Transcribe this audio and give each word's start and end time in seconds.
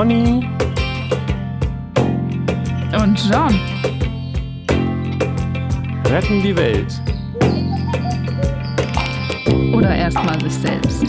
Pony 0.00 0.48
und 3.02 3.30
John 3.30 3.60
retten 6.06 6.42
die 6.42 6.56
Welt. 6.56 7.02
Oder 9.74 9.94
erstmal 9.94 10.40
sich 10.40 10.54
selbst. 10.54 11.04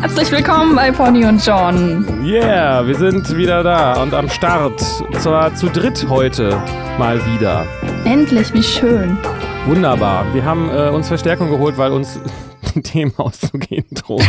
Herzlich 0.00 0.30
willkommen 0.32 0.74
bei 0.74 0.90
Pony 0.90 1.26
und 1.26 1.44
John. 1.44 2.06
Yeah, 2.24 2.86
wir 2.86 2.94
sind 2.94 3.36
wieder 3.36 3.62
da 3.62 4.00
und 4.02 4.14
am 4.14 4.30
Start. 4.30 4.82
Und 5.06 5.20
zwar 5.20 5.54
zu 5.54 5.68
dritt 5.68 6.06
heute 6.08 6.58
mal 6.96 7.20
wieder. 7.26 7.66
Endlich, 8.04 8.52
wie 8.52 8.62
schön. 8.62 9.16
Wunderbar. 9.66 10.26
Wir 10.34 10.44
haben 10.44 10.68
äh, 10.68 10.90
uns 10.90 11.08
Verstärkung 11.08 11.48
geholt, 11.48 11.78
weil 11.78 11.90
uns 11.90 12.20
Themen 12.82 13.14
auszugehen 13.16 13.86
drohen. 13.92 14.26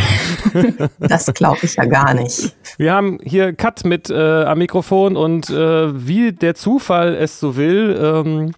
Das 0.98 1.26
glaube 1.34 1.58
ich 1.62 1.74
ja 1.74 1.84
gar 1.84 2.14
nicht. 2.14 2.56
Wir 2.78 2.94
haben 2.94 3.18
hier 3.22 3.52
Kat 3.52 3.84
mit 3.84 4.08
äh, 4.08 4.44
am 4.44 4.58
Mikrofon 4.58 5.16
und 5.16 5.50
äh, 5.50 6.06
wie 6.06 6.32
der 6.32 6.54
Zufall 6.54 7.14
es 7.14 7.38
so 7.38 7.56
will, 7.56 7.98
ähm, 8.02 8.54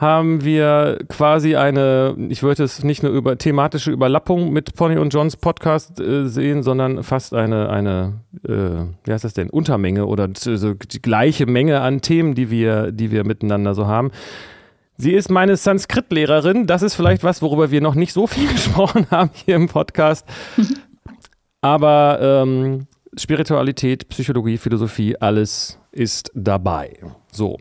haben 0.00 0.42
wir 0.42 0.98
quasi 1.08 1.56
eine, 1.56 2.16
ich 2.30 2.42
würde 2.42 2.64
es 2.64 2.82
nicht 2.82 3.02
nur 3.02 3.12
über 3.12 3.36
thematische 3.36 3.90
Überlappung 3.90 4.50
mit 4.50 4.74
Pony 4.74 4.96
und 4.96 5.12
Johns 5.12 5.36
Podcast 5.36 6.00
äh, 6.00 6.26
sehen, 6.26 6.62
sondern 6.62 7.02
fast 7.02 7.34
eine, 7.34 7.68
eine 7.68 8.20
äh, 8.42 8.86
wie 9.04 9.12
heißt 9.12 9.24
das 9.24 9.34
denn, 9.34 9.50
Untermenge 9.50 10.06
oder 10.06 10.30
so 10.34 10.72
die 10.72 11.02
gleiche 11.02 11.44
Menge 11.44 11.82
an 11.82 12.00
Themen, 12.00 12.34
die 12.34 12.50
wir, 12.50 12.92
die 12.92 13.10
wir 13.10 13.26
miteinander 13.26 13.74
so 13.74 13.86
haben. 13.86 14.10
Sie 14.96 15.12
ist 15.12 15.30
meine 15.30 15.56
Sanskrit-Lehrerin. 15.56 16.66
Das 16.66 16.80
ist 16.80 16.94
vielleicht 16.94 17.22
was, 17.22 17.42
worüber 17.42 17.70
wir 17.70 17.82
noch 17.82 17.94
nicht 17.94 18.14
so 18.14 18.26
viel 18.26 18.48
gesprochen 18.52 19.06
haben 19.10 19.30
hier 19.34 19.56
im 19.56 19.68
Podcast. 19.68 20.26
Aber 21.60 22.18
ähm, 22.22 22.86
Spiritualität, 23.18 24.08
Psychologie, 24.08 24.56
Philosophie, 24.56 25.16
alles 25.20 25.78
ist 25.92 26.30
dabei. 26.34 26.98
So. 27.30 27.58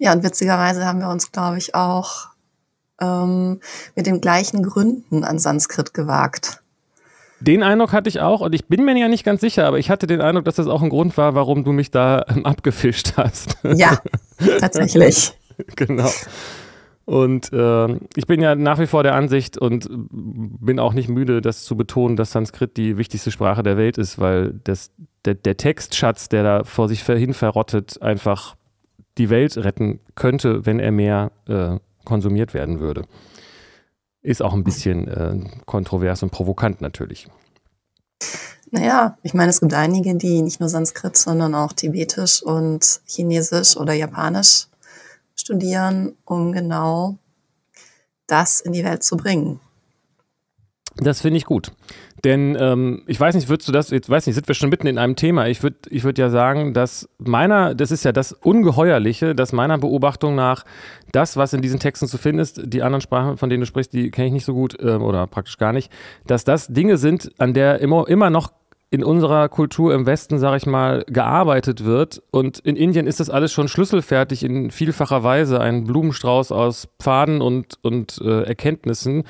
Ja, 0.00 0.14
und 0.14 0.24
witzigerweise 0.24 0.86
haben 0.86 1.00
wir 1.00 1.10
uns, 1.10 1.30
glaube 1.30 1.58
ich, 1.58 1.74
auch 1.74 2.28
ähm, 3.02 3.60
mit 3.94 4.06
den 4.06 4.22
gleichen 4.22 4.62
Gründen 4.62 5.24
an 5.24 5.38
Sanskrit 5.38 5.92
gewagt. 5.92 6.62
Den 7.40 7.62
Eindruck 7.62 7.92
hatte 7.92 8.08
ich 8.08 8.20
auch 8.20 8.40
und 8.40 8.54
ich 8.54 8.66
bin 8.66 8.84
mir 8.86 8.96
ja 8.96 9.08
nicht 9.08 9.24
ganz 9.24 9.42
sicher, 9.42 9.66
aber 9.66 9.78
ich 9.78 9.90
hatte 9.90 10.06
den 10.06 10.22
Eindruck, 10.22 10.46
dass 10.46 10.54
das 10.54 10.68
auch 10.68 10.80
ein 10.80 10.88
Grund 10.88 11.18
war, 11.18 11.34
warum 11.34 11.64
du 11.64 11.72
mich 11.72 11.90
da 11.90 12.24
ähm, 12.28 12.46
abgefischt 12.46 13.12
hast. 13.18 13.58
Ja, 13.62 13.98
tatsächlich. 14.60 15.32
genau. 15.76 16.10
Und 17.04 17.52
äh, 17.52 17.98
ich 18.16 18.26
bin 18.26 18.40
ja 18.40 18.54
nach 18.54 18.78
wie 18.78 18.86
vor 18.86 19.02
der 19.02 19.14
Ansicht 19.14 19.58
und 19.58 19.86
bin 19.90 20.78
auch 20.78 20.94
nicht 20.94 21.10
müde, 21.10 21.42
das 21.42 21.64
zu 21.64 21.76
betonen, 21.76 22.16
dass 22.16 22.32
Sanskrit 22.32 22.78
die 22.78 22.96
wichtigste 22.96 23.30
Sprache 23.30 23.62
der 23.62 23.76
Welt 23.76 23.98
ist, 23.98 24.18
weil 24.18 24.60
das, 24.64 24.92
der, 25.26 25.34
der 25.34 25.58
Textschatz, 25.58 26.30
der 26.30 26.42
da 26.42 26.64
vor 26.64 26.88
sich 26.88 27.02
hin 27.02 27.34
verrottet, 27.34 28.00
einfach 28.00 28.54
die 29.20 29.28
Welt 29.28 29.58
retten 29.58 30.00
könnte, 30.14 30.64
wenn 30.64 30.80
er 30.80 30.92
mehr 30.92 31.30
äh, 31.46 31.78
konsumiert 32.04 32.54
werden 32.54 32.80
würde. 32.80 33.04
Ist 34.22 34.42
auch 34.42 34.54
ein 34.54 34.64
bisschen 34.64 35.08
äh, 35.08 35.38
kontrovers 35.66 36.22
und 36.22 36.30
provokant 36.30 36.80
natürlich. 36.80 37.28
Naja, 38.70 39.18
ich 39.22 39.34
meine, 39.34 39.50
es 39.50 39.60
gibt 39.60 39.74
einige, 39.74 40.14
die 40.14 40.40
nicht 40.40 40.60
nur 40.60 40.68
Sanskrit, 40.70 41.16
sondern 41.16 41.54
auch 41.54 41.72
Tibetisch 41.72 42.42
und 42.42 43.00
Chinesisch 43.04 43.76
oder 43.76 43.92
Japanisch 43.92 44.68
studieren, 45.34 46.16
um 46.24 46.52
genau 46.52 47.18
das 48.26 48.60
in 48.60 48.72
die 48.72 48.84
Welt 48.84 49.02
zu 49.02 49.16
bringen. 49.16 49.60
Das 50.96 51.20
finde 51.20 51.36
ich 51.36 51.44
gut. 51.44 51.72
Denn 52.24 52.56
ähm, 52.58 53.02
ich 53.06 53.18
weiß 53.18 53.34
nicht, 53.34 53.48
würdest 53.48 53.68
du 53.68 53.72
das, 53.72 53.90
jetzt 53.90 54.10
weiß 54.10 54.26
nicht, 54.26 54.34
sind 54.34 54.46
wir 54.46 54.54
schon 54.54 54.68
mitten 54.68 54.86
in 54.86 54.98
einem 54.98 55.16
Thema. 55.16 55.46
Ich 55.46 55.62
würde 55.62 55.76
ich 55.88 56.04
würd 56.04 56.18
ja 56.18 56.30
sagen, 56.30 56.74
dass 56.74 57.08
meiner, 57.18 57.74
das 57.74 57.90
ist 57.90 58.04
ja 58.04 58.12
das 58.12 58.32
Ungeheuerliche, 58.32 59.34
dass 59.34 59.52
meiner 59.52 59.78
Beobachtung 59.78 60.34
nach 60.34 60.64
das, 61.12 61.36
was 61.36 61.52
in 61.52 61.62
diesen 61.62 61.80
Texten 61.80 62.06
zu 62.06 62.18
finden 62.18 62.40
ist, 62.40 62.60
die 62.64 62.82
anderen 62.82 63.00
Sprachen, 63.00 63.36
von 63.36 63.48
denen 63.48 63.60
du 63.60 63.66
sprichst, 63.66 63.92
die 63.92 64.10
kenne 64.10 64.28
ich 64.28 64.32
nicht 64.32 64.44
so 64.44 64.54
gut 64.54 64.76
ähm, 64.80 65.02
oder 65.02 65.26
praktisch 65.26 65.56
gar 65.56 65.72
nicht, 65.72 65.90
dass 66.26 66.44
das 66.44 66.68
Dinge 66.68 66.96
sind, 66.96 67.30
an 67.38 67.54
der 67.54 67.80
immer, 67.80 68.06
immer 68.08 68.30
noch 68.30 68.52
in 68.92 69.04
unserer 69.04 69.48
Kultur 69.48 69.94
im 69.94 70.04
Westen, 70.04 70.40
sage 70.40 70.56
ich 70.56 70.66
mal, 70.66 71.04
gearbeitet 71.06 71.84
wird. 71.84 72.22
Und 72.32 72.58
in 72.58 72.74
Indien 72.74 73.06
ist 73.06 73.20
das 73.20 73.30
alles 73.30 73.52
schon 73.52 73.68
schlüsselfertig 73.68 74.42
in 74.42 74.72
vielfacher 74.72 75.22
Weise. 75.22 75.60
Ein 75.60 75.84
Blumenstrauß 75.84 76.50
aus 76.50 76.88
Pfaden 76.98 77.40
und, 77.40 77.78
und 77.82 78.20
äh, 78.20 78.42
Erkenntnissen, 78.42 79.22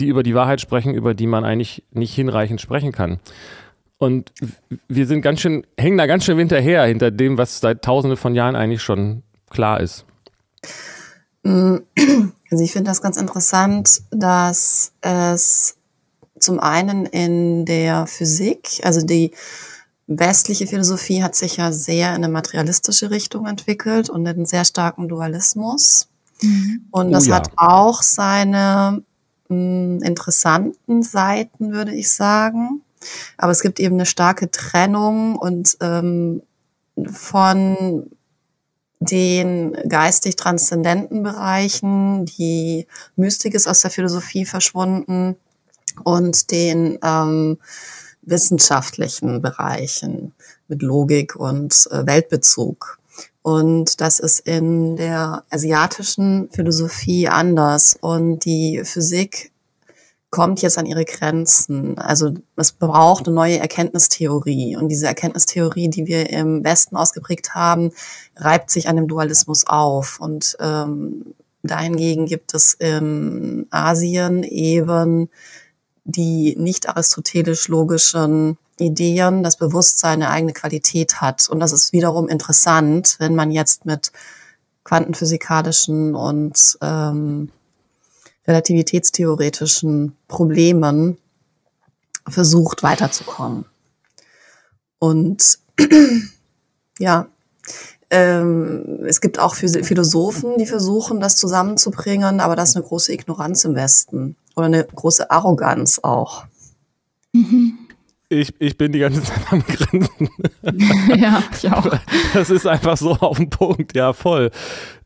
die 0.00 0.06
über 0.06 0.22
die 0.22 0.34
Wahrheit 0.34 0.60
sprechen, 0.60 0.94
über 0.94 1.14
die 1.14 1.26
man 1.26 1.44
eigentlich 1.44 1.84
nicht 1.90 2.14
hinreichend 2.14 2.60
sprechen 2.60 2.92
kann. 2.92 3.20
Und 3.98 4.32
wir 4.86 5.06
sind 5.06 5.22
ganz 5.22 5.40
schön, 5.40 5.66
hängen 5.76 5.98
da 5.98 6.06
ganz 6.06 6.24
schön 6.24 6.38
hinterher, 6.38 6.84
hinter 6.84 7.10
dem, 7.10 7.36
was 7.36 7.60
seit 7.60 7.82
tausenden 7.82 8.16
von 8.16 8.34
Jahren 8.34 8.54
eigentlich 8.54 8.82
schon 8.82 9.22
klar 9.50 9.80
ist. 9.80 10.04
Also 12.50 12.64
ich 12.64 12.72
finde 12.72 12.90
das 12.90 13.02
ganz 13.02 13.18
interessant, 13.18 14.00
dass 14.10 14.92
es 15.02 15.76
zum 16.38 16.60
einen 16.60 17.04
in 17.04 17.66
der 17.66 18.06
Physik, 18.06 18.80
also 18.84 19.04
die 19.04 19.32
westliche 20.06 20.66
Philosophie 20.66 21.22
hat 21.22 21.34
sich 21.34 21.58
ja 21.58 21.70
sehr 21.72 22.08
in 22.08 22.24
eine 22.24 22.30
materialistische 22.30 23.10
Richtung 23.10 23.46
entwickelt 23.46 24.08
und 24.08 24.26
einen 24.26 24.46
sehr 24.46 24.64
starken 24.64 25.08
Dualismus. 25.08 26.08
Mhm. 26.40 26.86
Und 26.90 27.10
das 27.10 27.26
oh 27.26 27.30
ja. 27.30 27.36
hat 27.36 27.50
auch 27.56 28.02
seine 28.02 29.02
interessanten 29.48 31.02
Seiten, 31.02 31.72
würde 31.72 31.94
ich 31.94 32.10
sagen. 32.10 32.82
Aber 33.36 33.52
es 33.52 33.62
gibt 33.62 33.80
eben 33.80 33.94
eine 33.94 34.06
starke 34.06 34.50
Trennung 34.50 35.36
und 35.36 35.76
ähm, 35.80 36.42
von 37.12 38.10
den 39.00 39.72
geistig 39.88 40.36
transzendenten 40.36 41.22
Bereichen, 41.22 42.26
die 42.26 42.86
Mystik 43.16 43.54
ist 43.54 43.68
aus 43.68 43.80
der 43.80 43.92
Philosophie 43.92 44.44
verschwunden 44.44 45.36
und 46.02 46.50
den 46.50 46.98
ähm, 47.04 47.58
wissenschaftlichen 48.22 49.40
Bereichen 49.40 50.34
mit 50.66 50.82
Logik 50.82 51.36
und 51.36 51.88
äh, 51.90 52.06
Weltbezug. 52.06 52.97
Und 53.48 54.02
das 54.02 54.18
ist 54.20 54.40
in 54.40 54.96
der 54.96 55.42
asiatischen 55.48 56.50
Philosophie 56.50 57.28
anders. 57.28 57.96
Und 57.98 58.44
die 58.44 58.82
Physik 58.84 59.52
kommt 60.28 60.60
jetzt 60.60 60.76
an 60.76 60.84
ihre 60.84 61.06
Grenzen. 61.06 61.98
Also 61.98 62.34
es 62.56 62.72
braucht 62.72 63.26
eine 63.26 63.34
neue 63.34 63.58
Erkenntnistheorie. 63.58 64.76
Und 64.76 64.90
diese 64.90 65.06
Erkenntnistheorie, 65.06 65.88
die 65.88 66.06
wir 66.06 66.28
im 66.28 66.62
Westen 66.62 66.94
ausgeprägt 66.94 67.54
haben, 67.54 67.92
reibt 68.36 68.68
sich 68.70 68.86
an 68.86 68.96
dem 68.96 69.08
Dualismus 69.08 69.66
auf. 69.66 70.20
Und 70.20 70.54
ähm, 70.60 71.34
dahingegen 71.62 72.26
gibt 72.26 72.52
es 72.52 72.74
in 72.74 73.66
Asien 73.70 74.42
eben 74.42 75.30
die 76.04 76.54
nicht 76.58 76.90
aristotelisch-logischen 76.90 78.58
Ideen, 78.80 79.42
das 79.42 79.56
Bewusstsein 79.56 80.22
eine 80.22 80.30
eigene 80.30 80.52
Qualität 80.52 81.20
hat. 81.20 81.48
Und 81.48 81.60
das 81.60 81.72
ist 81.72 81.92
wiederum 81.92 82.28
interessant, 82.28 83.16
wenn 83.18 83.34
man 83.34 83.50
jetzt 83.50 83.84
mit 83.84 84.12
quantenphysikalischen 84.84 86.14
und 86.14 86.78
ähm, 86.80 87.50
relativitätstheoretischen 88.46 90.16
Problemen 90.26 91.18
versucht 92.26 92.82
weiterzukommen. 92.82 93.66
Und 94.98 95.58
ja, 96.98 97.28
ähm, 98.10 99.04
es 99.06 99.20
gibt 99.20 99.38
auch 99.38 99.54
Philosophen, 99.54 100.56
die 100.58 100.66
versuchen, 100.66 101.20
das 101.20 101.36
zusammenzubringen, 101.36 102.40
aber 102.40 102.56
das 102.56 102.70
ist 102.70 102.76
eine 102.76 102.86
große 102.86 103.12
Ignoranz 103.12 103.64
im 103.64 103.74
Westen 103.74 104.36
oder 104.56 104.66
eine 104.66 104.84
große 104.84 105.30
Arroganz 105.30 106.00
auch. 106.02 106.46
Mhm. 107.32 107.87
Ich, 108.30 108.52
ich 108.58 108.76
bin 108.76 108.92
die 108.92 108.98
ganze 108.98 109.22
Zeit 109.22 109.40
am 109.50 109.62
Grinsen. 109.64 110.28
ja, 111.16 111.42
ich 111.50 111.70
auch. 111.70 111.88
Das 112.34 112.50
ist 112.50 112.66
einfach 112.66 112.96
so 112.98 113.12
auf 113.12 113.38
den 113.38 113.48
Punkt, 113.48 113.96
ja, 113.96 114.12
voll. 114.12 114.50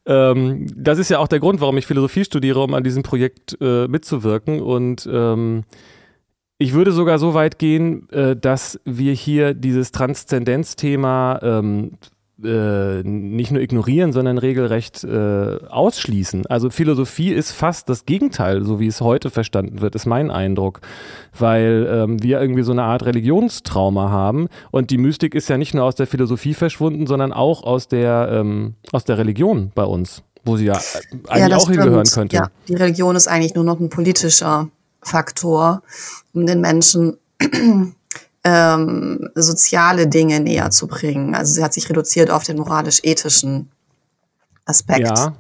Ähm, 0.06 0.66
das 0.74 0.98
ist 0.98 1.08
ja 1.08 1.20
auch 1.20 1.28
der 1.28 1.38
Grund, 1.38 1.60
warum 1.60 1.76
ich 1.78 1.86
Philosophie 1.86 2.24
studiere, 2.24 2.60
um 2.60 2.74
an 2.74 2.82
diesem 2.82 3.04
Projekt 3.04 3.56
äh, 3.60 3.86
mitzuwirken. 3.86 4.60
Und 4.60 5.08
ähm, 5.10 5.62
ich 6.58 6.72
würde 6.72 6.90
sogar 6.90 7.20
so 7.20 7.34
weit 7.34 7.58
gehen, 7.58 8.08
äh, 8.10 8.36
dass 8.36 8.80
wir 8.84 9.12
hier 9.12 9.54
dieses 9.54 9.92
Transzendenzthema 9.92 11.38
ähm, 11.42 11.92
äh, 12.44 13.02
nicht 13.02 13.50
nur 13.50 13.62
ignorieren, 13.62 14.12
sondern 14.12 14.38
regelrecht 14.38 15.04
äh, 15.04 15.58
ausschließen. 15.68 16.46
Also 16.46 16.70
Philosophie 16.70 17.32
ist 17.32 17.52
fast 17.52 17.88
das 17.88 18.06
Gegenteil, 18.06 18.64
so 18.64 18.80
wie 18.80 18.86
es 18.86 19.00
heute 19.00 19.30
verstanden 19.30 19.80
wird, 19.80 19.94
ist 19.94 20.06
mein 20.06 20.30
Eindruck, 20.30 20.80
weil 21.38 21.88
ähm, 21.90 22.22
wir 22.22 22.40
irgendwie 22.40 22.62
so 22.62 22.72
eine 22.72 22.84
Art 22.84 23.04
Religionstrauma 23.04 24.10
haben 24.10 24.48
und 24.70 24.90
die 24.90 24.98
Mystik 24.98 25.34
ist 25.34 25.48
ja 25.48 25.58
nicht 25.58 25.74
nur 25.74 25.84
aus 25.84 25.94
der 25.94 26.06
Philosophie 26.06 26.54
verschwunden, 26.54 27.06
sondern 27.06 27.32
auch 27.32 27.62
aus 27.64 27.88
der, 27.88 28.28
ähm, 28.32 28.74
aus 28.92 29.04
der 29.04 29.18
Religion 29.18 29.72
bei 29.74 29.84
uns. 29.84 30.22
wo 30.44 30.56
sie 30.56 30.66
ja 30.66 30.78
eigentlich 31.28 31.50
ja, 31.50 31.56
auch 31.56 31.62
stimmt. 31.62 31.82
hingehören 31.82 32.06
könnte. 32.06 32.36
Ja, 32.36 32.50
die 32.68 32.74
Religion 32.74 33.16
ist 33.16 33.28
eigentlich 33.28 33.54
nur 33.54 33.64
noch 33.64 33.78
ein 33.78 33.88
politischer 33.88 34.68
Faktor, 35.00 35.82
um 36.34 36.46
den 36.46 36.60
Menschen 36.60 37.16
ähm, 38.44 39.30
soziale 39.34 40.08
Dinge 40.08 40.40
näher 40.40 40.70
zu 40.70 40.88
bringen. 40.88 41.34
Also 41.34 41.54
sie 41.54 41.62
hat 41.62 41.72
sich 41.72 41.88
reduziert 41.88 42.30
auf 42.30 42.44
den 42.44 42.56
moralisch-ethischen 42.56 43.70
Aspekt. 44.64 45.06
Ja. 45.06 45.34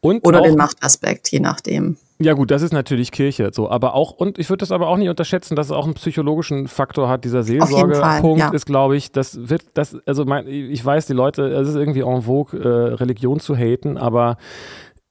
Und 0.00 0.26
Oder 0.26 0.42
den 0.42 0.56
Machtaspekt, 0.56 1.30
je 1.30 1.40
nachdem. 1.40 1.96
Ja 2.18 2.32
gut, 2.32 2.50
das 2.50 2.62
ist 2.62 2.72
natürlich 2.72 3.12
Kirche, 3.12 3.50
so, 3.52 3.68
aber 3.70 3.92
auch 3.92 4.12
und 4.12 4.38
ich 4.38 4.48
würde 4.48 4.60
das 4.60 4.72
aber 4.72 4.88
auch 4.88 4.96
nicht 4.96 5.10
unterschätzen, 5.10 5.54
dass 5.54 5.66
es 5.66 5.72
auch 5.72 5.84
einen 5.84 5.94
psychologischen 5.94 6.66
Faktor 6.66 7.10
hat. 7.10 7.24
Dieser 7.24 7.42
Seelsorgepunkt 7.42 8.38
ja. 8.38 8.48
ist, 8.50 8.64
glaube 8.64 8.96
ich, 8.96 9.12
das 9.12 9.50
wird, 9.50 9.64
das 9.74 9.96
also 10.06 10.24
mein, 10.24 10.46
ich 10.46 10.82
weiß, 10.82 11.06
die 11.06 11.12
Leute, 11.12 11.46
es 11.48 11.68
ist 11.68 11.74
irgendwie 11.74 12.00
en 12.00 12.22
vogue, 12.22 12.58
äh, 12.58 12.94
Religion 12.94 13.38
zu 13.38 13.54
haten, 13.54 13.98
aber 13.98 14.38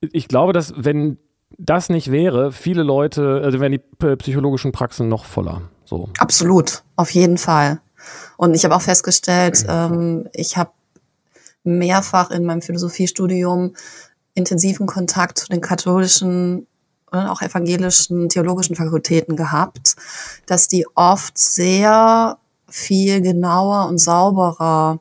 ich 0.02 0.28
glaube, 0.28 0.52
dass 0.52 0.74
wenn 0.78 1.20
das 1.60 1.90
nicht 1.90 2.12
wäre, 2.12 2.52
viele 2.52 2.82
Leute, 2.82 3.42
also 3.44 3.60
wären 3.60 3.74
die 3.74 4.16
psychologischen 4.16 4.72
Praxen 4.72 5.08
noch 5.08 5.26
voller. 5.26 5.62
So. 5.86 6.10
Absolut, 6.18 6.84
auf 6.96 7.12
jeden 7.12 7.38
Fall. 7.38 7.80
Und 8.38 8.54
ich 8.54 8.66
habe 8.66 8.76
auch 8.76 8.82
festgestellt, 8.82 9.66
ähm, 9.68 10.28
ich 10.34 10.58
habe 10.58 10.72
mehrfach 11.64 12.32
in 12.32 12.46
meinem 12.46 12.62
Philosophiestudium 12.62 13.76
intensiven 14.34 14.88
Kontakt 14.88 15.40
zu 15.40 15.48
den 15.48 15.62
katholischen 15.62 16.68
und 17.12 17.28
auch 17.28 17.42
evangelischen 17.42 18.30
theologischen 18.30 18.76
Fakultäten 18.76 19.36
gehabt, 19.36 19.96
dass 20.46 20.68
die 20.68 20.86
oft 20.96 21.38
sehr 21.38 22.38
viel 22.68 23.22
genauer 23.22 23.88
und 23.88 24.00
sauberer 24.00 25.00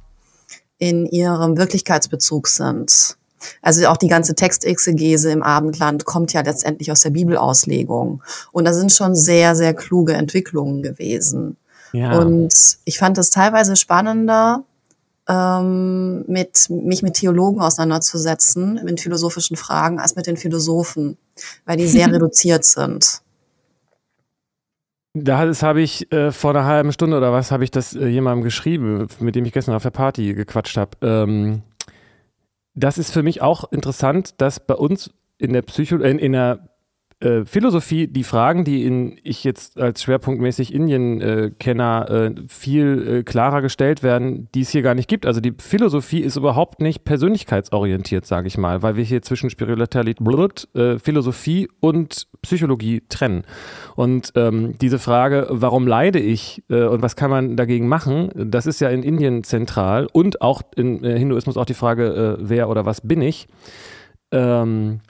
in 0.78 1.06
ihrem 1.06 1.56
Wirklichkeitsbezug 1.56 2.46
sind. 2.48 3.16
Also 3.62 3.86
auch 3.88 3.96
die 3.96 4.08
ganze 4.08 4.34
Textexegese 4.34 5.30
im 5.30 5.42
Abendland 5.42 6.04
kommt 6.04 6.32
ja 6.32 6.42
letztendlich 6.42 6.90
aus 6.90 7.00
der 7.00 7.10
Bibelauslegung. 7.10 8.22
Und 8.52 8.64
da 8.64 8.72
sind 8.72 8.92
schon 8.92 9.14
sehr, 9.14 9.56
sehr 9.56 9.74
kluge 9.74 10.14
Entwicklungen 10.14 10.82
gewesen. 10.82 11.56
Ja. 11.92 12.18
Und 12.18 12.52
ich 12.84 12.98
fand 12.98 13.18
es 13.18 13.30
teilweise 13.30 13.76
spannender, 13.76 14.64
ähm, 15.28 16.24
mit, 16.26 16.68
mich 16.68 17.02
mit 17.02 17.14
Theologen 17.14 17.60
auseinanderzusetzen, 17.60 18.80
mit 18.84 19.00
philosophischen 19.00 19.56
Fragen, 19.56 19.98
als 19.98 20.16
mit 20.16 20.26
den 20.26 20.36
Philosophen, 20.36 21.16
weil 21.64 21.76
die 21.76 21.86
sehr 21.86 22.06
reduziert 22.12 22.64
sind. 22.64 23.22
Das 25.16 25.62
habe 25.62 25.80
ich 25.80 26.10
äh, 26.12 26.32
vor 26.32 26.50
einer 26.50 26.64
halben 26.64 26.92
Stunde 26.92 27.16
oder 27.16 27.32
was 27.32 27.52
habe 27.52 27.62
ich 27.62 27.70
das 27.70 27.94
äh, 27.94 28.08
jemandem 28.08 28.42
geschrieben, 28.42 29.06
mit 29.20 29.36
dem 29.36 29.44
ich 29.44 29.52
gestern 29.52 29.76
auf 29.76 29.84
der 29.84 29.90
Party 29.90 30.34
gequatscht 30.34 30.76
habe. 30.76 30.90
Ähm, 31.02 31.62
das 32.74 32.98
ist 32.98 33.12
für 33.12 33.22
mich 33.22 33.42
auch 33.42 33.70
interessant, 33.72 34.40
dass 34.40 34.60
bei 34.60 34.74
uns 34.74 35.12
in 35.38 35.52
der 35.52 35.62
Psycho 35.62 35.96
in, 35.96 36.18
in 36.18 36.32
der 36.32 36.73
äh, 37.24 37.44
Philosophie 37.46 38.06
die 38.06 38.22
Fragen, 38.22 38.64
die 38.64 38.84
in, 38.84 39.18
ich 39.22 39.44
jetzt 39.44 39.80
als 39.80 40.02
schwerpunktmäßig 40.02 40.74
Indien-Kenner 40.74 42.06
äh, 42.10 42.26
äh, 42.26 42.34
viel 42.48 43.24
klarer 43.24 43.62
gestellt 43.62 44.02
werden, 44.02 44.48
die 44.54 44.60
es 44.60 44.70
hier 44.70 44.82
gar 44.82 44.94
nicht 44.94 45.08
gibt. 45.08 45.24
Also 45.24 45.40
die 45.40 45.54
Philosophie 45.58 46.20
ist 46.20 46.36
überhaupt 46.36 46.80
nicht 46.80 47.04
persönlichkeitsorientiert, 47.04 48.26
sage 48.26 48.48
ich 48.48 48.58
mal, 48.58 48.82
weil 48.82 48.96
wir 48.96 49.04
hier 49.04 49.22
zwischen 49.22 49.48
Spiritualität, 49.48 50.18
äh, 50.74 50.98
Philosophie 50.98 51.68
und 51.80 52.26
Psychologie 52.42 53.02
trennen. 53.08 53.44
Und 53.96 54.32
ähm, 54.34 54.76
diese 54.80 54.98
Frage, 54.98 55.46
warum 55.50 55.86
leide 55.86 56.18
ich 56.18 56.62
äh, 56.68 56.84
und 56.84 57.00
was 57.00 57.16
kann 57.16 57.30
man 57.30 57.56
dagegen 57.56 57.88
machen, 57.88 58.30
das 58.34 58.66
ist 58.66 58.80
ja 58.80 58.90
in 58.90 59.02
Indien 59.02 59.44
zentral 59.44 60.08
und 60.12 60.42
auch 60.42 60.62
im 60.76 61.02
Hinduismus 61.02 61.56
auch 61.56 61.64
die 61.64 61.74
Frage, 61.74 62.36
wer 62.40 62.68
oder 62.68 62.84
was 62.84 63.00
bin 63.00 63.22
ich. 63.22 63.46
Ähm, 64.30 65.00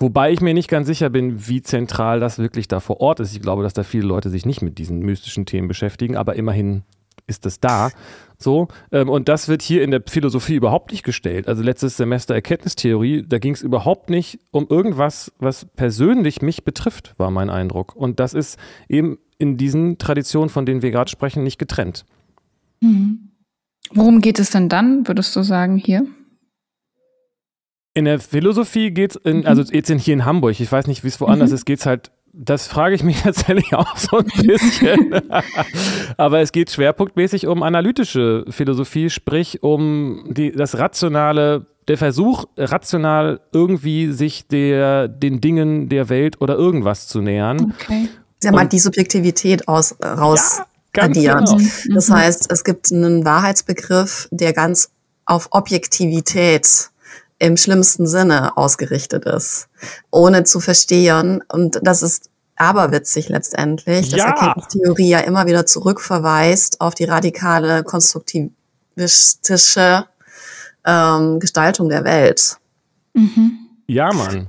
Wobei 0.00 0.32
ich 0.32 0.40
mir 0.40 0.54
nicht 0.54 0.68
ganz 0.68 0.86
sicher 0.86 1.10
bin, 1.10 1.46
wie 1.46 1.62
zentral 1.62 2.20
das 2.20 2.38
wirklich 2.38 2.68
da 2.68 2.80
vor 2.80 3.00
Ort 3.00 3.20
ist. 3.20 3.36
Ich 3.36 3.42
glaube, 3.42 3.62
dass 3.62 3.74
da 3.74 3.82
viele 3.82 4.06
Leute 4.06 4.30
sich 4.30 4.46
nicht 4.46 4.62
mit 4.62 4.78
diesen 4.78 5.00
mystischen 5.00 5.44
Themen 5.44 5.68
beschäftigen, 5.68 6.16
aber 6.16 6.36
immerhin 6.36 6.84
ist 7.26 7.44
es 7.44 7.60
da. 7.60 7.90
So. 8.38 8.68
Ähm, 8.92 9.10
und 9.10 9.28
das 9.28 9.48
wird 9.48 9.60
hier 9.60 9.82
in 9.82 9.90
der 9.90 10.02
Philosophie 10.06 10.54
überhaupt 10.54 10.90
nicht 10.90 11.02
gestellt. 11.02 11.48
Also 11.48 11.62
letztes 11.62 11.98
Semester 11.98 12.34
Erkenntnistheorie, 12.34 13.24
da 13.28 13.38
ging 13.38 13.52
es 13.52 13.60
überhaupt 13.60 14.08
nicht 14.08 14.40
um 14.50 14.66
irgendwas, 14.68 15.32
was 15.38 15.66
persönlich 15.76 16.40
mich 16.40 16.64
betrifft, 16.64 17.14
war 17.18 17.30
mein 17.30 17.50
Eindruck. 17.50 17.94
Und 17.94 18.20
das 18.20 18.32
ist 18.32 18.58
eben 18.88 19.18
in 19.36 19.58
diesen 19.58 19.98
Traditionen, 19.98 20.48
von 20.48 20.64
denen 20.64 20.80
wir 20.80 20.90
gerade 20.90 21.10
sprechen, 21.10 21.42
nicht 21.42 21.58
getrennt. 21.58 22.06
Mhm. 22.80 23.30
Worum 23.92 24.20
geht 24.20 24.38
es 24.38 24.50
denn 24.50 24.68
dann, 24.68 25.06
würdest 25.06 25.34
du 25.36 25.42
sagen, 25.42 25.76
hier? 25.76 26.06
In 27.92 28.04
der 28.04 28.20
Philosophie 28.20 28.90
geht 28.92 29.16
es, 29.16 29.20
mhm. 29.24 29.46
also 29.46 29.62
jetzt 29.62 29.90
hier 29.90 30.14
in 30.14 30.24
Hamburg, 30.24 30.60
ich 30.60 30.70
weiß 30.70 30.86
nicht, 30.86 31.02
wie 31.02 31.08
es 31.08 31.20
woanders 31.20 31.50
mhm. 31.50 31.56
ist, 31.56 31.64
geht 31.66 31.80
es 31.80 31.86
halt, 31.86 32.12
das 32.32 32.68
frage 32.68 32.94
ich 32.94 33.02
mich 33.02 33.20
tatsächlich 33.22 33.74
auch 33.74 33.96
so 33.96 34.18
ein 34.18 34.26
bisschen. 34.46 35.20
Aber 36.16 36.40
es 36.40 36.52
geht 36.52 36.70
schwerpunktmäßig 36.70 37.46
um 37.46 37.62
analytische 37.62 38.44
Philosophie, 38.48 39.10
sprich 39.10 39.62
um 39.62 40.24
die, 40.28 40.52
das 40.52 40.78
rationale, 40.78 41.66
der 41.88 41.98
Versuch, 41.98 42.44
rational 42.56 43.40
irgendwie 43.52 44.12
sich 44.12 44.46
der, 44.46 45.08
den 45.08 45.40
Dingen 45.40 45.88
der 45.88 46.08
Welt 46.08 46.40
oder 46.40 46.54
irgendwas 46.54 47.08
zu 47.08 47.20
nähern. 47.20 47.74
Okay. 47.80 48.08
Sie 48.38 48.48
haben 48.48 48.56
halt 48.56 48.72
die 48.72 48.78
Subjektivität 48.78 49.66
aus, 49.68 49.96
raus 50.02 50.58
ja, 50.58 50.66
Ganz 50.92 51.16
Genau. 51.16 51.58
Das 51.94 52.08
mhm. 52.08 52.14
heißt, 52.14 52.50
es 52.50 52.64
gibt 52.64 52.92
einen 52.92 53.24
Wahrheitsbegriff, 53.24 54.28
der 54.30 54.52
ganz 54.52 54.90
auf 55.24 55.48
Objektivität 55.52 56.90
im 57.40 57.56
schlimmsten 57.56 58.06
Sinne 58.06 58.56
ausgerichtet 58.56 59.24
ist, 59.24 59.68
ohne 60.10 60.44
zu 60.44 60.60
verstehen. 60.60 61.42
Und 61.48 61.80
das 61.82 62.02
ist 62.02 62.30
aberwitzig 62.54 63.28
letztendlich, 63.30 64.10
dass 64.10 64.20
ja. 64.20 64.26
Erkenntnistheorie 64.26 65.08
ja 65.08 65.18
immer 65.20 65.46
wieder 65.46 65.64
zurückverweist 65.66 66.80
auf 66.80 66.94
die 66.94 67.04
radikale 67.04 67.82
konstruktivistische 67.82 70.04
ähm, 70.84 71.40
Gestaltung 71.40 71.88
der 71.88 72.04
Welt. 72.04 72.58
Mhm. 73.14 73.58
Ja, 73.86 74.12
Mann. 74.12 74.48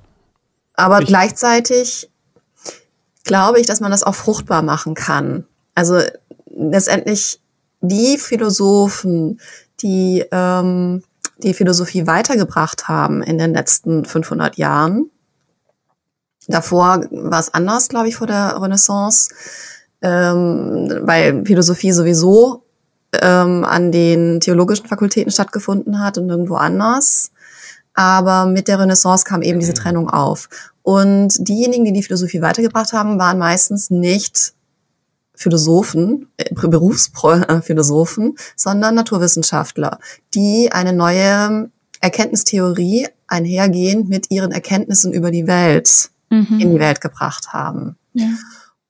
Aber 0.74 1.02
ich 1.02 1.08
gleichzeitig 1.08 2.10
glaube 3.24 3.62
ich, 3.62 3.68
dass 3.68 3.80
man 3.80 3.92
das 3.92 4.04
auch 4.04 4.16
fruchtbar 4.16 4.64
machen 4.64 4.96
kann. 4.96 5.46
Also 5.76 6.02
letztendlich 6.54 7.40
die 7.80 8.18
Philosophen, 8.18 9.40
die 9.82 10.26
ähm, 10.32 11.04
die 11.44 11.54
Philosophie 11.54 12.08
weitergebracht 12.08 12.88
haben 12.88 13.22
in 13.22 13.38
den 13.38 13.54
letzten 13.54 14.06
500 14.06 14.58
Jahren. 14.58 15.10
Davor 16.48 17.04
war 17.12 17.40
es 17.40 17.54
anders, 17.54 17.90
glaube 17.90 18.08
ich, 18.08 18.16
vor 18.16 18.28
der 18.28 18.62
Renaissance, 18.62 19.34
ähm, 20.02 21.02
weil 21.02 21.46
Philosophie 21.46 21.92
sowieso 21.92 22.64
ähm, 23.22 23.64
an 23.64 23.92
den 23.92 24.40
theologischen 24.40 24.88
Fakultäten 24.88 25.32
stattgefunden 25.32 26.00
hat 26.00 26.18
und 26.18 26.30
irgendwo 26.30 26.56
anders. 26.56 27.32
Aber 27.94 28.46
mit 28.46 28.68
der 28.68 28.80
Renaissance 28.80 29.26
kam 29.26 29.42
eben 29.42 29.60
diese 29.60 29.74
Trennung 29.74 30.10
auf. 30.10 30.50
Und 30.82 31.36
diejenigen, 31.48 31.86
die 31.86 31.94
die 31.94 32.04
Philosophie 32.04 32.42
weitergebracht 32.42 32.94
haben, 32.94 33.20
waren 33.20 33.38
meistens 33.38 33.90
nicht 33.90 34.54
Philosophen, 35.42 36.28
äh, 36.38 36.54
Berufsphilosophen, 36.54 38.36
sondern 38.56 38.96
Naturwissenschaftler, 38.96 40.00
die 40.34 40.72
eine 40.72 40.94
neue 40.94 41.70
Erkenntnistheorie 42.00 43.08
einhergehend 43.28 44.10
mit 44.10 44.32
ihren 44.32 44.52
Erkenntnissen 44.52 45.14
über 45.14 45.32
die 45.32 45.48
Welt 45.48 46.10
mhm. 46.30 46.60
in 46.60 46.72
die 46.72 46.80
Welt 46.80 47.02
gebracht 47.02 47.54
haben. 47.54 47.96
Ja. 48.14 48.28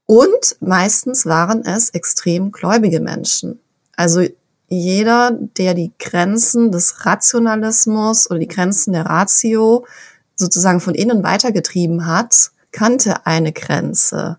Und 0.05 0.57
meistens 0.59 1.25
waren 1.25 1.63
es 1.63 1.89
extrem 1.91 2.51
gläubige 2.51 2.99
Menschen. 2.99 3.59
Also 3.95 4.25
jeder, 4.67 5.31
der 5.57 5.73
die 5.73 5.91
Grenzen 5.99 6.71
des 6.71 7.05
Rationalismus 7.05 8.29
oder 8.29 8.39
die 8.39 8.47
Grenzen 8.47 8.93
der 8.93 9.05
Ratio 9.05 9.85
sozusagen 10.35 10.79
von 10.79 10.95
innen 10.95 11.23
weitergetrieben 11.23 12.05
hat, 12.05 12.51
kannte 12.71 13.25
eine 13.25 13.51
Grenze. 13.51 14.37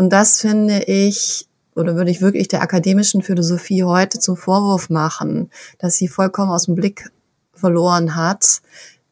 Und 0.00 0.14
das 0.14 0.40
finde 0.40 0.84
ich, 0.84 1.46
oder 1.74 1.94
würde 1.94 2.10
ich 2.10 2.22
wirklich 2.22 2.48
der 2.48 2.62
akademischen 2.62 3.20
Philosophie 3.20 3.84
heute 3.84 4.18
zum 4.18 4.34
Vorwurf 4.34 4.88
machen, 4.88 5.50
dass 5.76 5.96
sie 5.96 6.08
vollkommen 6.08 6.50
aus 6.50 6.64
dem 6.64 6.74
Blick 6.74 7.10
verloren 7.52 8.16
hat, 8.16 8.62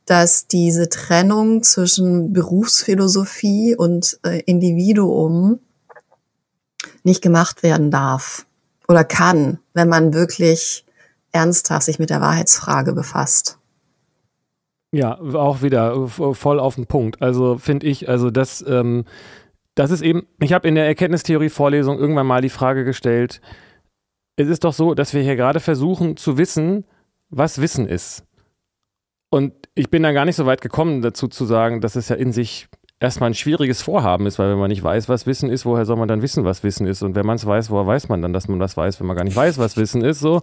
dass 0.06 0.46
diese 0.46 0.88
Trennung 0.88 1.62
zwischen 1.62 2.32
Berufsphilosophie 2.32 3.76
und 3.76 4.18
äh, 4.24 4.40
Individuum 4.46 5.58
nicht 7.04 7.20
gemacht 7.20 7.62
werden 7.62 7.90
darf 7.90 8.46
oder 8.88 9.04
kann, 9.04 9.58
wenn 9.74 9.90
man 9.90 10.14
wirklich 10.14 10.86
ernsthaft 11.32 11.84
sich 11.84 11.98
mit 11.98 12.08
der 12.08 12.22
Wahrheitsfrage 12.22 12.94
befasst. 12.94 13.58
Ja, 14.90 15.20
auch 15.20 15.60
wieder 15.60 16.08
voll 16.08 16.58
auf 16.58 16.76
den 16.76 16.86
Punkt. 16.86 17.20
Also 17.20 17.58
finde 17.58 17.86
ich, 17.86 18.08
also 18.08 18.30
das 18.30 18.64
ähm, 18.66 19.04
das 19.78 19.92
ist 19.92 20.02
eben, 20.02 20.26
ich 20.40 20.52
habe 20.52 20.66
in 20.66 20.74
der 20.74 20.86
Erkenntnistheorie-Vorlesung 20.86 21.98
irgendwann 21.98 22.26
mal 22.26 22.40
die 22.40 22.48
Frage 22.48 22.84
gestellt, 22.84 23.40
es 24.34 24.48
ist 24.48 24.64
doch 24.64 24.72
so, 24.72 24.94
dass 24.94 25.14
wir 25.14 25.22
hier 25.22 25.36
gerade 25.36 25.60
versuchen 25.60 26.16
zu 26.16 26.36
wissen, 26.36 26.84
was 27.30 27.60
Wissen 27.60 27.86
ist. 27.86 28.24
Und 29.30 29.52
ich 29.74 29.88
bin 29.88 30.02
da 30.02 30.10
gar 30.10 30.24
nicht 30.24 30.34
so 30.34 30.46
weit 30.46 30.62
gekommen, 30.62 31.00
dazu 31.00 31.28
zu 31.28 31.44
sagen, 31.44 31.80
dass 31.80 31.94
es 31.94 32.08
ja 32.08 32.16
in 32.16 32.32
sich 32.32 32.66
erstmal 32.98 33.30
ein 33.30 33.34
schwieriges 33.34 33.80
Vorhaben 33.80 34.26
ist, 34.26 34.40
weil 34.40 34.50
wenn 34.50 34.58
man 34.58 34.70
nicht 34.70 34.82
weiß, 34.82 35.08
was 35.08 35.26
Wissen 35.26 35.48
ist, 35.48 35.64
woher 35.64 35.84
soll 35.84 35.96
man 35.96 36.08
dann 36.08 36.22
wissen, 36.22 36.44
was 36.44 36.64
Wissen 36.64 36.86
ist? 36.86 37.02
Und 37.02 37.14
wenn 37.14 37.26
man 37.26 37.36
es 37.36 37.46
weiß, 37.46 37.70
woher 37.70 37.86
weiß 37.86 38.08
man 38.08 38.20
dann, 38.20 38.32
dass 38.32 38.48
man 38.48 38.58
das 38.58 38.76
weiß, 38.76 38.98
wenn 38.98 39.06
man 39.06 39.16
gar 39.16 39.24
nicht 39.24 39.36
weiß, 39.36 39.58
was 39.58 39.76
Wissen 39.76 40.02
ist? 40.02 40.18
So. 40.18 40.40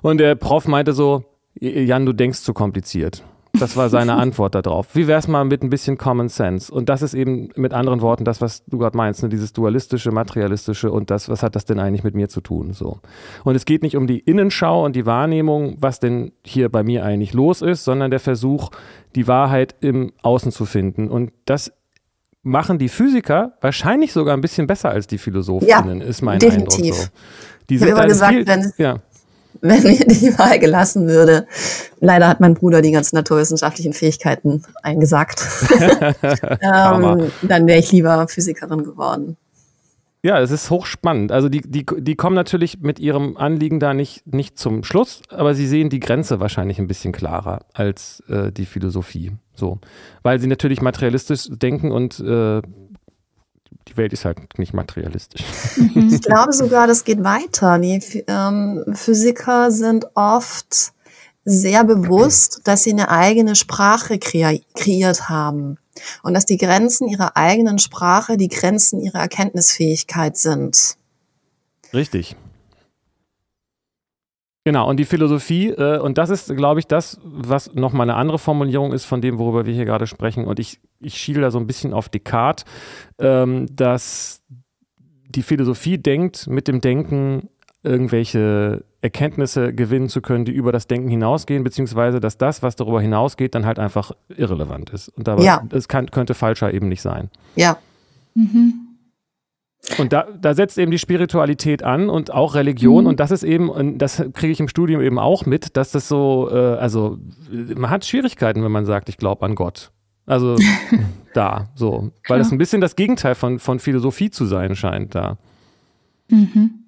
Und 0.00 0.18
der 0.18 0.34
Prof 0.34 0.66
meinte 0.66 0.92
so, 0.92 1.24
Jan, 1.60 2.04
du 2.04 2.12
denkst 2.12 2.40
zu 2.40 2.52
kompliziert. 2.52 3.22
Das 3.58 3.76
war 3.76 3.90
seine 3.90 4.14
Antwort 4.14 4.54
darauf. 4.54 4.94
Wie 4.94 5.06
wäre 5.06 5.18
es 5.18 5.28
mal 5.28 5.44
mit 5.44 5.62
ein 5.62 5.68
bisschen 5.68 5.98
Common 5.98 6.28
Sense? 6.28 6.72
Und 6.72 6.88
das 6.88 7.02
ist 7.02 7.12
eben 7.12 7.50
mit 7.54 7.74
anderen 7.74 8.00
Worten 8.00 8.24
das, 8.24 8.40
was 8.40 8.64
du 8.64 8.78
gerade 8.78 8.96
meinst, 8.96 9.22
ne? 9.22 9.28
dieses 9.28 9.52
dualistische, 9.52 10.10
materialistische 10.10 10.90
und 10.90 11.10
das, 11.10 11.28
was 11.28 11.42
hat 11.42 11.54
das 11.54 11.66
denn 11.66 11.78
eigentlich 11.78 12.02
mit 12.02 12.14
mir 12.14 12.28
zu 12.28 12.40
tun? 12.40 12.72
So. 12.72 13.00
Und 13.44 13.54
es 13.54 13.66
geht 13.66 13.82
nicht 13.82 13.96
um 13.96 14.06
die 14.06 14.20
Innenschau 14.20 14.84
und 14.84 14.96
die 14.96 15.04
Wahrnehmung, 15.04 15.76
was 15.78 16.00
denn 16.00 16.32
hier 16.44 16.70
bei 16.70 16.82
mir 16.82 17.04
eigentlich 17.04 17.34
los 17.34 17.60
ist, 17.60 17.84
sondern 17.84 18.10
der 18.10 18.20
Versuch, 18.20 18.70
die 19.14 19.28
Wahrheit 19.28 19.74
im 19.80 20.12
Außen 20.22 20.50
zu 20.50 20.64
finden. 20.64 21.08
Und 21.08 21.32
das 21.44 21.72
machen 22.42 22.78
die 22.78 22.88
Physiker 22.88 23.52
wahrscheinlich 23.60 24.12
sogar 24.12 24.34
ein 24.34 24.40
bisschen 24.40 24.66
besser 24.66 24.90
als 24.90 25.06
die 25.06 25.18
Philosophinnen, 25.18 26.00
ja, 26.00 26.06
ist 26.06 26.22
mein 26.22 26.38
definitiv. 26.38 26.94
Eindruck 26.94 26.94
so. 26.94 27.08
Die 27.68 27.78
sind 27.78 27.88
ich 27.88 27.92
habe 27.92 28.00
immer 28.00 28.08
gesagt, 28.08 28.32
viel, 28.32 28.46
wenn, 28.46 28.72
ja 28.78 28.98
wenn 29.60 29.82
mir 29.82 30.06
die 30.06 30.36
Wahl 30.38 30.58
gelassen 30.58 31.06
würde. 31.08 31.46
Leider 32.00 32.28
hat 32.28 32.40
mein 32.40 32.54
Bruder 32.54 32.82
die 32.82 32.92
ganzen 32.92 33.16
naturwissenschaftlichen 33.16 33.92
Fähigkeiten 33.92 34.64
eingesagt. 34.82 35.44
ähm, 36.22 37.30
dann 37.42 37.66
wäre 37.66 37.78
ich 37.78 37.92
lieber 37.92 38.26
Physikerin 38.28 38.84
geworden. 38.84 39.36
Ja, 40.24 40.40
es 40.40 40.52
ist 40.52 40.70
hochspannend. 40.70 41.32
Also 41.32 41.48
die, 41.48 41.62
die, 41.62 41.84
die 41.84 42.14
kommen 42.14 42.36
natürlich 42.36 42.80
mit 42.80 43.00
ihrem 43.00 43.36
Anliegen 43.36 43.80
da 43.80 43.92
nicht, 43.92 44.24
nicht 44.32 44.56
zum 44.56 44.84
Schluss, 44.84 45.20
aber 45.30 45.56
sie 45.56 45.66
sehen 45.66 45.90
die 45.90 45.98
Grenze 45.98 46.38
wahrscheinlich 46.38 46.78
ein 46.78 46.86
bisschen 46.86 47.12
klarer 47.12 47.66
als 47.74 48.22
äh, 48.28 48.52
die 48.52 48.66
Philosophie. 48.66 49.32
So. 49.54 49.80
Weil 50.22 50.38
sie 50.38 50.46
natürlich 50.46 50.80
materialistisch 50.80 51.48
denken 51.50 51.90
und 51.90 52.20
äh, 52.20 52.62
die 53.92 53.96
Welt 53.96 54.12
ist 54.12 54.24
halt 54.24 54.58
nicht 54.58 54.74
materialistisch. 54.74 55.44
Ich 55.94 56.22
glaube 56.22 56.52
sogar, 56.52 56.86
das 56.86 57.04
geht 57.04 57.24
weiter. 57.24 57.78
Die 57.78 58.24
ähm, 58.26 58.84
Physiker 58.94 59.70
sind 59.70 60.06
oft 60.14 60.92
sehr 61.44 61.84
bewusst, 61.84 62.60
dass 62.64 62.84
sie 62.84 62.92
eine 62.92 63.08
eigene 63.10 63.56
Sprache 63.56 64.18
kreiert 64.18 65.28
haben 65.28 65.78
und 66.22 66.34
dass 66.34 66.46
die 66.46 66.56
Grenzen 66.56 67.08
ihrer 67.08 67.36
eigenen 67.36 67.78
Sprache 67.78 68.36
die 68.36 68.48
Grenzen 68.48 69.00
ihrer 69.00 69.20
Erkenntnisfähigkeit 69.20 70.36
sind. 70.36 70.96
Richtig. 71.92 72.36
Genau, 74.64 74.88
und 74.88 74.98
die 74.98 75.04
Philosophie, 75.04 75.70
äh, 75.70 75.98
und 75.98 76.18
das 76.18 76.30
ist, 76.30 76.54
glaube 76.54 76.78
ich, 76.78 76.86
das, 76.86 77.18
was 77.24 77.74
nochmal 77.74 78.08
eine 78.08 78.16
andere 78.16 78.38
Formulierung 78.38 78.92
ist 78.92 79.04
von 79.04 79.20
dem, 79.20 79.38
worüber 79.38 79.66
wir 79.66 79.74
hier 79.74 79.84
gerade 79.84 80.06
sprechen. 80.06 80.44
Und 80.44 80.60
ich, 80.60 80.80
ich 81.00 81.18
schiele 81.18 81.40
da 81.40 81.50
so 81.50 81.58
ein 81.58 81.66
bisschen 81.66 81.92
auf 81.92 82.08
Descartes, 82.08 82.64
ähm, 83.18 83.66
dass 83.74 84.40
die 85.28 85.42
Philosophie 85.42 85.98
denkt, 85.98 86.46
mit 86.46 86.68
dem 86.68 86.80
Denken 86.80 87.48
irgendwelche 87.82 88.84
Erkenntnisse 89.00 89.74
gewinnen 89.74 90.08
zu 90.08 90.20
können, 90.20 90.44
die 90.44 90.52
über 90.52 90.70
das 90.70 90.86
Denken 90.86 91.08
hinausgehen, 91.08 91.64
beziehungsweise 91.64 92.20
dass 92.20 92.38
das, 92.38 92.62
was 92.62 92.76
darüber 92.76 93.00
hinausgeht, 93.00 93.56
dann 93.56 93.66
halt 93.66 93.80
einfach 93.80 94.12
irrelevant 94.28 94.90
ist. 94.90 95.08
Und 95.08 95.26
dabei, 95.26 95.42
ja. 95.42 95.66
es 95.70 95.88
kann, 95.88 96.10
könnte 96.12 96.34
falscher 96.34 96.72
eben 96.72 96.88
nicht 96.88 97.02
sein. 97.02 97.30
Ja. 97.56 97.78
Mhm. 98.34 98.81
Und 99.98 100.12
da, 100.12 100.28
da 100.40 100.54
setzt 100.54 100.78
eben 100.78 100.92
die 100.92 100.98
Spiritualität 100.98 101.82
an 101.82 102.08
und 102.08 102.32
auch 102.32 102.54
Religion. 102.54 103.04
Mhm. 103.04 103.10
Und 103.10 103.20
das 103.20 103.30
ist 103.30 103.42
eben, 103.42 103.68
und 103.68 103.98
das 103.98 104.22
kriege 104.32 104.52
ich 104.52 104.60
im 104.60 104.68
Studium 104.68 105.02
eben 105.02 105.18
auch 105.18 105.44
mit, 105.44 105.76
dass 105.76 105.90
das 105.90 106.08
so, 106.08 106.48
äh, 106.52 106.54
also 106.54 107.18
man 107.50 107.90
hat 107.90 108.04
Schwierigkeiten, 108.04 108.62
wenn 108.62 108.70
man 108.70 108.86
sagt, 108.86 109.08
ich 109.08 109.16
glaube 109.16 109.44
an 109.44 109.54
Gott. 109.56 109.90
Also 110.24 110.56
da, 111.34 111.68
so. 111.74 112.12
Weil 112.28 112.38
das 112.38 112.52
ein 112.52 112.58
bisschen 112.58 112.80
das 112.80 112.94
Gegenteil 112.94 113.34
von, 113.34 113.58
von 113.58 113.80
Philosophie 113.80 114.30
zu 114.30 114.46
sein 114.46 114.76
scheint 114.76 115.14
da. 115.14 115.36
Mhm. 116.28 116.84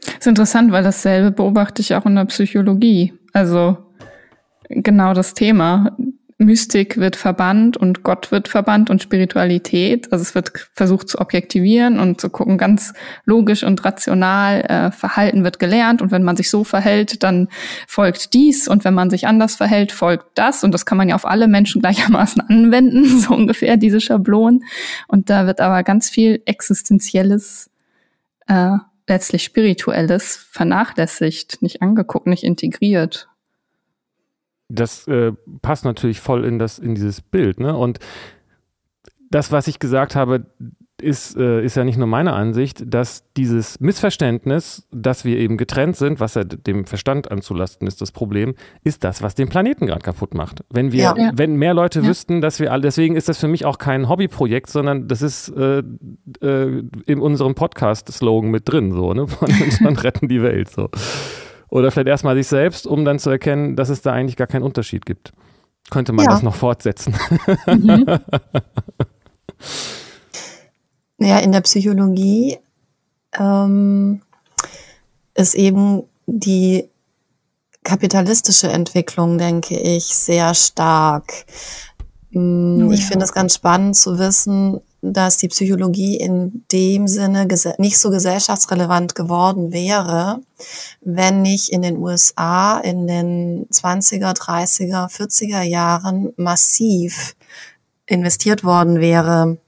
Ist 0.00 0.26
interessant, 0.26 0.70
weil 0.70 0.84
dasselbe 0.84 1.32
beobachte 1.32 1.82
ich 1.82 1.94
auch 1.94 2.06
in 2.06 2.14
der 2.14 2.24
Psychologie. 2.26 3.14
Also 3.32 3.76
genau 4.68 5.12
das 5.12 5.34
Thema. 5.34 5.96
Mystik 6.40 6.98
wird 6.98 7.16
verbannt 7.16 7.76
und 7.76 8.04
Gott 8.04 8.30
wird 8.30 8.46
verbannt 8.46 8.90
und 8.90 9.02
Spiritualität. 9.02 10.12
Also 10.12 10.22
es 10.22 10.36
wird 10.36 10.70
versucht 10.72 11.08
zu 11.08 11.18
objektivieren 11.18 11.98
und 11.98 12.20
zu 12.20 12.30
gucken, 12.30 12.58
ganz 12.58 12.94
logisch 13.24 13.64
und 13.64 13.84
rational, 13.84 14.60
äh, 14.60 14.90
Verhalten 14.92 15.42
wird 15.42 15.58
gelernt 15.58 16.00
und 16.00 16.12
wenn 16.12 16.22
man 16.22 16.36
sich 16.36 16.48
so 16.48 16.62
verhält, 16.62 17.24
dann 17.24 17.48
folgt 17.88 18.34
dies 18.34 18.68
und 18.68 18.84
wenn 18.84 18.94
man 18.94 19.10
sich 19.10 19.26
anders 19.26 19.56
verhält, 19.56 19.90
folgt 19.90 20.26
das 20.38 20.62
und 20.62 20.72
das 20.72 20.86
kann 20.86 20.96
man 20.96 21.08
ja 21.08 21.16
auf 21.16 21.26
alle 21.26 21.48
Menschen 21.48 21.82
gleichermaßen 21.82 22.40
anwenden, 22.48 23.04
so 23.18 23.34
ungefähr 23.34 23.76
diese 23.76 24.00
Schablonen. 24.00 24.62
Und 25.08 25.30
da 25.30 25.44
wird 25.46 25.60
aber 25.60 25.82
ganz 25.82 26.08
viel 26.08 26.40
Existenzielles, 26.46 27.68
äh, 28.46 28.76
letztlich 29.08 29.42
Spirituelles 29.42 30.36
vernachlässigt, 30.52 31.62
nicht 31.62 31.82
angeguckt, 31.82 32.28
nicht 32.28 32.44
integriert 32.44 33.28
das 34.68 35.08
äh, 35.08 35.32
passt 35.62 35.84
natürlich 35.84 36.20
voll 36.20 36.44
in 36.44 36.58
das 36.58 36.78
in 36.78 36.94
dieses 36.94 37.20
Bild, 37.20 37.60
ne? 37.60 37.76
Und 37.76 37.98
das, 39.30 39.52
was 39.52 39.66
ich 39.66 39.78
gesagt 39.78 40.14
habe, 40.16 40.46
ist, 41.00 41.36
äh, 41.36 41.62
ist 41.62 41.76
ja 41.76 41.84
nicht 41.84 41.96
nur 41.96 42.08
meine 42.08 42.32
Ansicht, 42.32 42.82
dass 42.84 43.24
dieses 43.36 43.78
Missverständnis, 43.78 44.88
dass 44.90 45.24
wir 45.24 45.38
eben 45.38 45.56
getrennt 45.56 45.96
sind, 45.96 46.18
was 46.18 46.34
ja 46.34 46.42
dem 46.42 46.86
Verstand 46.86 47.30
anzulasten 47.30 47.86
ist, 47.86 48.00
das 48.00 48.10
Problem, 48.10 48.54
ist 48.82 49.04
das, 49.04 49.22
was 49.22 49.36
den 49.36 49.48
Planeten 49.48 49.86
gerade 49.86 50.00
kaputt 50.00 50.34
macht. 50.34 50.64
Wenn 50.70 50.90
wir, 50.90 51.14
ja. 51.16 51.30
wenn 51.34 51.54
mehr 51.54 51.72
Leute 51.72 52.00
ja. 52.00 52.06
wüssten, 52.06 52.40
dass 52.40 52.58
wir 52.58 52.72
alle, 52.72 52.82
deswegen 52.82 53.14
ist 53.14 53.28
das 53.28 53.38
für 53.38 53.48
mich 53.48 53.64
auch 53.64 53.78
kein 53.78 54.08
Hobbyprojekt, 54.08 54.70
sondern 54.70 55.06
das 55.06 55.22
ist 55.22 55.48
äh, 55.50 55.82
äh, 56.42 56.82
in 57.06 57.20
unserem 57.20 57.54
Podcast-Slogan 57.54 58.50
mit 58.50 58.68
drin, 58.70 58.92
so, 58.92 59.14
ne? 59.14 59.28
Von, 59.38 59.48
von 59.50 59.96
retten 59.96 60.26
die 60.26 60.42
Welt, 60.42 60.68
so. 60.68 60.88
Oder 61.70 61.90
vielleicht 61.90 62.08
erstmal 62.08 62.36
sich 62.36 62.46
selbst, 62.46 62.86
um 62.86 63.04
dann 63.04 63.18
zu 63.18 63.30
erkennen, 63.30 63.76
dass 63.76 63.88
es 63.88 64.02
da 64.02 64.12
eigentlich 64.12 64.36
gar 64.36 64.46
keinen 64.46 64.62
Unterschied 64.62 65.04
gibt. 65.06 65.32
Könnte 65.90 66.12
man 66.12 66.24
ja. 66.24 66.30
das 66.30 66.42
noch 66.42 66.54
fortsetzen? 66.54 67.14
Mhm. 67.66 68.06
ja, 71.18 71.38
in 71.38 71.52
der 71.52 71.60
Psychologie 71.62 72.58
ähm, 73.38 74.22
ist 75.34 75.54
eben 75.54 76.04
die 76.26 76.88
kapitalistische 77.84 78.68
Entwicklung, 78.68 79.38
denke 79.38 79.78
ich, 79.78 80.04
sehr 80.04 80.54
stark. 80.54 81.32
Mm, 82.30 82.90
ich 82.92 83.06
finde 83.06 83.24
es 83.24 83.32
ganz 83.32 83.54
spannend 83.54 83.96
zu 83.96 84.18
wissen, 84.18 84.80
dass 85.00 85.36
die 85.36 85.48
Psychologie 85.48 86.16
in 86.16 86.64
dem 86.72 87.06
Sinne 87.06 87.46
nicht 87.78 87.98
so 87.98 88.10
gesellschaftsrelevant 88.10 89.14
geworden 89.14 89.72
wäre, 89.72 90.40
wenn 91.00 91.42
nicht 91.42 91.68
in 91.68 91.82
den 91.82 91.98
USA 91.98 92.78
in 92.78 93.06
den 93.06 93.66
20er, 93.68 94.36
30er, 94.36 95.08
40er 95.08 95.62
Jahren 95.62 96.32
massiv 96.36 97.36
investiert 98.06 98.64
worden 98.64 98.98
wäre 98.98 99.58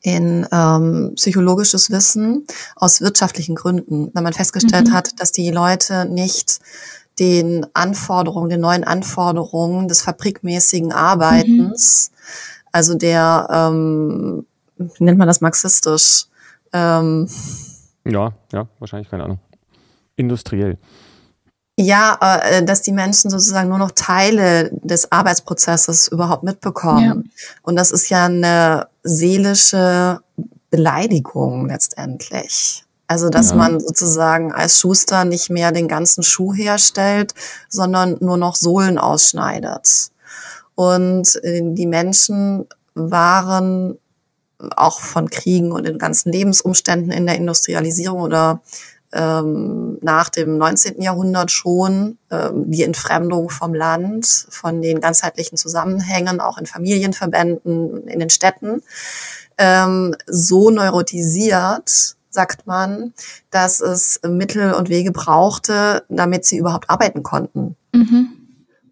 in 0.00 0.46
ähm, 0.50 1.12
psychologisches 1.16 1.90
Wissen 1.90 2.46
aus 2.76 3.00
wirtschaftlichen 3.00 3.56
Gründen, 3.56 4.10
wenn 4.14 4.22
man 4.22 4.32
festgestellt 4.32 4.88
mhm. 4.88 4.92
hat, 4.92 5.20
dass 5.20 5.32
die 5.32 5.50
Leute 5.50 6.06
nicht 6.06 6.60
den 7.18 7.66
Anforderungen, 7.74 8.48
den 8.48 8.60
neuen 8.60 8.84
Anforderungen 8.84 9.88
des 9.88 10.02
fabrikmäßigen 10.02 10.92
Arbeitens 10.92 12.12
mhm 12.12 12.18
also 12.72 12.94
der, 12.94 13.48
ähm, 13.50 14.46
wie 14.76 15.04
nennt 15.04 15.18
man 15.18 15.28
das 15.28 15.40
marxistisch? 15.40 16.26
Ähm, 16.72 17.28
ja, 18.04 18.32
ja, 18.52 18.68
wahrscheinlich, 18.78 19.10
keine 19.10 19.24
Ahnung. 19.24 19.38
Industriell. 20.16 20.78
Ja, 21.80 22.18
äh, 22.20 22.64
dass 22.64 22.82
die 22.82 22.92
Menschen 22.92 23.30
sozusagen 23.30 23.68
nur 23.68 23.78
noch 23.78 23.92
Teile 23.92 24.70
des 24.72 25.12
Arbeitsprozesses 25.12 26.08
überhaupt 26.08 26.42
mitbekommen. 26.42 27.24
Ja. 27.24 27.46
Und 27.62 27.76
das 27.76 27.92
ist 27.92 28.08
ja 28.08 28.24
eine 28.24 28.88
seelische 29.04 30.20
Beleidigung 30.70 31.68
letztendlich. 31.68 32.84
Also, 33.06 33.30
dass 33.30 33.50
ja. 33.50 33.56
man 33.56 33.80
sozusagen 33.80 34.52
als 34.52 34.80
Schuster 34.80 35.24
nicht 35.24 35.50
mehr 35.50 35.70
den 35.70 35.86
ganzen 35.88 36.22
Schuh 36.22 36.52
herstellt, 36.52 37.32
sondern 37.68 38.18
nur 38.20 38.36
noch 38.36 38.56
Sohlen 38.56 38.98
ausschneidet. 38.98 40.10
Und 40.78 41.42
äh, 41.42 41.60
die 41.64 41.88
Menschen 41.88 42.68
waren 42.94 43.98
auch 44.76 45.00
von 45.00 45.28
Kriegen 45.28 45.72
und 45.72 45.88
den 45.88 45.98
ganzen 45.98 46.30
Lebensumständen 46.30 47.10
in 47.10 47.26
der 47.26 47.34
Industrialisierung 47.34 48.20
oder 48.20 48.62
ähm, 49.12 49.98
nach 50.02 50.28
dem 50.28 50.56
19. 50.56 51.02
Jahrhundert 51.02 51.50
schon 51.50 52.18
ähm, 52.30 52.70
die 52.70 52.84
Entfremdung 52.84 53.50
vom 53.50 53.74
Land, 53.74 54.46
von 54.50 54.80
den 54.80 55.00
ganzheitlichen 55.00 55.58
Zusammenhängen, 55.58 56.38
auch 56.40 56.58
in 56.58 56.66
Familienverbänden, 56.66 58.06
in 58.06 58.20
den 58.20 58.30
Städten, 58.30 58.82
ähm, 59.58 60.14
so 60.28 60.70
neurotisiert, 60.70 62.14
sagt 62.30 62.68
man, 62.68 63.14
dass 63.50 63.80
es 63.80 64.20
Mittel 64.24 64.74
und 64.74 64.90
Wege 64.90 65.10
brauchte, 65.10 66.04
damit 66.08 66.44
sie 66.44 66.58
überhaupt 66.58 66.88
arbeiten 66.88 67.24
konnten. 67.24 67.74
Mhm. 67.92 68.37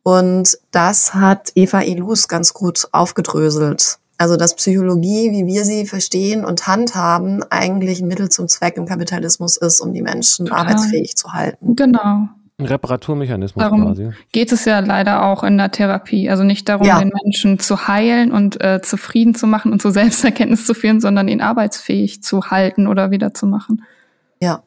Und 0.07 0.57
das 0.71 1.15
hat 1.15 1.51
Eva 1.57 1.81
Ilus 1.81 2.29
ganz 2.29 2.55
gut 2.55 2.87
aufgedröselt. 2.93 3.99
Also 4.19 4.37
dass 4.37 4.55
Psychologie, 4.55 5.33
wie 5.33 5.47
wir 5.47 5.65
sie 5.65 5.85
verstehen 5.85 6.45
und 6.45 6.69
handhaben, 6.69 7.43
eigentlich 7.51 8.01
ein 8.01 8.07
Mittel 8.07 8.29
zum 8.29 8.47
Zweck 8.47 8.77
im 8.77 8.87
Kapitalismus 8.87 9.57
ist, 9.57 9.81
um 9.81 9.93
die 9.93 10.03
Menschen 10.03 10.47
Total. 10.47 10.61
arbeitsfähig 10.61 11.17
zu 11.17 11.33
halten. 11.33 11.75
Genau. 11.75 12.29
Ein 12.57 12.67
Reparaturmechanismus 12.67 13.61
darum 13.61 13.83
quasi. 13.83 14.13
Geht 14.31 14.53
es 14.53 14.65
ja 14.65 14.79
leider 14.79 15.25
auch 15.25 15.43
in 15.43 15.59
der 15.59 15.73
Therapie. 15.73 16.31
Also 16.31 16.45
nicht 16.45 16.69
darum, 16.69 16.87
ja. 16.87 17.01
den 17.01 17.11
Menschen 17.25 17.59
zu 17.59 17.89
heilen 17.89 18.31
und 18.31 18.63
äh, 18.63 18.81
zufrieden 18.83 19.35
zu 19.35 19.49
machen 19.49 19.73
und 19.73 19.83
zur 19.83 19.91
Selbsterkenntnis 19.91 20.67
zu 20.67 20.75
führen, 20.75 21.01
sondern 21.01 21.27
ihn 21.27 21.41
arbeitsfähig 21.41 22.23
zu 22.23 22.43
halten 22.43 22.87
oder 22.87 23.11
wieder 23.11 23.35
zu 23.35 23.49
machen. 23.49 23.83
Ja. 24.41 24.63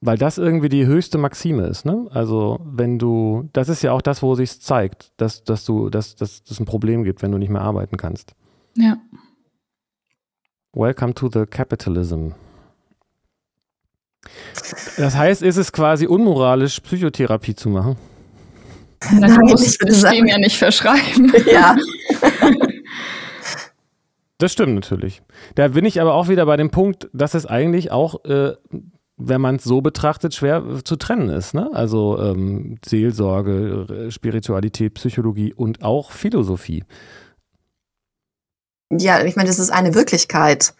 Weil 0.00 0.16
das 0.16 0.38
irgendwie 0.38 0.68
die 0.68 0.86
höchste 0.86 1.18
Maxime 1.18 1.66
ist, 1.66 1.84
ne? 1.84 2.06
Also 2.10 2.60
wenn 2.64 3.00
du, 3.00 3.48
das 3.52 3.68
ist 3.68 3.82
ja 3.82 3.92
auch 3.92 4.02
das, 4.02 4.22
wo 4.22 4.36
sich 4.36 4.60
zeigt, 4.60 5.12
dass, 5.16 5.42
dass 5.42 5.64
du, 5.64 5.90
dass, 5.90 6.14
dass 6.14 6.42
es 6.48 6.60
ein 6.60 6.66
Problem 6.66 7.02
gibt, 7.02 7.22
wenn 7.22 7.32
du 7.32 7.38
nicht 7.38 7.48
mehr 7.50 7.62
arbeiten 7.62 7.96
kannst. 7.96 8.34
Ja. 8.76 8.96
Welcome 10.72 11.14
to 11.14 11.28
the 11.32 11.46
capitalism. 11.46 12.30
Das 14.96 15.16
heißt, 15.16 15.42
ist 15.42 15.56
es 15.56 15.72
quasi 15.72 16.06
unmoralisch, 16.06 16.78
Psychotherapie 16.80 17.56
zu 17.56 17.68
machen? 17.68 17.96
Das 19.00 19.12
Nein, 19.12 19.40
muss 19.42 19.62
ich 19.62 19.78
System 19.78 20.26
ja 20.26 20.38
nicht 20.38 20.58
verschreiben. 20.58 21.32
Ja. 21.50 21.76
Das 24.38 24.52
stimmt 24.52 24.74
natürlich. 24.74 25.22
Da 25.56 25.68
bin 25.68 25.84
ich 25.84 26.00
aber 26.00 26.14
auch 26.14 26.28
wieder 26.28 26.46
bei 26.46 26.56
dem 26.56 26.70
Punkt, 26.70 27.08
dass 27.12 27.34
es 27.34 27.44
eigentlich 27.44 27.90
auch, 27.90 28.24
äh, 28.24 28.52
wenn 29.18 29.40
man 29.40 29.56
es 29.56 29.64
so 29.64 29.80
betrachtet, 29.80 30.34
schwer 30.34 30.64
zu 30.84 30.96
trennen 30.96 31.28
ist. 31.28 31.52
Ne? 31.52 31.68
Also 31.72 32.18
ähm, 32.20 32.78
Seelsorge, 32.84 34.08
Spiritualität, 34.10 34.94
Psychologie 34.94 35.52
und 35.52 35.82
auch 35.82 36.12
Philosophie. 36.12 36.84
Ja, 38.90 39.22
ich 39.22 39.36
meine, 39.36 39.48
das 39.48 39.58
ist 39.58 39.70
eine 39.70 39.94
Wirklichkeit. 39.94 40.72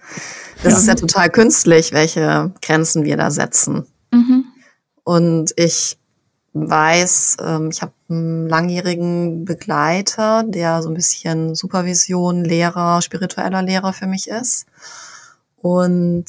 Das 0.62 0.72
ja. 0.72 0.78
ist 0.78 0.86
ja 0.86 0.94
total 0.94 1.28
künstlich, 1.28 1.92
welche 1.92 2.52
Grenzen 2.62 3.04
wir 3.04 3.16
da 3.16 3.30
setzen. 3.30 3.86
Mhm. 4.12 4.44
Und 5.04 5.52
ich 5.56 5.98
weiß, 6.54 7.36
ähm, 7.44 7.70
ich 7.70 7.82
habe 7.82 7.92
einen 8.08 8.48
langjährigen 8.48 9.44
Begleiter, 9.44 10.44
der 10.44 10.82
so 10.82 10.88
ein 10.88 10.94
bisschen 10.94 11.54
Supervision, 11.54 12.44
Lehrer, 12.44 13.02
spiritueller 13.02 13.62
Lehrer 13.62 13.92
für 13.92 14.06
mich 14.06 14.28
ist. 14.28 14.66
Und 15.56 16.26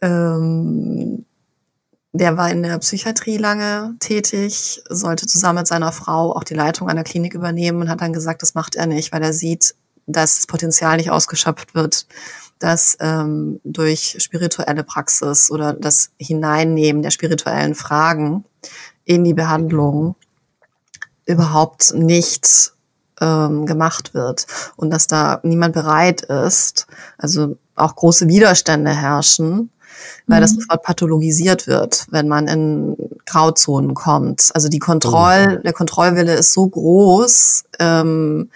ähm, 0.00 1.24
der 2.12 2.36
war 2.36 2.50
in 2.50 2.62
der 2.62 2.78
Psychiatrie 2.78 3.36
lange 3.36 3.94
tätig, 4.00 4.82
sollte 4.88 5.26
zusammen 5.26 5.60
mit 5.60 5.68
seiner 5.68 5.92
Frau 5.92 6.34
auch 6.34 6.44
die 6.44 6.54
Leitung 6.54 6.88
einer 6.88 7.04
Klinik 7.04 7.34
übernehmen 7.34 7.82
und 7.82 7.88
hat 7.88 8.00
dann 8.00 8.12
gesagt, 8.12 8.42
das 8.42 8.54
macht 8.54 8.74
er 8.74 8.86
nicht, 8.86 9.12
weil 9.12 9.22
er 9.22 9.32
sieht, 9.32 9.74
dass 10.06 10.36
das 10.36 10.46
Potenzial 10.46 10.96
nicht 10.96 11.10
ausgeschöpft 11.10 11.74
wird, 11.74 12.06
dass 12.58 12.96
ähm, 13.00 13.60
durch 13.64 14.16
spirituelle 14.18 14.82
Praxis 14.82 15.50
oder 15.50 15.72
das 15.72 16.10
Hineinnehmen 16.18 17.02
der 17.02 17.10
spirituellen 17.10 17.74
Fragen 17.74 18.44
in 19.04 19.22
die 19.22 19.34
Behandlung 19.34 20.16
überhaupt 21.26 21.94
nicht 21.94 22.72
ähm, 23.20 23.66
gemacht 23.66 24.14
wird 24.14 24.46
und 24.76 24.90
dass 24.90 25.06
da 25.06 25.40
niemand 25.44 25.74
bereit 25.74 26.22
ist, 26.22 26.86
also 27.18 27.56
auch 27.76 27.94
große 27.94 28.26
Widerstände 28.28 28.90
herrschen, 28.90 29.70
weil 30.26 30.38
mhm. 30.38 30.42
das 30.42 30.54
sofort 30.54 30.82
pathologisiert 30.82 31.66
wird, 31.66 32.06
wenn 32.10 32.28
man 32.28 32.48
in 32.48 32.96
Grauzonen 33.26 33.94
kommt. 33.94 34.50
Also 34.54 34.68
die 34.68 34.78
Kontroll, 34.78 35.58
oh. 35.58 35.62
der 35.62 35.72
Kontrollwille 35.72 36.34
ist 36.34 36.52
so 36.52 36.66
groß, 36.66 37.64
ähm, 37.78 38.50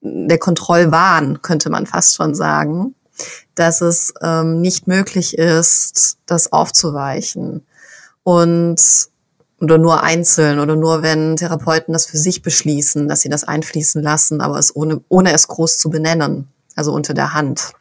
der 0.00 0.38
Kontrollwahn, 0.38 1.40
könnte 1.42 1.70
man 1.70 1.86
fast 1.86 2.14
schon 2.14 2.34
sagen, 2.34 2.94
dass 3.54 3.80
es 3.80 4.12
ähm, 4.22 4.60
nicht 4.60 4.86
möglich 4.86 5.38
ist, 5.38 6.18
das 6.26 6.52
aufzuweichen. 6.52 7.66
Und 8.22 8.80
oder 9.60 9.78
nur 9.78 10.02
einzeln 10.02 10.58
oder 10.58 10.76
nur 10.76 11.02
wenn 11.02 11.36
Therapeuten 11.36 11.92
das 11.92 12.06
für 12.06 12.18
sich 12.18 12.42
beschließen, 12.42 13.08
dass 13.08 13.20
sie 13.20 13.28
das 13.28 13.44
einfließen 13.44 14.02
lassen, 14.02 14.40
aber 14.40 14.58
es 14.58 14.74
ohne, 14.74 15.00
ohne 15.08 15.32
es 15.32 15.48
groß 15.48 15.78
zu 15.78 15.90
benennen, 15.90 16.48
also 16.76 16.92
unter 16.92 17.14
der 17.14 17.34
Hand. 17.34 17.72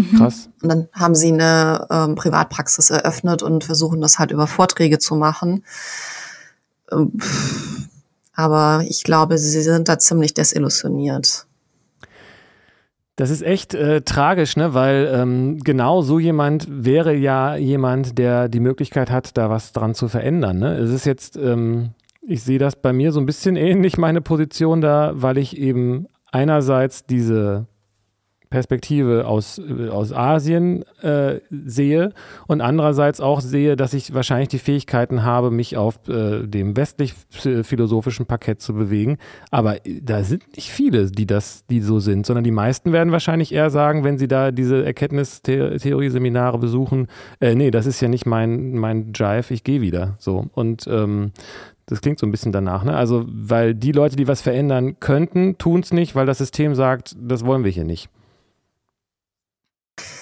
Mhm. 0.00 0.16
Krass. 0.16 0.48
Und 0.62 0.68
dann 0.68 0.88
haben 0.92 1.14
sie 1.14 1.32
eine 1.32 1.86
ähm, 1.90 2.14
Privatpraxis 2.14 2.90
eröffnet 2.90 3.42
und 3.42 3.64
versuchen 3.64 4.00
das 4.00 4.18
halt 4.18 4.30
über 4.30 4.46
Vorträge 4.46 4.98
zu 4.98 5.14
machen. 5.14 5.64
Ähm, 6.90 7.12
aber 8.34 8.84
ich 8.88 9.02
glaube, 9.04 9.38
sie 9.38 9.62
sind 9.62 9.88
da 9.88 9.98
ziemlich 9.98 10.34
desillusioniert. 10.34 11.46
Das 13.16 13.28
ist 13.28 13.42
echt 13.42 13.74
äh, 13.74 14.00
tragisch, 14.00 14.56
ne? 14.56 14.72
weil 14.72 15.10
ähm, 15.12 15.58
genau 15.58 16.00
so 16.00 16.18
jemand 16.18 16.66
wäre 16.70 17.14
ja 17.14 17.56
jemand, 17.56 18.16
der 18.16 18.48
die 18.48 18.60
Möglichkeit 18.60 19.10
hat, 19.10 19.36
da 19.36 19.50
was 19.50 19.72
dran 19.72 19.94
zu 19.94 20.08
verändern. 20.08 20.58
Ne? 20.58 20.78
Es 20.78 20.90
ist 20.90 21.04
jetzt, 21.04 21.36
ähm, 21.36 21.90
ich 22.22 22.42
sehe 22.42 22.58
das 22.58 22.76
bei 22.76 22.94
mir 22.94 23.12
so 23.12 23.20
ein 23.20 23.26
bisschen 23.26 23.56
ähnlich, 23.56 23.98
meine 23.98 24.22
Position 24.22 24.80
da, 24.80 25.12
weil 25.14 25.36
ich 25.36 25.58
eben 25.58 26.06
einerseits 26.32 27.04
diese 27.04 27.66
Perspektive 28.50 29.26
aus, 29.26 29.58
äh, 29.58 29.88
aus 29.88 30.12
Asien 30.12 30.84
äh, 31.02 31.40
sehe 31.50 32.12
und 32.48 32.60
andererseits 32.60 33.20
auch 33.20 33.40
sehe, 33.40 33.76
dass 33.76 33.94
ich 33.94 34.12
wahrscheinlich 34.12 34.48
die 34.48 34.58
Fähigkeiten 34.58 35.22
habe, 35.22 35.52
mich 35.52 35.76
auf 35.76 36.00
äh, 36.08 36.46
dem 36.46 36.76
westlich-philosophischen 36.76 38.26
Parkett 38.26 38.60
zu 38.60 38.74
bewegen. 38.74 39.18
Aber 39.52 39.86
äh, 39.86 40.00
da 40.02 40.24
sind 40.24 40.56
nicht 40.56 40.70
viele, 40.70 41.12
die 41.12 41.26
das, 41.26 41.64
die 41.70 41.80
so 41.80 42.00
sind, 42.00 42.26
sondern 42.26 42.42
die 42.42 42.50
meisten 42.50 42.92
werden 42.92 43.12
wahrscheinlich 43.12 43.54
eher 43.54 43.70
sagen, 43.70 44.02
wenn 44.02 44.18
sie 44.18 44.28
da 44.28 44.50
diese 44.50 44.84
Erkenntnistheorie-Seminare 44.84 46.58
besuchen, 46.58 47.06
äh, 47.40 47.54
nee, 47.54 47.70
das 47.70 47.86
ist 47.86 48.00
ja 48.00 48.08
nicht 48.08 48.26
mein, 48.26 48.72
mein 48.72 49.12
Jive, 49.14 49.54
ich 49.54 49.62
gehe 49.62 49.80
wieder. 49.80 50.16
So. 50.18 50.46
Und 50.54 50.88
ähm, 50.88 51.30
das 51.86 52.00
klingt 52.00 52.18
so 52.18 52.26
ein 52.26 52.32
bisschen 52.32 52.52
danach, 52.52 52.84
ne? 52.84 52.94
Also, 52.94 53.24
weil 53.28 53.74
die 53.74 53.92
Leute, 53.92 54.16
die 54.16 54.28
was 54.28 54.42
verändern 54.42 54.98
könnten, 55.00 55.58
tun 55.58 55.80
es 55.80 55.92
nicht, 55.92 56.14
weil 56.14 56.26
das 56.26 56.38
System 56.38 56.74
sagt, 56.74 57.16
das 57.20 57.44
wollen 57.44 57.64
wir 57.64 57.70
hier 57.70 57.84
nicht. 57.84 58.08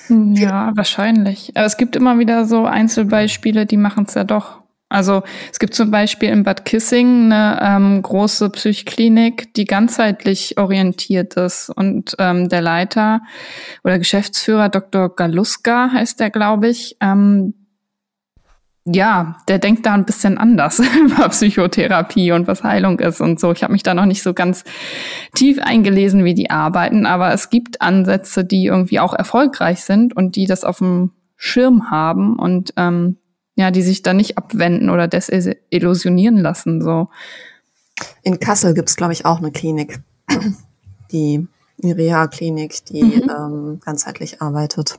Ja, 0.09 0.73
wahrscheinlich. 0.75 1.53
Aber 1.55 1.67
es 1.67 1.77
gibt 1.77 1.97
immer 1.97 2.19
wieder 2.19 2.45
so 2.45 2.65
Einzelbeispiele, 2.65 3.67
die 3.67 3.77
machen 3.77 4.05
es 4.07 4.15
ja 4.15 4.25
doch. 4.25 4.63
Also 4.91 5.23
es 5.53 5.59
gibt 5.59 5.75
zum 5.75 5.91
Beispiel 5.91 6.31
in 6.31 6.45
Bad 6.45 6.65
Kissing 6.65 7.31
eine 7.31 7.61
ähm, 7.63 8.03
große 8.03 8.49
Psychklinik, 8.51 9.53
die 9.55 9.67
ganzheitlich 9.67 10.57
orientiert 10.57 11.35
ist. 11.35 11.69
Und 11.69 12.17
ähm, 12.19 12.49
der 12.49 12.63
Leiter 12.63 13.21
oder 13.85 13.99
Geschäftsführer, 13.99 14.71
Dr. 14.71 15.15
Galuska 15.15 15.91
heißt 15.93 16.21
der, 16.21 16.31
glaube 16.31 16.69
ich, 16.69 16.97
ähm, 17.03 17.55
ja, 18.85 19.37
der 19.49 19.59
denkt 19.59 19.85
da 19.87 19.95
ein 19.95 20.05
bisschen 20.05 20.39
anders 20.39 20.81
über 21.05 21.29
Psychotherapie 21.29 22.33
und 22.33 22.47
was 22.47 22.63
Heilung 22.65 22.99
ist 23.01 23.21
und 23.21 23.39
so. 23.39 23.53
Ich 23.53 23.63
habe 23.63 23.73
mich 23.73 23.83
da 23.83 23.95
noch 23.95 24.07
nicht 24.07 24.23
so 24.23 24.35
ganz 24.35 24.65
tief 25.35 25.59
eingelesen, 25.61 26.25
wie 26.25 26.35
die 26.35 26.51
arbeiten, 26.51 27.07
aber 27.07 27.33
es 27.33 27.51
gibt 27.51 27.83
Ansätze, 27.83 28.45
die 28.45 28.65
irgendwie 28.65 29.01
auch 29.01 29.15
erfolgreich 29.15 29.83
sind 29.83 30.17
und 30.17 30.37
die 30.37 30.47
das 30.47 30.65
auf 30.65 30.79
dem 30.79 31.13
Schirm 31.37 31.91
haben 31.91 32.39
und 32.39 32.73
ähm, 32.77 33.19
ja, 33.55 33.71
die 33.71 33.83
sich 33.83 34.03
da 34.03 34.15
nicht 34.15 34.39
abwenden 34.39 34.89
oder 34.89 35.09
desillusionieren 35.09 36.39
lassen. 36.39 36.81
So. 36.81 37.09
In 38.23 38.39
Kassel 38.39 38.75
gibt's 38.75 38.97
glaube 38.97 39.13
ich, 39.13 39.25
auch 39.25 39.39
eine 39.39 39.51
Klinik, 39.51 40.01
die 41.13 41.47
Reha-Klinik, 41.83 42.85
die 42.87 43.03
mhm. 43.03 43.31
ähm, 43.31 43.81
ganzheitlich 43.85 44.41
arbeitet. 44.41 44.99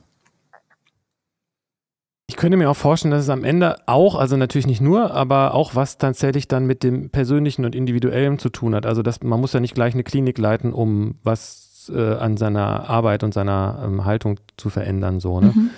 Ich 2.30 2.36
könnte 2.36 2.56
mir 2.56 2.70
auch 2.70 2.76
vorstellen, 2.76 3.10
dass 3.10 3.24
es 3.24 3.28
am 3.28 3.42
Ende 3.42 3.78
auch, 3.86 4.14
also 4.14 4.36
natürlich 4.36 4.68
nicht 4.68 4.80
nur, 4.80 5.10
aber 5.12 5.52
auch 5.52 5.74
was 5.74 5.98
tatsächlich 5.98 6.46
dann 6.46 6.64
mit 6.64 6.84
dem 6.84 7.10
Persönlichen 7.10 7.64
und 7.64 7.74
Individuellen 7.74 8.38
zu 8.38 8.50
tun 8.50 8.76
hat. 8.76 8.86
Also 8.86 9.02
dass 9.02 9.20
man 9.24 9.40
muss 9.40 9.52
ja 9.52 9.58
nicht 9.58 9.74
gleich 9.74 9.94
eine 9.94 10.04
Klinik 10.04 10.38
leiten, 10.38 10.72
um 10.72 11.16
was 11.24 11.90
äh, 11.92 12.14
an 12.14 12.36
seiner 12.36 12.88
Arbeit 12.88 13.24
und 13.24 13.34
seiner 13.34 13.82
ähm, 13.84 14.04
Haltung 14.04 14.38
zu 14.56 14.70
verändern. 14.70 15.18
So, 15.18 15.40
ne? 15.40 15.52
Mhm. 15.52 15.70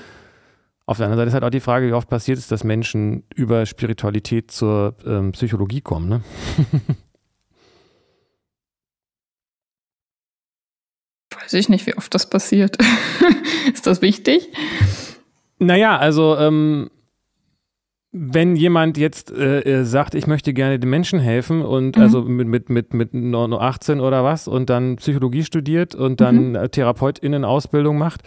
Auf 0.84 0.98
der 0.98 1.06
anderen 1.06 1.20
Seite 1.20 1.28
ist 1.28 1.32
halt 1.32 1.44
auch 1.44 1.48
die 1.48 1.60
Frage, 1.60 1.88
wie 1.88 1.94
oft 1.94 2.10
passiert 2.10 2.36
es, 2.36 2.48
dass 2.48 2.64
Menschen 2.64 3.22
über 3.34 3.64
Spiritualität 3.64 4.50
zur 4.50 4.94
ähm, 5.06 5.32
Psychologie 5.32 5.80
kommen. 5.80 6.10
Ne? 6.10 6.20
Weiß 11.42 11.54
ich 11.54 11.70
nicht, 11.70 11.86
wie 11.86 11.96
oft 11.96 12.14
das 12.14 12.28
passiert. 12.28 12.76
ist 13.72 13.86
das 13.86 14.02
wichtig? 14.02 14.50
Naja, 15.62 15.96
also 15.96 16.36
ähm, 16.36 16.90
wenn 18.12 18.56
jemand 18.56 18.98
jetzt 18.98 19.32
äh, 19.32 19.60
äh, 19.60 19.84
sagt, 19.84 20.14
ich 20.14 20.26
möchte 20.26 20.52
gerne 20.52 20.78
den 20.78 20.90
Menschen 20.90 21.18
helfen 21.18 21.62
und 21.62 21.96
mhm. 21.96 22.02
also 22.02 22.22
mit, 22.22 22.46
mit, 22.46 22.68
mit, 22.68 22.92
mit 22.92 23.14
18 23.14 24.00
oder 24.00 24.22
was 24.22 24.48
und 24.48 24.68
dann 24.68 24.96
Psychologie 24.96 25.44
studiert 25.44 25.94
und 25.94 26.20
dann 26.20 26.50
mhm. 26.50 26.70
TherapeutInnen-Ausbildung 26.70 27.96
macht, 27.96 28.20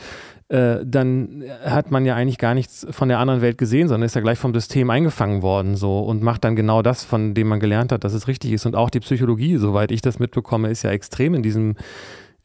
äh, 0.47 0.77
dann 0.83 1.43
hat 1.63 1.91
man 1.91 2.05
ja 2.05 2.15
eigentlich 2.15 2.39
gar 2.39 2.55
nichts 2.55 2.87
von 2.89 3.09
der 3.09 3.19
anderen 3.19 3.41
Welt 3.41 3.59
gesehen, 3.59 3.87
sondern 3.87 4.05
ist 4.05 4.15
ja 4.15 4.21
gleich 4.21 4.39
vom 4.39 4.53
System 4.55 4.89
eingefangen 4.89 5.43
worden 5.43 5.75
so 5.75 5.99
und 5.99 6.23
macht 6.23 6.43
dann 6.43 6.55
genau 6.55 6.81
das, 6.81 7.03
von 7.03 7.35
dem 7.35 7.47
man 7.47 7.59
gelernt 7.59 7.91
hat, 7.91 8.03
dass 8.03 8.13
es 8.13 8.27
richtig 8.27 8.53
ist. 8.53 8.65
Und 8.65 8.75
auch 8.75 8.89
die 8.89 9.01
Psychologie, 9.01 9.57
soweit 9.57 9.91
ich 9.91 10.01
das 10.01 10.17
mitbekomme, 10.17 10.69
ist 10.69 10.81
ja 10.81 10.91
extrem 10.91 11.35
in 11.35 11.43
diesem 11.43 11.75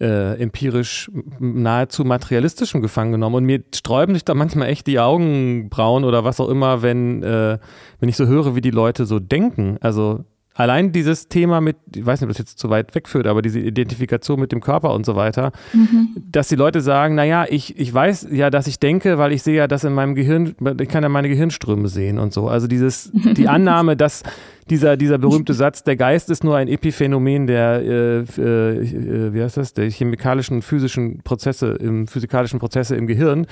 äh, 0.01 0.41
empirisch 0.41 1.11
nahezu 1.39 2.05
materialistischem 2.05 2.81
gefangen 2.81 3.13
genommen. 3.13 3.37
Und 3.37 3.45
mir 3.45 3.63
sträuben 3.75 4.15
sich 4.15 4.25
da 4.25 4.35
manchmal 4.35 4.69
echt 4.69 4.87
die 4.87 4.99
Augenbrauen 4.99 6.05
oder 6.05 6.25
was 6.25 6.41
auch 6.41 6.49
immer, 6.49 6.83
wenn, 6.83 7.23
äh, 7.23 7.59
wenn 7.99 8.09
ich 8.09 8.17
so 8.17 8.27
höre, 8.27 8.55
wie 8.55 8.61
die 8.61 8.71
Leute 8.71 9.05
so 9.07 9.19
denken. 9.19 9.77
Also 9.81 10.25
allein 10.61 10.93
dieses 10.93 11.29
Thema 11.29 11.61
mit, 11.61 11.77
ich 11.95 12.05
weiß 12.05 12.21
nicht, 12.21 12.29
ob 12.29 12.37
das 12.37 12.39
jetzt 12.39 12.59
zu 12.59 12.71
weit 12.71 12.95
wegführt, 12.95 13.27
aber 13.27 13.43
diese 13.43 13.59
Identifikation 13.59 14.39
mit 14.39 14.53
dem 14.53 14.61
Körper 14.61 14.95
und 14.95 15.05
so 15.05 15.17
weiter, 15.17 15.53
mhm. 15.73 16.15
dass 16.31 16.49
die 16.49 16.57
Leute 16.57 16.81
sagen, 16.81 17.15
naja, 17.15 17.47
ich, 17.49 17.79
ich 17.79 17.93
weiß 17.93 18.29
ja, 18.31 18.51
dass 18.51 18.67
ich 18.67 18.79
denke, 18.79 19.19
weil 19.19 19.33
ich 19.33 19.43
sehe 19.43 19.57
ja 19.57 19.67
das 19.67 19.85
in 19.85 19.93
meinem 19.93 20.15
Gehirn, 20.15 20.55
ich 20.81 20.89
kann 20.89 21.03
ja 21.03 21.09
meine 21.09 21.29
Gehirnströme 21.29 21.89
sehen 21.89 22.19
und 22.19 22.33
so. 22.33 22.49
Also 22.49 22.67
dieses, 22.67 23.11
die 23.13 23.49
Annahme, 23.49 23.97
dass 23.97 24.23
dieser, 24.69 24.97
dieser 24.97 25.19
berühmte 25.19 25.55
Satz, 25.55 25.83
der 25.83 25.97
Geist 25.97 26.31
ist 26.31 26.45
nur 26.45 26.57
ein 26.57 26.69
Epiphänomen 26.69 27.47
der, 27.47 27.83
äh, 27.83 28.19
äh, 28.21 29.35
wie 29.35 29.43
heißt 29.43 29.57
das, 29.57 29.75
der 29.75 29.91
chemikalischen, 29.91 30.63
physischen 30.63 31.23
Prozesse, 31.23 31.73
im 31.73 32.07
physikalischen 32.07 32.61
Prozesse 32.61 32.95
im 32.95 33.07
Gehirn. 33.07 33.47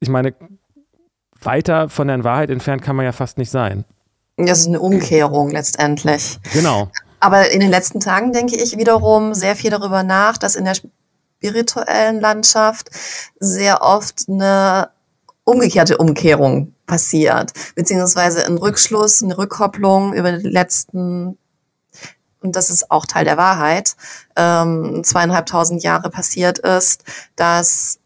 Ich 0.00 0.10
meine, 0.10 0.34
weiter 1.40 1.88
von 1.88 2.08
der 2.08 2.22
Wahrheit 2.24 2.50
entfernt 2.50 2.82
kann 2.82 2.96
man 2.96 3.04
ja 3.04 3.12
fast 3.12 3.38
nicht 3.38 3.50
sein. 3.50 3.84
Das 4.36 4.60
ist 4.60 4.68
eine 4.68 4.80
Umkehrung 4.80 5.50
letztendlich. 5.50 6.38
Genau. 6.52 6.90
Aber 7.20 7.50
in 7.50 7.60
den 7.60 7.70
letzten 7.70 8.00
Tagen 8.00 8.32
denke 8.32 8.56
ich 8.56 8.76
wiederum 8.76 9.34
sehr 9.34 9.54
viel 9.54 9.70
darüber 9.70 10.02
nach, 10.02 10.38
dass 10.38 10.56
in 10.56 10.64
der 10.64 10.74
spirituellen 10.74 12.20
Landschaft 12.20 12.90
sehr 13.38 13.82
oft 13.82 14.24
eine 14.28 14.90
umgekehrte 15.44 15.98
Umkehrung 15.98 16.74
passiert, 16.86 17.52
beziehungsweise 17.74 18.46
ein 18.46 18.58
Rückschluss, 18.58 19.22
eine 19.22 19.36
Rückkopplung 19.38 20.14
über 20.14 20.32
die 20.32 20.48
letzten, 20.48 21.38
und 22.40 22.56
das 22.56 22.70
ist 22.70 22.90
auch 22.90 23.06
Teil 23.06 23.24
der 23.24 23.36
Wahrheit, 23.36 23.96
ähm, 24.36 25.02
zweieinhalbtausend 25.04 25.82
Jahre 25.82 26.10
passiert 26.10 26.58
ist, 26.58 27.04
dass 27.36 27.98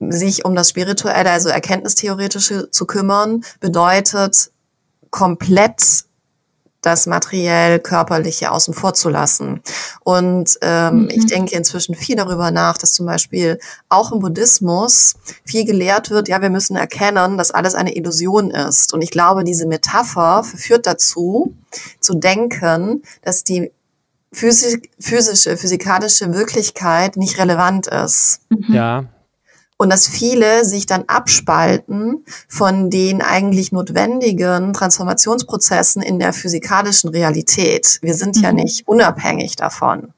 sich 0.00 0.44
um 0.44 0.54
das 0.54 0.70
Spirituelle, 0.70 1.30
also 1.30 1.48
Erkenntnistheoretische 1.48 2.70
zu 2.70 2.86
kümmern, 2.86 3.42
bedeutet, 3.60 4.52
komplett 5.10 6.04
das 6.80 7.06
materiell 7.06 7.80
körperliche 7.80 8.52
außen 8.52 8.72
vor 8.72 8.94
zu 8.94 9.08
lassen. 9.08 9.60
Und 10.04 10.58
ähm, 10.62 11.02
mhm. 11.02 11.10
ich 11.10 11.26
denke 11.26 11.56
inzwischen 11.56 11.94
viel 11.94 12.16
darüber 12.16 12.50
nach, 12.50 12.78
dass 12.78 12.92
zum 12.92 13.06
Beispiel 13.06 13.58
auch 13.88 14.12
im 14.12 14.20
Buddhismus 14.20 15.16
viel 15.44 15.64
gelehrt 15.64 16.10
wird, 16.10 16.28
ja, 16.28 16.40
wir 16.40 16.50
müssen 16.50 16.76
erkennen, 16.76 17.36
dass 17.36 17.50
alles 17.50 17.74
eine 17.74 17.96
Illusion 17.96 18.50
ist. 18.50 18.94
Und 18.94 19.02
ich 19.02 19.10
glaube, 19.10 19.44
diese 19.44 19.66
Metapher 19.66 20.44
führt 20.44 20.86
dazu, 20.86 21.54
zu 22.00 22.14
denken, 22.14 23.02
dass 23.22 23.44
die 23.44 23.72
physische, 24.32 25.56
physikalische 25.56 26.32
Wirklichkeit 26.32 27.16
nicht 27.16 27.38
relevant 27.38 27.88
ist. 27.88 28.40
Mhm. 28.50 28.74
Ja, 28.74 29.04
und 29.78 29.90
dass 29.90 30.08
viele 30.08 30.64
sich 30.64 30.86
dann 30.86 31.04
abspalten 31.06 32.24
von 32.48 32.90
den 32.90 33.22
eigentlich 33.22 33.72
notwendigen 33.72 34.74
Transformationsprozessen 34.74 36.02
in 36.02 36.18
der 36.18 36.32
physikalischen 36.32 37.10
Realität. 37.10 37.98
Wir 38.02 38.14
sind 38.14 38.36
mhm. 38.36 38.42
ja 38.42 38.52
nicht 38.52 38.86
unabhängig 38.86 39.56
davon. 39.56 40.12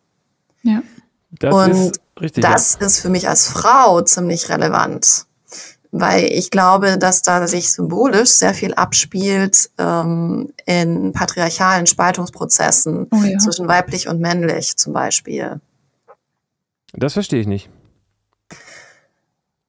Ja. 0.62 0.82
Das 1.30 1.54
und 1.54 1.70
ist 1.70 2.00
richtig, 2.20 2.42
das 2.42 2.78
ja. 2.80 2.86
ist 2.86 3.00
für 3.00 3.10
mich 3.10 3.28
als 3.28 3.48
Frau 3.48 4.00
ziemlich 4.00 4.48
relevant. 4.48 5.26
Weil 5.92 6.24
ich 6.24 6.50
glaube, 6.50 6.98
dass 6.98 7.22
da 7.22 7.46
sich 7.46 7.72
symbolisch 7.72 8.30
sehr 8.30 8.54
viel 8.54 8.74
abspielt 8.74 9.70
ähm, 9.76 10.52
in 10.64 11.12
patriarchalen 11.12 11.86
Spaltungsprozessen 11.86 13.08
oh 13.10 13.22
ja. 13.24 13.38
zwischen 13.38 13.68
weiblich 13.68 14.08
und 14.08 14.20
männlich 14.20 14.76
zum 14.76 14.92
Beispiel. 14.92 15.60
Das 16.92 17.12
verstehe 17.12 17.40
ich 17.40 17.46
nicht. 17.46 17.70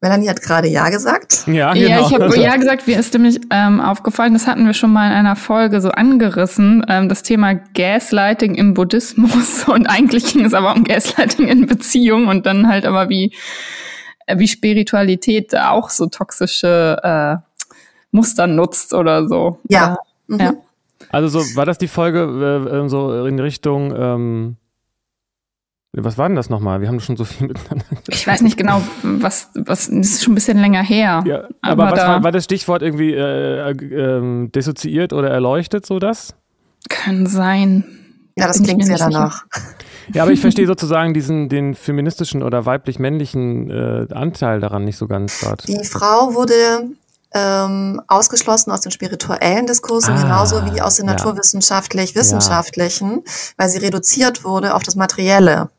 Melanie 0.01 0.29
hat 0.29 0.41
gerade 0.41 0.67
Ja 0.67 0.89
gesagt. 0.89 1.43
Ja, 1.45 1.73
genau. 1.73 1.87
ja 1.87 1.99
ich 2.01 2.11
habe 2.11 2.35
Ja 2.41 2.55
gesagt. 2.55 2.87
Mir 2.87 2.99
ist 2.99 3.13
nämlich 3.13 3.39
ähm, 3.51 3.79
aufgefallen, 3.79 4.33
das 4.33 4.47
hatten 4.47 4.65
wir 4.65 4.73
schon 4.73 4.91
mal 4.91 5.07
in 5.07 5.13
einer 5.13 5.35
Folge 5.35 5.79
so 5.79 5.91
angerissen, 5.91 6.83
ähm, 6.89 7.07
das 7.07 7.21
Thema 7.21 7.53
Gaslighting 7.53 8.55
im 8.55 8.73
Buddhismus. 8.73 9.63
Und 9.67 9.85
eigentlich 9.85 10.33
ging 10.33 10.43
es 10.43 10.55
aber 10.55 10.73
um 10.75 10.83
Gaslighting 10.83 11.47
in 11.47 11.67
Beziehung 11.67 12.27
und 12.27 12.47
dann 12.47 12.67
halt 12.67 12.85
aber 12.85 13.09
wie, 13.09 13.35
äh, 14.25 14.39
wie 14.39 14.47
Spiritualität 14.47 15.55
auch 15.55 15.91
so 15.91 16.07
toxische 16.07 16.97
äh, 17.03 17.61
Muster 18.09 18.47
nutzt 18.47 18.95
oder 18.95 19.27
so. 19.27 19.59
Ja. 19.69 19.99
Oder, 20.27 20.35
mhm. 20.35 20.39
ja. 20.39 20.53
Also 21.11 21.39
so 21.39 21.55
war 21.55 21.65
das 21.65 21.77
die 21.77 21.87
Folge 21.87 22.81
äh, 22.83 22.89
so 22.89 23.25
in 23.25 23.39
Richtung 23.39 23.93
ähm 23.95 24.57
was 25.93 26.17
war 26.17 26.29
denn 26.29 26.37
das 26.37 26.49
nochmal? 26.49 26.79
Wir 26.79 26.87
haben 26.87 27.01
schon 27.01 27.17
so 27.17 27.25
viel 27.25 27.47
miteinander. 27.47 27.85
Ich 28.07 28.25
weiß 28.25 28.41
nicht 28.41 28.57
genau, 28.57 28.81
was, 29.03 29.49
was, 29.55 29.87
das 29.87 29.89
ist 29.89 30.23
schon 30.23 30.31
ein 30.33 30.35
bisschen 30.35 30.57
länger 30.57 30.83
her. 30.83 31.23
Ja, 31.25 31.43
aber, 31.61 31.83
aber 31.83 31.91
was 31.91 31.99
da 31.99 32.07
war, 32.07 32.23
war, 32.23 32.31
das 32.31 32.45
Stichwort 32.45 32.81
irgendwie 32.81 33.13
äh, 33.13 33.71
äh, 33.71 34.47
dissoziiert 34.49 35.11
oder 35.11 35.29
erleuchtet, 35.29 35.85
so 35.85 35.99
das? 35.99 36.33
Kann 36.89 37.27
sein. 37.27 37.83
Ja, 38.37 38.47
das 38.47 38.63
klingt 38.63 38.85
sehr 38.85 38.97
danach. 38.97 39.45
Ja, 40.13 40.23
aber 40.23 40.31
ich 40.31 40.39
verstehe 40.39 40.65
sozusagen 40.65 41.13
diesen, 41.13 41.49
den 41.49 41.75
feministischen 41.75 42.41
oder 42.41 42.65
weiblich-männlichen 42.65 43.69
äh, 43.69 44.07
Anteil 44.13 44.59
daran 44.59 44.85
nicht 44.85 44.97
so 44.97 45.07
ganz 45.07 45.39
gerade. 45.39 45.63
Die 45.67 45.83
Frau 45.85 46.33
wurde 46.33 46.89
ähm, 47.33 48.01
ausgeschlossen 48.07 48.71
aus 48.71 48.81
den 48.81 48.91
spirituellen 48.91 49.67
Diskursen, 49.67 50.15
ah, 50.15 50.21
genauso 50.21 50.65
wie 50.65 50.81
aus 50.81 50.95
den 50.95 51.05
ja. 51.07 51.13
naturwissenschaftlich-wissenschaftlichen, 51.13 53.11
ja. 53.11 53.21
weil 53.57 53.69
sie 53.69 53.77
reduziert 53.79 54.43
wurde 54.43 54.73
auf 54.73 54.83
das 54.83 54.95
Materielle. 54.95 55.69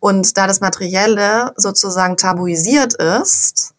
Und 0.00 0.36
da 0.36 0.46
das 0.46 0.60
Materielle 0.60 1.52
sozusagen 1.56 2.16
tabuisiert 2.16 2.94
ist, 2.94 3.74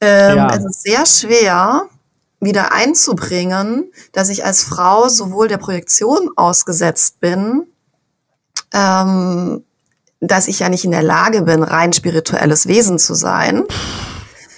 ähm, 0.00 0.36
ja. 0.36 0.54
ist 0.54 0.64
es 0.64 0.82
sehr 0.82 1.06
schwer, 1.06 1.82
wieder 2.40 2.72
einzubringen, 2.72 3.92
dass 4.12 4.30
ich 4.30 4.44
als 4.44 4.62
Frau 4.62 5.08
sowohl 5.08 5.48
der 5.48 5.58
Projektion 5.58 6.30
ausgesetzt 6.36 7.20
bin, 7.20 7.66
ähm, 8.72 9.64
dass 10.20 10.48
ich 10.48 10.60
ja 10.60 10.68
nicht 10.68 10.84
in 10.84 10.90
der 10.90 11.02
Lage 11.02 11.42
bin, 11.42 11.62
rein 11.62 11.92
spirituelles 11.92 12.66
Wesen 12.66 12.98
zu 12.98 13.14
sein. 13.14 13.64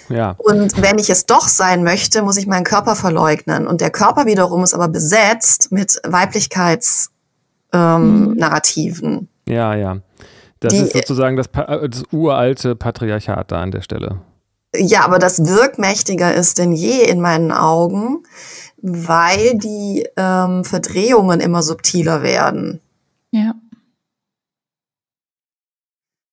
Ja. 0.09 0.35
Und 0.37 0.81
wenn 0.81 0.97
ich 0.97 1.09
es 1.09 1.25
doch 1.25 1.47
sein 1.47 1.83
möchte, 1.83 2.21
muss 2.21 2.37
ich 2.37 2.47
meinen 2.47 2.63
Körper 2.63 2.95
verleugnen. 2.95 3.67
Und 3.67 3.81
der 3.81 3.89
Körper 3.89 4.25
wiederum 4.25 4.63
ist 4.63 4.73
aber 4.73 4.87
besetzt 4.87 5.71
mit 5.71 5.99
Weiblichkeitsnarrativen. 6.03 7.69
Ähm, 7.73 9.13
mhm. 9.13 9.27
Ja, 9.47 9.75
ja. 9.75 9.97
Das 10.59 10.73
die, 10.73 10.79
ist 10.79 10.93
sozusagen 10.93 11.35
das, 11.35 11.47
äh, 11.47 11.89
das 11.89 12.03
uralte 12.11 12.75
Patriarchat 12.75 13.51
da 13.51 13.61
an 13.61 13.71
der 13.71 13.81
Stelle. 13.81 14.21
Ja, 14.75 15.05
aber 15.05 15.19
das 15.19 15.45
wirkmächtiger 15.45 16.33
ist 16.33 16.57
denn 16.57 16.71
je 16.71 17.03
in 17.03 17.21
meinen 17.21 17.51
Augen, 17.51 18.23
weil 18.81 19.57
die 19.57 20.07
ähm, 20.17 20.63
Verdrehungen 20.63 21.39
immer 21.39 21.61
subtiler 21.61 22.23
werden. 22.23 22.81
Ja. 23.31 23.53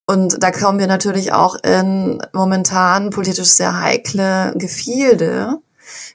Und 0.06 0.42
da 0.42 0.50
kommen 0.50 0.78
wir 0.78 0.88
natürlich 0.88 1.32
auch 1.32 1.56
in 1.62 2.20
momentan 2.32 3.10
politisch 3.10 3.48
sehr 3.48 3.80
heikle 3.80 4.54
Gefilde. 4.56 5.58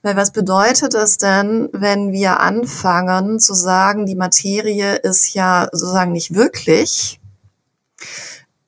Weil 0.01 0.15
was 0.15 0.31
bedeutet 0.31 0.93
es 0.93 1.17
denn, 1.17 1.69
wenn 1.71 2.11
wir 2.11 2.39
anfangen 2.39 3.39
zu 3.39 3.53
sagen, 3.53 4.05
die 4.05 4.15
Materie 4.15 4.95
ist 4.95 5.33
ja 5.33 5.67
sozusagen 5.71 6.11
nicht 6.11 6.35
wirklich, 6.35 7.19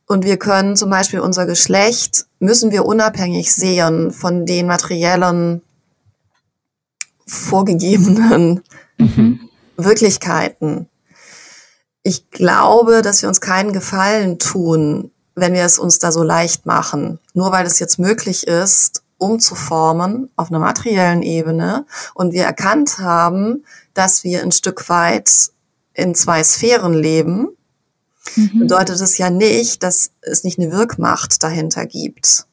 und 0.08 0.24
wir 0.24 0.38
können 0.38 0.78
zum 0.78 0.89
Beispiel 0.89 1.20
unser 1.20 1.46
Geschlecht, 1.46 2.28
müssen 2.39 2.72
wir 2.72 2.86
unabhängig 2.86 3.54
sehen 3.54 4.12
von 4.12 4.46
den 4.46 4.65
materiellen 4.65 5.62
vorgegebenen 7.26 8.63
mhm. 8.98 9.41
Wirklichkeiten. 9.76 10.88
Ich 12.04 12.32
glaube, 12.32 13.02
dass 13.02 13.22
wir 13.22 13.28
uns 13.28 13.41
keinen 13.41 13.74
Gefallen 13.74 14.39
tun, 14.39 15.12
wenn 15.36 15.54
wir 15.54 15.63
es 15.63 15.78
uns 15.78 16.00
da 16.00 16.13
so 16.13 16.24
leicht 16.24 16.65
machen. 16.65 17.20
Nur 17.34 17.52
weil 17.52 17.65
es 17.65 17.80
jetzt 17.80 18.00
möglich 18.00 18.48
ist, 18.48 19.04
umzuformen 19.17 20.30
auf 20.36 20.49
einer 20.49 20.60
materiellen 20.60 21.23
Ebene 21.23 21.86
und 22.13 22.34
wir 22.34 22.43
erkannt 22.43 22.99
haben, 22.99 23.63
dass 23.93 24.23
wir 24.23 24.43
ein 24.43 24.51
Stück 24.51 24.89
weit 24.89 25.51
in 25.93 26.13
zwei 26.13 26.43
Sphären 26.43 26.93
leben, 26.93 27.49
mhm. 28.36 28.60
bedeutet 28.60 29.01
es 29.01 29.17
ja 29.17 29.30
nicht, 29.30 29.84
dass 29.84 30.12
es 30.21 30.43
nicht 30.43 30.60
eine 30.60 30.71
Wirkmacht 30.71 31.41
dahinter 31.43 31.86
gibt. 31.86 32.47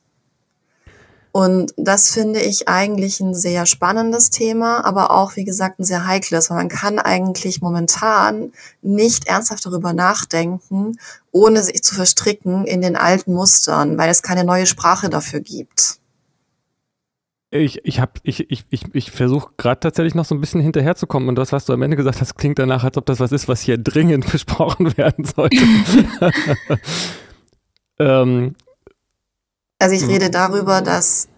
Und 1.37 1.75
das 1.77 2.11
finde 2.11 2.41
ich 2.41 2.69
eigentlich 2.69 3.19
ein 3.19 3.35
sehr 3.35 3.67
spannendes 3.67 4.31
Thema, 4.31 4.85
aber 4.85 5.11
auch, 5.11 5.35
wie 5.35 5.43
gesagt, 5.43 5.81
ein 5.81 5.85
sehr 5.85 6.07
heikles, 6.07 6.49
weil 6.49 6.59
man 6.59 6.69
kann 6.69 7.01
eigentlich 7.01 7.61
momentan 7.61 8.53
nicht 8.83 9.27
ernsthaft 9.27 9.67
darüber 9.67 9.93
nachdenken, 9.93 10.97
ohne 11.33 11.65
sich 11.65 11.83
zu 11.83 11.97
verstricken 11.97 12.67
in 12.67 12.83
den 12.83 12.95
alten 12.95 13.35
Mustern, 13.35 13.99
weil 13.99 14.11
es 14.11 14.23
keine 14.23 14.45
neue 14.45 14.67
Sprache 14.67 15.11
dafür 15.11 15.41
gibt. 15.41 15.99
Ich, 17.57 17.85
ich, 17.85 18.03
ich, 18.25 18.51
ich, 18.51 18.67
ich, 18.69 18.83
ich 18.93 19.11
versuche 19.13 19.53
gerade 19.57 19.79
tatsächlich 19.79 20.17
noch 20.17 20.25
so 20.25 20.35
ein 20.35 20.41
bisschen 20.41 20.61
hinterherzukommen 20.61 21.29
und 21.29 21.37
das, 21.37 21.53
was 21.53 21.65
du 21.67 21.73
am 21.73 21.83
Ende 21.83 21.97
gesagt 21.97 22.21
hast, 22.21 22.35
klingt 22.35 22.59
danach, 22.59 22.83
als 22.83 22.97
ob 22.97 23.07
das 23.07 23.21
was 23.21 23.31
ist, 23.31 23.47
was 23.47 23.61
hier 23.61 23.79
dringend 23.79 24.27
besprochen 24.33 24.97
werden 24.97 25.25
sollte. 25.25 25.57
ähm, 28.01 28.57
also 29.79 29.95
ich 29.95 30.03
hm. 30.03 30.09
rede 30.09 30.31
darüber, 30.31 30.83
dass 30.83 31.29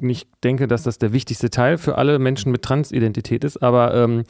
nicht 0.00 0.28
denke, 0.44 0.66
dass 0.66 0.82
das 0.82 0.98
der 0.98 1.12
wichtigste 1.12 1.50
Teil 1.50 1.76
für 1.76 1.98
alle 1.98 2.18
Menschen 2.18 2.52
mit 2.52 2.62
Transidentität 2.62 3.44
ist, 3.44 3.58
aber 3.58 3.94
ähm, 3.94 4.24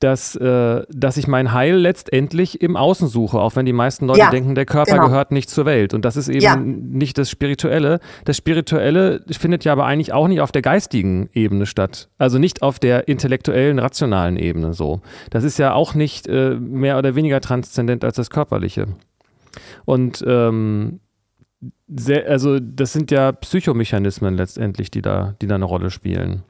dass, 0.00 0.34
äh, 0.34 0.82
dass 0.88 1.16
ich 1.18 1.28
mein 1.28 1.52
Heil 1.52 1.76
letztendlich 1.76 2.62
im 2.62 2.76
Außen 2.76 3.06
suche, 3.06 3.38
auch 3.38 3.54
wenn 3.54 3.66
die 3.66 3.74
meisten 3.74 4.06
Leute 4.06 4.20
ja, 4.20 4.30
denken, 4.30 4.54
der 4.54 4.64
Körper 4.64 4.92
genau. 4.92 5.06
gehört 5.06 5.30
nicht 5.30 5.50
zur 5.50 5.66
Welt. 5.66 5.92
Und 5.94 6.04
das 6.06 6.16
ist 6.16 6.28
eben 6.28 6.40
ja. 6.40 6.56
nicht 6.56 7.18
das 7.18 7.30
Spirituelle. 7.30 8.00
Das 8.24 8.36
Spirituelle 8.36 9.22
findet 9.30 9.64
ja 9.64 9.72
aber 9.72 9.84
eigentlich 9.84 10.12
auch 10.12 10.26
nicht 10.26 10.40
auf 10.40 10.52
der 10.52 10.62
geistigen 10.62 11.28
Ebene 11.34 11.66
statt. 11.66 12.08
Also 12.16 12.38
nicht 12.38 12.62
auf 12.62 12.78
der 12.78 13.08
intellektuellen, 13.08 13.78
rationalen 13.78 14.36
Ebene 14.36 14.72
so. 14.72 15.02
Das 15.28 15.44
ist 15.44 15.58
ja 15.58 15.74
auch 15.74 15.94
nicht 15.94 16.26
äh, 16.26 16.54
mehr 16.54 16.96
oder 16.96 17.14
weniger 17.14 17.40
transzendent 17.42 18.02
als 18.02 18.16
das 18.16 18.30
Körperliche. 18.30 18.88
Und 19.84 20.24
ähm, 20.26 21.00
sehr, 21.88 22.26
also 22.28 22.58
das 22.58 22.94
sind 22.94 23.10
ja 23.10 23.32
Psychomechanismen 23.32 24.34
letztendlich, 24.34 24.90
die 24.90 25.02
da, 25.02 25.34
die 25.42 25.46
da 25.46 25.56
eine 25.56 25.64
Rolle 25.66 25.90
spielen. 25.90 26.42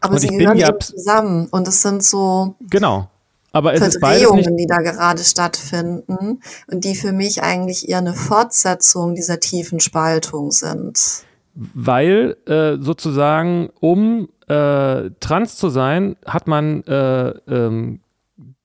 Aber 0.00 0.14
und 0.14 0.20
sie 0.20 0.28
gehören 0.28 0.58
ja 0.58 0.78
zusammen 0.78 1.48
und 1.50 1.66
es 1.68 1.82
sind 1.82 2.02
so 2.02 2.56
genau. 2.60 3.08
Aber 3.52 3.72
es 3.72 3.96
Verdrehungen, 3.96 4.56
die 4.58 4.66
da 4.66 4.78
gerade 4.78 5.24
stattfinden 5.24 6.40
und 6.66 6.84
die 6.84 6.94
für 6.94 7.12
mich 7.12 7.42
eigentlich 7.42 7.88
eher 7.88 7.98
eine 7.98 8.12
Fortsetzung 8.12 9.14
dieser 9.14 9.40
tiefen 9.40 9.80
Spaltung 9.80 10.50
sind. 10.50 11.24
Weil 11.54 12.36
äh, 12.46 12.76
sozusagen, 12.78 13.70
um 13.80 14.28
äh, 14.46 15.10
trans 15.20 15.56
zu 15.56 15.70
sein, 15.70 16.16
hat 16.26 16.46
man 16.48 16.82
äh, 16.82 17.28
ähm, 17.48 18.00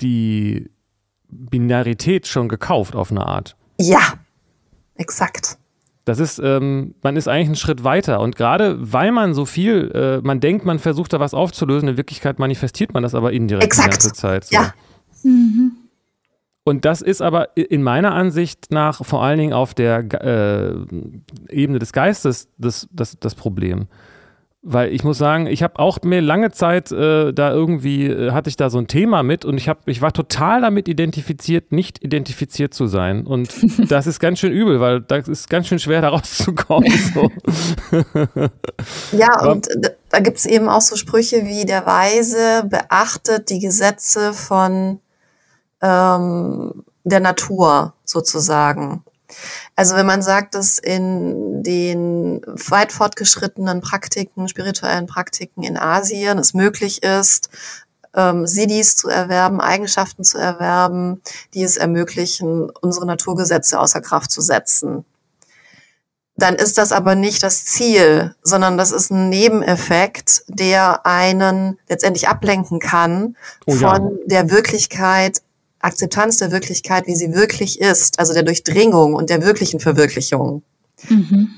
die 0.02 0.70
Binarität 1.30 2.28
schon 2.28 2.50
gekauft 2.50 2.94
auf 2.94 3.12
eine 3.12 3.26
Art. 3.26 3.56
Ja, 3.80 4.16
exakt. 4.96 5.58
Das 6.06 6.20
ist, 6.20 6.40
ähm, 6.44 6.96
man 7.04 7.16
ist 7.16 7.28
eigentlich 7.28 7.48
einen 7.48 7.56
Schritt 7.56 7.84
weiter. 7.84 8.22
Und 8.22 8.36
gerade 8.36 8.78
weil 8.80 9.12
man 9.12 9.34
so 9.34 9.46
viel, 9.46 9.92
äh, 9.94 10.26
man 10.26 10.40
denkt, 10.40 10.66
man 10.66 10.80
versucht 10.80 11.14
da 11.14 11.20
was 11.20 11.34
aufzulösen, 11.34 11.90
in 11.90 11.98
Wirklichkeit 11.98 12.40
manifestiert 12.40 12.94
man 12.94 13.04
das 13.04 13.14
aber 13.14 13.32
indirekt 13.32 13.66
Exakt. 13.66 13.88
die 13.88 13.92
ganze 13.92 14.14
Zeit. 14.14 14.46
So. 14.46 14.56
Ja. 14.56 14.74
Mhm. 15.24 15.74
Und 16.64 16.86
das 16.86 17.02
ist 17.02 17.22
aber 17.22 17.58
in 17.58 17.82
meiner 17.82 18.14
Ansicht 18.14 18.68
nach 18.72 19.04
vor 19.04 19.24
allen 19.24 19.40
Dingen 19.40 19.54
auf 19.54 19.74
der 19.74 20.00
äh, 20.24 20.76
Ebene 21.50 21.80
des 21.80 21.92
Geistes 21.92 22.50
das, 22.58 22.88
das, 22.92 23.18
das 23.20 23.36
Problem. 23.36 23.88
Weil 24.64 24.94
ich 24.94 25.04
muss 25.04 25.18
sagen, 25.18 25.48
ich 25.48 25.64
habe 25.64 25.80
auch 25.80 25.98
mir 26.04 26.22
lange 26.22 26.52
Zeit 26.52 26.92
äh, 26.92 27.34
da 27.34 27.52
irgendwie, 27.52 28.06
äh, 28.06 28.32
hatte 28.32 28.48
ich 28.48 28.58
da 28.58 28.70
so 28.70 28.78
ein 28.78 28.88
Thema 28.88 29.24
mit 29.24 29.44
und 29.44 29.58
ich, 29.58 29.68
hab, 29.68 29.88
ich 29.88 30.04
war 30.04 30.14
total 30.14 30.62
damit 30.62 30.88
identifiziert, 30.88 31.72
nicht 31.72 32.04
identifiziert 32.04 32.72
zu 32.72 32.86
sein. 32.86 33.26
Und 33.26 33.52
das 33.92 34.06
ist 34.06 34.20
ganz 34.20 34.38
schön 34.38 34.52
übel, 34.52 34.80
weil 34.80 35.02
das 35.02 35.28
ist 35.28 35.50
ganz 35.50 35.66
schön 35.66 35.80
schwer, 35.80 36.02
da 36.02 36.10
rauszukommen. 36.10 36.92
So. 37.14 37.32
ja, 39.18 39.50
und 39.50 39.68
da 40.10 40.20
gibt 40.20 40.38
es 40.38 40.46
eben 40.46 40.70
auch 40.70 40.82
so 40.82 40.96
Sprüche 40.96 41.46
wie 41.48 41.66
der 41.66 41.88
Weise 41.88 42.64
beachtet 42.70 43.50
die 43.50 43.60
Gesetze 43.60 44.32
von 44.32 45.00
ähm, 45.82 46.84
der 47.04 47.20
Natur 47.20 47.96
sozusagen. 48.06 49.04
Also 49.76 49.96
wenn 49.96 50.06
man 50.06 50.22
sagt, 50.22 50.56
dass 50.56 50.80
in 50.80 51.64
den 51.64 52.42
weit 52.46 52.92
fortgeschrittenen 52.92 53.82
Praktiken, 53.82 54.48
spirituellen 54.48 55.08
Praktiken 55.08 55.64
in 55.64 55.78
Asien 55.78 56.38
es 56.38 56.54
möglich 56.54 57.04
ist, 57.04 57.50
ähm, 58.16 58.46
Siddhis 58.46 58.96
zu 58.96 59.10
erwerben, 59.10 59.62
Eigenschaften 59.62 60.24
zu 60.24 60.38
erwerben, 60.38 61.22
die 61.54 61.64
es 61.64 61.78
ermöglichen, 61.78 62.70
unsere 62.82 63.06
Naturgesetze 63.06 63.80
außer 63.80 64.02
Kraft 64.02 64.32
zu 64.32 64.42
setzen. 64.42 65.06
Dann 66.36 66.56
ist 66.56 66.78
das 66.78 66.92
aber 66.92 67.16
nicht 67.16 67.44
das 67.44 67.66
Ziel, 67.66 68.36
sondern 68.42 68.78
das 68.78 68.92
ist 68.92 69.12
ein 69.12 69.30
Nebeneffekt, 69.30 70.44
der 70.48 71.06
einen 71.06 71.78
letztendlich 71.88 72.30
ablenken 72.30 72.80
kann 72.80 73.36
oh 73.68 73.76
ja. 73.76 73.94
von 73.94 74.18
der 74.26 74.50
Wirklichkeit 74.50 75.42
Akzeptanz 75.82 76.38
der 76.38 76.52
Wirklichkeit, 76.52 77.08
wie 77.08 77.16
sie 77.16 77.34
wirklich 77.34 77.80
ist, 77.80 78.20
also 78.20 78.34
der 78.34 78.44
Durchdringung 78.44 79.14
und 79.14 79.30
der 79.30 79.44
wirklichen 79.44 79.80
Verwirklichung. 79.80 80.64
Mhm. 81.10 81.50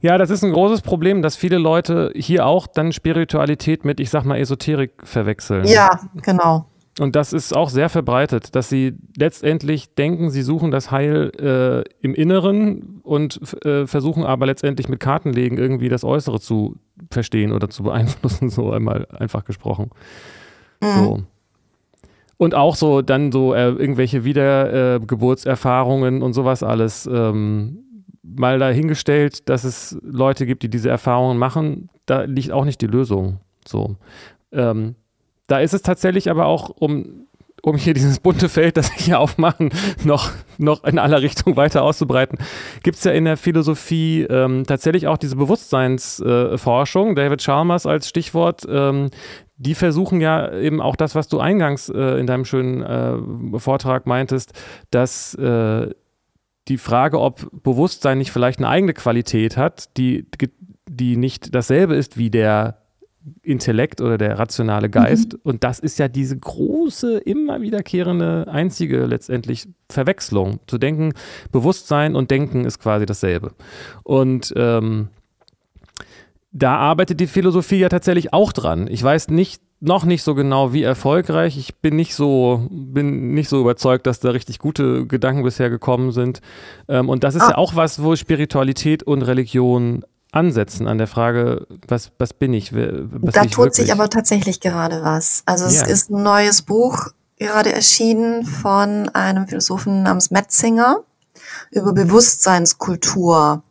Ja, 0.00 0.18
das 0.18 0.30
ist 0.30 0.42
ein 0.42 0.52
großes 0.52 0.82
Problem, 0.82 1.22
dass 1.22 1.36
viele 1.36 1.58
Leute 1.58 2.12
hier 2.16 2.44
auch 2.44 2.66
dann 2.66 2.92
Spiritualität 2.92 3.84
mit, 3.84 4.00
ich 4.00 4.10
sag 4.10 4.24
mal, 4.24 4.36
Esoterik 4.36 4.92
verwechseln. 5.04 5.64
Ja, 5.64 6.00
genau. 6.22 6.66
Und 6.98 7.16
das 7.16 7.32
ist 7.32 7.56
auch 7.56 7.70
sehr 7.70 7.88
verbreitet, 7.88 8.54
dass 8.54 8.68
sie 8.68 8.94
letztendlich 9.16 9.94
denken, 9.94 10.30
sie 10.30 10.42
suchen 10.42 10.70
das 10.70 10.90
Heil 10.90 11.32
äh, 11.40 12.04
im 12.04 12.14
Inneren 12.14 13.00
und 13.02 13.40
äh, 13.64 13.86
versuchen 13.86 14.24
aber 14.24 14.44
letztendlich 14.44 14.88
mit 14.88 15.00
Kartenlegen 15.00 15.56
irgendwie 15.56 15.88
das 15.88 16.04
Äußere 16.04 16.38
zu 16.38 16.76
verstehen 17.10 17.52
oder 17.52 17.70
zu 17.70 17.84
beeinflussen, 17.84 18.50
so 18.50 18.72
einmal 18.72 19.06
einfach 19.10 19.44
gesprochen. 19.44 19.90
Mhm. 20.80 21.04
So. 21.04 21.22
Und 22.42 22.56
auch 22.56 22.74
so 22.74 23.02
dann 23.02 23.30
so 23.30 23.54
äh, 23.54 23.68
irgendwelche 23.68 24.24
Wiedergeburtserfahrungen 24.24 26.20
äh, 26.20 26.24
und 26.24 26.32
sowas 26.32 26.64
alles 26.64 27.06
ähm, 27.06 27.84
mal 28.20 28.58
dahingestellt, 28.58 29.48
dass 29.48 29.62
es 29.62 29.96
Leute 30.02 30.44
gibt, 30.44 30.64
die 30.64 30.68
diese 30.68 30.88
Erfahrungen 30.88 31.38
machen, 31.38 31.88
da 32.04 32.22
liegt 32.22 32.50
auch 32.50 32.64
nicht 32.64 32.80
die 32.80 32.88
Lösung. 32.88 33.38
So. 33.64 33.94
Ähm, 34.50 34.96
da 35.46 35.60
ist 35.60 35.72
es 35.72 35.82
tatsächlich 35.82 36.28
aber 36.32 36.46
auch, 36.46 36.70
um, 36.70 37.28
um 37.62 37.76
hier 37.76 37.94
dieses 37.94 38.18
bunte 38.18 38.48
Feld, 38.48 38.76
das 38.76 38.90
wir 38.90 38.98
hier 38.98 39.20
aufmachen, 39.20 39.70
noch, 40.02 40.32
noch 40.58 40.82
in 40.82 40.98
aller 40.98 41.22
Richtung 41.22 41.54
weiter 41.56 41.84
auszubreiten, 41.84 42.38
gibt 42.82 42.96
es 42.96 43.04
ja 43.04 43.12
in 43.12 43.24
der 43.24 43.36
Philosophie 43.36 44.22
ähm, 44.22 44.64
tatsächlich 44.66 45.06
auch 45.06 45.16
diese 45.16 45.36
Bewusstseinsforschung, 45.36 47.12
äh, 47.12 47.14
David 47.14 47.40
Chalmers 47.40 47.86
als 47.86 48.08
Stichwort, 48.08 48.66
ähm, 48.68 49.10
die 49.62 49.74
versuchen 49.74 50.20
ja 50.20 50.52
eben 50.52 50.80
auch 50.80 50.96
das, 50.96 51.14
was 51.14 51.28
du 51.28 51.38
eingangs 51.38 51.88
äh, 51.88 52.18
in 52.18 52.26
deinem 52.26 52.44
schönen 52.44 52.82
äh, 52.82 53.60
Vortrag 53.60 54.06
meintest, 54.06 54.52
dass 54.90 55.34
äh, 55.34 55.88
die 56.68 56.78
Frage, 56.78 57.20
ob 57.20 57.48
Bewusstsein 57.62 58.18
nicht 58.18 58.32
vielleicht 58.32 58.58
eine 58.58 58.68
eigene 58.68 58.92
Qualität 58.92 59.56
hat, 59.56 59.96
die, 59.96 60.26
die 60.88 61.16
nicht 61.16 61.54
dasselbe 61.54 61.94
ist 61.94 62.18
wie 62.18 62.30
der 62.30 62.78
Intellekt 63.42 64.00
oder 64.00 64.18
der 64.18 64.36
rationale 64.36 64.90
Geist. 64.90 65.34
Mhm. 65.34 65.40
Und 65.44 65.64
das 65.64 65.78
ist 65.78 65.98
ja 66.00 66.08
diese 66.08 66.36
große, 66.36 67.18
immer 67.18 67.60
wiederkehrende, 67.60 68.48
einzige 68.48 69.06
letztendlich 69.06 69.68
Verwechslung. 69.88 70.58
Zu 70.66 70.78
denken, 70.78 71.12
Bewusstsein 71.52 72.16
und 72.16 72.32
Denken 72.32 72.64
ist 72.64 72.80
quasi 72.80 73.06
dasselbe. 73.06 73.52
Und 74.02 74.52
ähm, 74.56 75.10
da 76.52 76.76
arbeitet 76.76 77.20
die 77.20 77.26
Philosophie 77.26 77.78
ja 77.78 77.88
tatsächlich 77.88 78.32
auch 78.32 78.52
dran. 78.52 78.86
Ich 78.88 79.02
weiß 79.02 79.28
nicht, 79.28 79.62
noch 79.80 80.04
nicht 80.04 80.22
so 80.22 80.34
genau, 80.34 80.72
wie 80.72 80.82
erfolgreich. 80.82 81.58
Ich 81.58 81.76
bin 81.76 81.96
nicht 81.96 82.14
so, 82.14 82.68
bin 82.70 83.34
nicht 83.34 83.48
so 83.48 83.60
überzeugt, 83.60 84.06
dass 84.06 84.20
da 84.20 84.30
richtig 84.30 84.58
gute 84.58 85.06
Gedanken 85.06 85.42
bisher 85.42 85.70
gekommen 85.70 86.12
sind. 86.12 86.40
Ähm, 86.88 87.08
und 87.08 87.24
das 87.24 87.34
ist 87.34 87.42
ah. 87.42 87.50
ja 87.50 87.58
auch 87.58 87.74
was, 87.74 88.02
wo 88.02 88.14
Spiritualität 88.14 89.02
und 89.02 89.22
Religion 89.22 90.04
ansetzen 90.30 90.86
an 90.86 90.98
der 90.98 91.08
Frage, 91.08 91.66
was, 91.88 92.12
was 92.18 92.32
bin 92.32 92.54
ich? 92.54 92.72
Was 92.72 93.34
da 93.34 93.42
tut 93.42 93.58
wirklich? 93.58 93.86
sich 93.86 93.92
aber 93.92 94.08
tatsächlich 94.08 94.60
gerade 94.60 95.02
was. 95.02 95.42
Also 95.46 95.64
es 95.64 95.80
ja. 95.80 95.86
ist 95.86 96.10
ein 96.10 96.22
neues 96.22 96.62
Buch 96.62 97.08
gerade 97.38 97.72
erschienen 97.72 98.44
von 98.44 99.08
einem 99.10 99.48
Philosophen 99.48 100.04
namens 100.04 100.30
Metzinger 100.30 101.00
über 101.70 101.92
Bewusstseinskultur, 101.92 103.62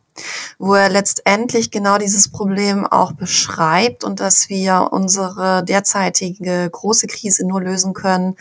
wo 0.58 0.74
er 0.74 0.88
letztendlich 0.88 1.70
genau 1.70 1.98
dieses 1.98 2.28
Problem 2.28 2.86
auch 2.86 3.12
beschreibt 3.12 4.04
und 4.04 4.20
dass 4.20 4.48
wir 4.48 4.88
unsere 4.92 5.64
derzeitige 5.64 6.68
große 6.70 7.06
Krise 7.06 7.46
nur 7.46 7.62
lösen 7.62 7.94
können, 7.94 8.36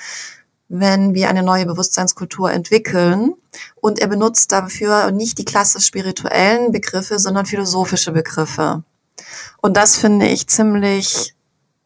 wenn 0.70 1.14
wir 1.14 1.30
eine 1.30 1.44
neue 1.44 1.66
Bewusstseinskultur 1.66 2.52
entwickeln. 2.52 3.34
Und 3.76 4.00
er 4.00 4.08
benutzt 4.08 4.52
dafür 4.52 5.12
nicht 5.12 5.38
die 5.38 5.46
klassisch 5.46 5.86
spirituellen 5.86 6.72
Begriffe, 6.72 7.20
sondern 7.20 7.46
philosophische 7.46 8.14
Begriffe. 8.14 8.84
Und 9.62 9.76
das 9.76 9.98
finde 9.98 10.28
ich 10.28 10.48
ziemlich, 10.48 11.36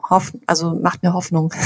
hoff 0.10 0.32
also 0.46 0.76
macht 0.76 1.04
mir 1.04 1.14
Hoffnung. 1.14 1.54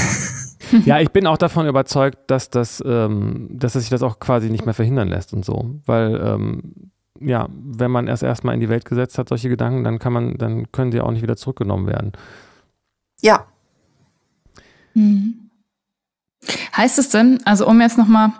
Ja, 0.84 1.00
ich 1.00 1.10
bin 1.10 1.26
auch 1.26 1.38
davon 1.38 1.66
überzeugt, 1.66 2.30
dass 2.30 2.48
das, 2.48 2.80
ähm, 2.86 3.48
dass 3.50 3.72
sich 3.72 3.88
das 3.88 4.02
auch 4.02 4.20
quasi 4.20 4.50
nicht 4.50 4.66
mehr 4.66 4.74
verhindern 4.74 5.08
lässt 5.08 5.32
und 5.32 5.44
so, 5.44 5.80
weil 5.84 6.20
ähm, 6.24 6.92
ja, 7.20 7.48
wenn 7.50 7.90
man 7.90 8.08
erst 8.08 8.22
erstmal 8.22 8.54
in 8.54 8.60
die 8.60 8.68
Welt 8.68 8.84
gesetzt 8.84 9.18
hat, 9.18 9.28
solche 9.28 9.48
Gedanken, 9.48 9.84
dann 9.84 9.98
kann 9.98 10.12
man, 10.12 10.38
dann 10.38 10.72
können 10.72 10.92
sie 10.92 11.00
auch 11.00 11.10
nicht 11.10 11.22
wieder 11.22 11.36
zurückgenommen 11.36 11.86
werden. 11.86 12.12
Ja. 13.20 13.46
Mhm. 14.94 15.50
Heißt 16.76 16.98
es 16.98 17.10
denn, 17.10 17.40
also 17.44 17.66
um 17.66 17.80
jetzt 17.80 17.98
nochmal 17.98 18.32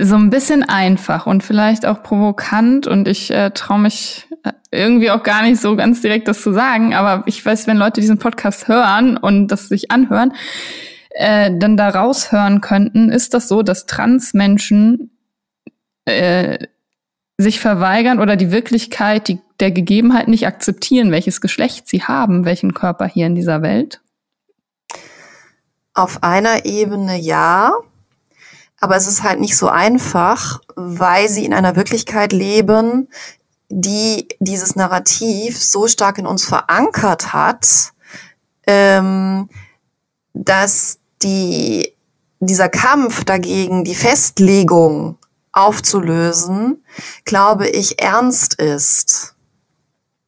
so 0.00 0.16
ein 0.16 0.30
bisschen 0.30 0.62
einfach 0.62 1.26
und 1.26 1.42
vielleicht 1.42 1.86
auch 1.86 2.02
provokant 2.02 2.86
und 2.86 3.06
ich 3.08 3.30
äh, 3.30 3.50
traue 3.50 3.78
mich 3.78 4.26
äh, 4.42 4.52
irgendwie 4.70 5.10
auch 5.10 5.22
gar 5.22 5.42
nicht 5.42 5.60
so 5.60 5.76
ganz 5.76 6.00
direkt 6.00 6.28
das 6.28 6.42
zu 6.42 6.52
sagen, 6.52 6.94
aber 6.94 7.24
ich 7.26 7.44
weiß, 7.44 7.66
wenn 7.66 7.76
Leute 7.76 8.00
diesen 8.00 8.18
Podcast 8.18 8.68
hören 8.68 9.16
und 9.16 9.48
das 9.48 9.68
sich 9.68 9.90
anhören, 9.90 10.32
äh, 11.10 11.50
dann 11.56 11.76
da 11.76 11.90
raushören 11.90 12.60
könnten, 12.60 13.10
ist 13.10 13.34
das 13.34 13.48
so, 13.48 13.62
dass 13.62 13.86
Transmenschen 13.86 15.10
äh, 16.06 16.58
sich 17.36 17.60
verweigern 17.60 18.20
oder 18.20 18.36
die 18.36 18.50
Wirklichkeit 18.50 19.28
die, 19.28 19.40
der 19.60 19.70
Gegebenheit 19.70 20.28
nicht 20.28 20.46
akzeptieren, 20.46 21.10
welches 21.10 21.40
Geschlecht 21.40 21.88
sie 21.88 22.02
haben, 22.02 22.44
welchen 22.44 22.74
Körper 22.74 23.06
hier 23.06 23.26
in 23.26 23.34
dieser 23.34 23.62
Welt? 23.62 24.00
Auf 25.94 26.22
einer 26.22 26.64
Ebene 26.64 27.16
ja, 27.16 27.72
aber 28.80 28.96
es 28.96 29.06
ist 29.06 29.22
halt 29.22 29.40
nicht 29.40 29.56
so 29.56 29.68
einfach, 29.68 30.60
weil 30.76 31.28
sie 31.28 31.44
in 31.44 31.54
einer 31.54 31.76
Wirklichkeit 31.76 32.32
leben, 32.32 33.08
die 33.68 34.28
dieses 34.40 34.76
Narrativ 34.76 35.62
so 35.62 35.88
stark 35.88 36.18
in 36.18 36.26
uns 36.26 36.44
verankert 36.44 37.32
hat, 37.32 37.92
ähm, 38.66 39.48
dass 40.32 40.98
die, 41.22 41.94
dieser 42.40 42.68
Kampf 42.68 43.24
dagegen, 43.24 43.84
die 43.84 43.94
Festlegung 43.94 45.18
aufzulösen, 45.54 46.84
glaube 47.24 47.68
ich, 47.68 48.02
ernst 48.02 48.60
ist. 48.60 49.36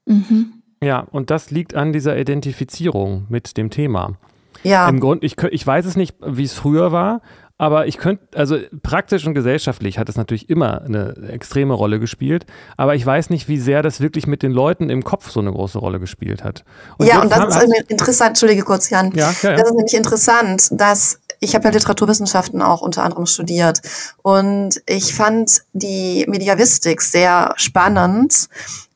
Mhm. 0.07 0.63
Ja, 0.83 1.01
und 1.11 1.31
das 1.31 1.51
liegt 1.51 1.75
an 1.75 1.93
dieser 1.93 2.17
Identifizierung 2.17 3.27
mit 3.29 3.57
dem 3.57 3.71
Thema. 3.71 4.15
Ja. 4.63 4.89
Im 4.89 5.01
Grund, 5.01 5.25
ich, 5.25 5.37
ich 5.51 5.67
weiß 5.67 5.85
es 5.85 5.97
nicht, 5.97 6.17
wie 6.25 6.45
es 6.45 6.55
früher 6.55 6.93
war, 6.93 7.23
aber 7.59 7.87
ich 7.87 7.97
könnte, 7.97 8.37
also 8.37 8.59
praktisch 8.83 9.27
und 9.27 9.35
gesellschaftlich 9.35 9.99
hat 9.99 10.09
es 10.09 10.17
natürlich 10.17 10.51
immer 10.51 10.83
eine 10.83 11.15
extreme 11.31 11.73
Rolle 11.73 11.99
gespielt, 11.99 12.45
aber 12.77 12.95
ich 12.95 13.05
weiß 13.05 13.31
nicht, 13.31 13.49
wie 13.49 13.59
sehr 13.59 13.83
das 13.83 14.01
wirklich 14.01 14.27
mit 14.27 14.43
den 14.43 14.53
Leuten 14.53 14.91
im 14.91 15.05
Kopf 15.05 15.31
so 15.31 15.41
eine 15.41 15.53
große 15.53 15.79
Rolle 15.79 15.99
gespielt 15.99 16.45
hat. 16.45 16.65
Und 16.99 17.07
ja, 17.07 17.23
und 17.23 17.33
das 17.33 17.63
ist 17.63 17.91
interessant, 17.91 18.31
entschuldige 18.31 18.63
kurz, 18.63 18.91
Jan. 18.91 19.11
Ja, 19.13 19.33
ja, 19.43 19.51
ja. 19.51 19.57
Das 19.57 19.71
ist 19.71 19.75
nämlich 19.75 19.95
interessant, 19.95 20.69
dass 20.73 21.21
ich 21.41 21.55
habe 21.55 21.65
ja 21.65 21.71
Literaturwissenschaften 21.71 22.63
auch 22.63 22.81
unter 22.81 23.03
anderem 23.03 23.27
studiert 23.27 23.83
und 24.23 24.81
ich 24.87 25.15
fand 25.15 25.63
die 25.73 26.25
Mediavistik 26.29 27.03
sehr 27.03 27.53
spannend, 27.57 28.49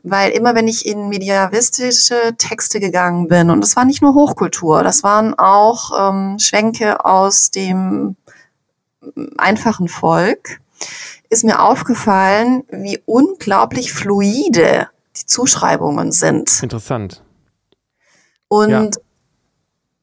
weil 0.02 0.30
immer 0.30 0.54
wenn 0.54 0.68
ich 0.68 0.86
in 0.86 1.08
mediavistische 1.08 2.34
Texte 2.38 2.80
gegangen 2.80 3.28
bin, 3.28 3.50
und 3.50 3.60
das 3.60 3.76
war 3.76 3.84
nicht 3.84 4.02
nur 4.02 4.14
Hochkultur, 4.14 4.82
das 4.82 5.02
waren 5.02 5.34
auch 5.38 6.10
ähm, 6.10 6.38
Schwenke 6.38 7.04
aus 7.04 7.50
dem 7.50 8.16
einfachen 9.38 9.88
Volk, 9.88 10.60
ist 11.28 11.44
mir 11.44 11.62
aufgefallen, 11.62 12.64
wie 12.70 13.00
unglaublich 13.06 13.92
fluide 13.92 14.88
die 15.16 15.26
Zuschreibungen 15.26 16.12
sind. 16.12 16.62
Interessant. 16.62 17.22
Und 18.48 18.70
ja. 18.70 18.90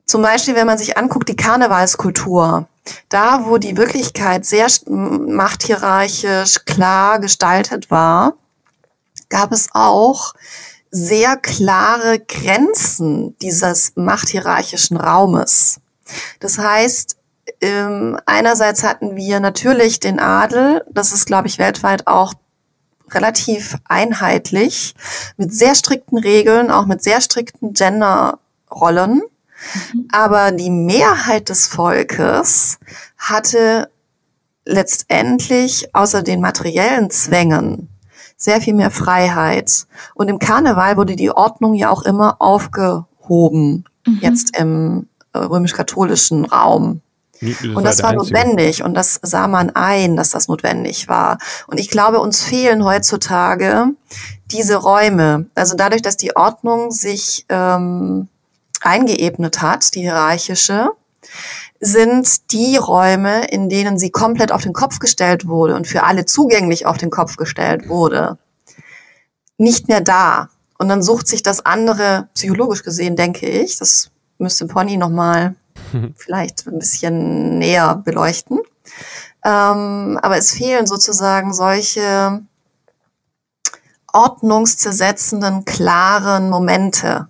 Zum 0.08 0.22
Beispiel, 0.22 0.56
wenn 0.56 0.68
man 0.68 0.78
sich 0.78 0.98
anguckt, 0.98 1.30
die 1.30 1.36
Karnevalskultur, 1.36 2.68
da 3.10 3.46
wo 3.46 3.58
die 3.58 3.76
Wirklichkeit 3.76 4.46
sehr 4.46 4.68
machthierarchisch 4.88 6.66
klar 6.66 7.20
gestaltet 7.20 7.92
war, 7.92 8.34
gab 9.30 9.52
es 9.52 9.68
auch 9.74 10.34
sehr 10.90 11.36
klare 11.36 12.20
Grenzen 12.20 13.38
dieses 13.40 13.92
machthierarchischen 13.96 14.96
Raumes. 14.96 15.82
Das 16.40 16.58
heißt, 16.58 17.18
ähm, 17.60 18.18
einerseits 18.26 18.84
hatten 18.84 19.18
wir 19.18 19.42
natürlich 19.42 20.00
den 20.00 20.20
Adel, 20.20 20.86
das 20.90 21.12
ist, 21.12 21.26
glaube 21.26 21.48
ich, 21.48 21.60
weltweit 21.60 22.08
auch 22.08 22.34
relativ 23.12 23.76
einheitlich, 23.86 24.96
mit 25.38 25.54
sehr 25.54 25.76
strikten 25.76 26.18
Regeln, 26.18 26.72
auch 26.72 26.86
mit 26.86 27.04
sehr 27.04 27.22
strikten 27.22 27.74
Genderrollen. 27.74 29.22
Mhm. 29.94 30.08
Aber 30.12 30.52
die 30.52 30.70
Mehrheit 30.70 31.50
des 31.50 31.68
Volkes 31.68 32.80
hatte 33.18 33.90
letztendlich 34.66 35.94
außer 35.96 36.24
den 36.24 36.42
materiellen 36.42 37.10
Zwängen 37.10 37.90
sehr 38.36 38.62
viel 38.62 38.74
mehr 38.74 38.92
Freiheit. 38.92 39.88
Und 40.14 40.30
im 40.30 40.40
Karneval 40.40 40.98
wurde 40.98 41.16
die 41.16 41.32
Ordnung 41.32 41.74
ja 41.74 41.90
auch 41.90 42.04
immer 42.04 42.38
aufgehoben, 42.40 43.86
mhm. 44.06 44.20
jetzt 44.22 44.56
im 44.58 45.08
äh, 45.34 45.40
römisch-katholischen 45.40 46.46
Raum. 46.46 47.02
Und 47.76 47.84
das 47.84 48.02
war 48.02 48.14
notwendig 48.14 48.84
und 48.84 48.96
das 48.96 49.20
sah 49.22 49.48
man 49.48 49.70
ein, 49.70 50.16
dass 50.16 50.32
das 50.32 50.48
notwendig 50.48 51.08
war. 51.08 51.38
Und 51.68 51.80
ich 51.80 51.90
glaube, 51.90 52.20
uns 52.20 52.42
fehlen 52.42 52.84
heutzutage 52.84 53.90
diese 54.52 54.78
Räume. 54.78 55.46
Also 55.54 55.76
dadurch, 55.76 56.02
dass 56.02 56.18
die 56.18 56.36
Ordnung 56.36 56.90
sich 56.90 57.46
ähm, 57.50 58.28
eingeebnet 58.82 59.62
hat, 59.62 59.96
die 59.96 60.02
hierarchische, 60.02 60.92
sind 61.80 62.52
die 62.52 62.78
Räume, 62.78 63.46
in 63.48 63.70
denen 63.70 64.00
sie 64.00 64.10
komplett 64.10 64.52
auf 64.52 64.64
den 64.64 64.74
Kopf 64.74 65.00
gestellt 65.00 65.48
wurde 65.48 65.76
und 65.76 65.88
für 65.88 66.04
alle 66.04 66.26
zugänglich 66.26 66.86
auf 66.86 66.98
den 66.98 67.10
Kopf 67.10 67.38
gestellt 67.38 67.88
wurde, 67.88 68.38
nicht 69.58 69.88
mehr 69.88 70.02
da. 70.02 70.50
Und 70.78 70.90
dann 70.90 71.04
sucht 71.04 71.28
sich 71.28 71.44
das 71.44 71.66
andere, 71.66 72.30
psychologisch 72.34 72.84
gesehen, 72.84 73.16
denke 73.16 73.48
ich, 73.48 73.78
das 73.78 74.12
müsste 74.38 74.68
Pony 74.68 74.98
nochmal 74.98 75.56
vielleicht 76.16 76.68
ein 76.68 76.80
bisschen 76.80 77.60
näher 77.60 78.02
beleuchten. 78.04 78.60
Ähm, 79.44 80.20
aber 80.22 80.38
es 80.38 80.52
fehlen 80.52 80.88
sozusagen 80.88 81.54
solche 81.54 82.42
ordnungszersetzenden, 84.12 85.66
klaren 85.66 86.50
Momente. 86.50 87.28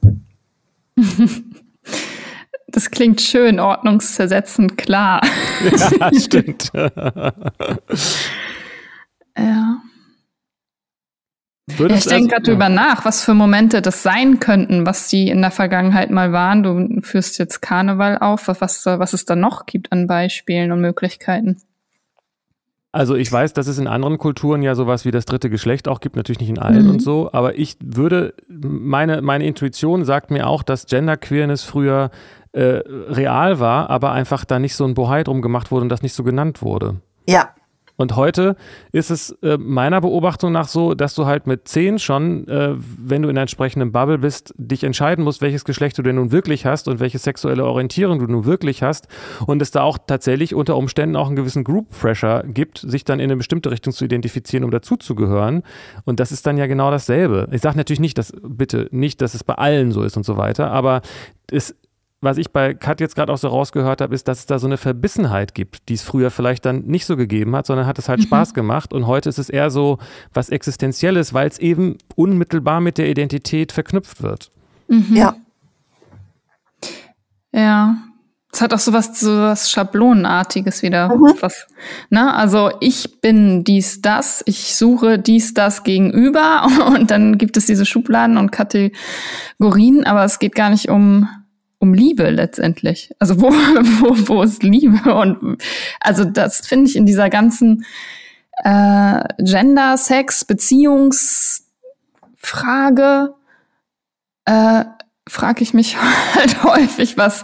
Das 2.70 2.92
klingt 2.92 3.22
schön, 3.22 3.62
ordnungszersetzend, 3.62 4.78
klar. 4.78 5.22
Ja, 5.64 6.12
stimmt. 6.20 6.70
ja. 9.38 9.82
Ja, 11.78 11.86
ich 11.90 12.06
denke 12.06 12.28
gerade 12.28 12.44
drüber 12.44 12.70
nach, 12.70 13.04
was 13.04 13.24
für 13.24 13.34
Momente 13.34 13.82
das 13.82 14.04
sein 14.04 14.40
könnten, 14.40 14.86
was 14.86 15.10
die 15.10 15.28
in 15.30 15.42
der 15.42 15.52
Vergangenheit 15.52 16.12
mal 16.12 16.32
waren. 16.32 16.64
Du 16.64 17.02
führst 17.02 17.40
jetzt 17.40 17.62
Karneval 17.62 18.18
auf, 18.20 18.48
was, 18.48 18.86
was 18.86 19.14
es 19.14 19.26
da 19.26 19.36
noch 19.36 19.66
gibt 19.66 19.92
an 19.92 20.08
Beispielen 20.08 20.72
und 20.72 20.82
Möglichkeiten. 20.82 21.62
Also 22.92 23.16
ich 23.16 23.32
weiß, 23.32 23.54
dass 23.54 23.68
es 23.68 23.78
in 23.78 23.88
anderen 23.88 24.18
Kulturen 24.18 24.62
ja 24.62 24.74
sowas 24.74 25.06
wie 25.06 25.12
das 25.12 25.26
dritte 25.26 25.50
Geschlecht 25.50 25.88
auch 25.88 26.00
gibt, 26.00 26.16
natürlich 26.16 26.40
nicht 26.40 26.50
in 26.50 26.60
allen 26.60 26.86
mhm. 26.86 26.92
und 26.92 27.02
so, 27.02 27.30
aber 27.34 27.58
ich 27.60 27.78
würde, 27.84 28.34
meine, 28.48 29.22
meine 29.22 29.46
Intuition 29.46 30.06
sagt 30.06 30.32
mir 30.32 30.48
auch, 30.48 30.64
dass 30.64 30.86
Genderqueerness 30.86 31.64
früher 31.64 32.12
äh, 32.54 32.82
real 32.88 33.60
war, 33.60 33.90
aber 33.90 34.14
einfach 34.14 34.46
da 34.46 34.58
nicht 34.58 34.76
so 34.76 34.86
ein 34.86 34.94
Bohai 34.94 35.24
drum 35.24 35.42
gemacht 35.42 35.70
wurde 35.70 35.84
und 35.84 35.90
das 35.90 36.02
nicht 36.02 36.14
so 36.14 36.24
genannt 36.24 36.62
wurde. 36.62 37.02
Ja, 37.28 37.50
und 37.98 38.16
heute 38.16 38.56
ist 38.92 39.10
es 39.10 39.32
äh, 39.42 39.58
meiner 39.58 40.02
Beobachtung 40.02 40.52
nach 40.52 40.68
so, 40.68 40.94
dass 40.94 41.16
du 41.16 41.26
halt 41.26 41.48
mit 41.48 41.68
zehn 41.68 41.98
schon, 41.98 42.48
äh, 42.48 42.76
wenn 42.78 43.24
du 43.24 43.30
in 43.30 43.34
einer 43.34 43.42
entsprechenden 43.42 43.92
Bubble 43.92 44.20
bist, 44.20 44.54
dich 44.56 44.84
entscheiden 44.84 45.24
musst, 45.24 45.42
welches 45.42 45.66
Geschlecht 45.66 45.98
du 45.98 46.04
denn 46.04 46.16
nun 46.16 46.32
wirklich 46.32 46.68
hast 46.68 46.88
und 46.88 47.00
welche 47.00 47.18
sexuelle 47.18 47.66
Orientierung 47.66 48.20
du 48.20 48.28
nun 48.28 48.46
wirklich 48.46 48.84
hast. 48.84 49.08
Und 49.48 49.64
es 49.64 49.72
da 49.72 49.82
auch 49.82 49.98
tatsächlich 49.98 50.54
unter 50.54 50.78
Umständen 50.78 51.16
auch 51.16 51.26
einen 51.26 51.36
gewissen 51.36 51.64
Group 51.64 51.90
Pressure 51.90 52.44
gibt, 52.46 52.78
sich 52.78 53.04
dann 53.04 53.20
in 53.20 53.26
eine 53.26 53.38
bestimmte 53.38 53.72
Richtung 53.72 53.92
zu 53.92 54.06
identifizieren, 54.06 54.64
um 54.64 54.70
dazuzugehören. 54.70 55.64
Und 56.06 56.20
das 56.20 56.32
ist 56.32 56.46
dann 56.46 56.58
ja 56.58 56.68
genau 56.68 56.92
dasselbe. 56.92 57.48
Ich 57.52 57.62
sage 57.62 57.78
natürlich 57.78 58.00
nicht, 58.00 58.20
dass, 58.20 58.32
bitte 58.44 58.90
nicht, 58.92 59.22
dass 59.22 59.34
es 59.34 59.44
bei 59.44 59.56
allen 59.56 59.92
so 59.92 60.04
ist 60.04 60.16
und 60.18 60.24
so 60.24 60.38
weiter, 60.38 60.70
aber 60.70 61.02
es 61.50 61.76
was 62.20 62.38
ich 62.38 62.52
bei 62.52 62.74
Kat 62.74 63.00
jetzt 63.00 63.16
gerade 63.16 63.32
auch 63.32 63.38
so 63.38 63.48
rausgehört 63.48 64.02
habe, 64.02 64.16
ist, 64.16 64.28
dass 64.28 64.40
es 64.40 64.46
da 64.48 64.58
so 64.58 64.66
eine 64.66 64.78
Verbissenheit 64.78 65.54
gibt, 65.54 65.88
die 65.90 65.94
es 65.94 66.02
früher 66.02 66.32
vielleicht 66.32 66.66
dann 66.66 66.86
nicht 66.86 67.06
so 67.06 67.16
gegeben 67.16 67.56
hat, 67.56 67.68
sondern 67.68 67.86
hat 67.86 68.00
es 68.00 68.10
halt 68.10 68.20
mhm. 68.20 68.24
Spaß 68.24 68.54
gemacht. 68.56 68.92
Und 68.92 69.06
heute 69.06 69.30
ist 69.30 69.38
es 69.38 69.50
eher 69.50 69.70
so 69.70 70.00
was 70.34 70.50
Existenzielles, 70.50 71.34
weil 71.34 71.48
es 71.48 71.60
eben 71.60 71.98
unmittelbar 72.16 72.82
mit 72.82 72.98
der 72.98 73.08
Identität 73.10 73.72
verknüpft 73.72 74.24
wird. 74.24 74.52
Mhm. 74.88 75.16
Ja. 75.16 75.36
Ja. 77.52 77.98
Es 78.52 78.62
hat 78.62 78.74
auch 78.74 78.80
so 78.80 78.94
was, 78.94 79.20
so 79.20 79.38
was 79.38 79.70
Schablonenartiges 79.70 80.82
wieder. 80.82 81.16
Mhm. 81.16 81.36
Was, 81.42 81.68
ne? 82.10 82.34
Also 82.34 82.72
ich 82.80 83.22
bin 83.22 83.64
dies, 83.64 84.02
das, 84.02 84.42
ich 84.48 84.76
suche 84.76 85.20
dies, 85.20 85.54
das 85.54 85.84
gegenüber 85.84 86.68
und 86.88 87.12
dann 87.12 87.38
gibt 87.38 87.58
es 87.58 87.68
diese 87.68 87.86
Schubladen 87.86 88.38
und 88.38 88.52
Kategorien, 88.52 90.06
aber 90.06 90.24
es 90.24 90.40
geht 90.40 90.56
gar 90.56 90.72
nicht 90.72 90.90
um 90.90 91.30
um 91.80 91.94
Liebe 91.94 92.30
letztendlich. 92.30 93.14
Also 93.20 93.42
wo, 93.42 93.48
wo, 93.52 94.28
wo 94.28 94.44
ist 94.44 94.64
Liebe? 94.64 95.14
Und 95.14 95.58
also 96.00 96.24
das 96.26 96.66
finde 96.66 96.90
ich 96.90 96.96
in 96.96 97.06
dieser 97.06 97.30
ganzen 97.30 97.86
äh, 98.64 99.24
Gender, 99.40 99.98
Sex, 99.98 100.46
Beziehungsfrage 100.46 103.36
äh, 104.46 104.86
frage 105.28 105.62
ich 105.62 105.74
mich 105.74 105.98
halt 106.36 106.64
häufig, 106.64 107.18
was, 107.18 107.44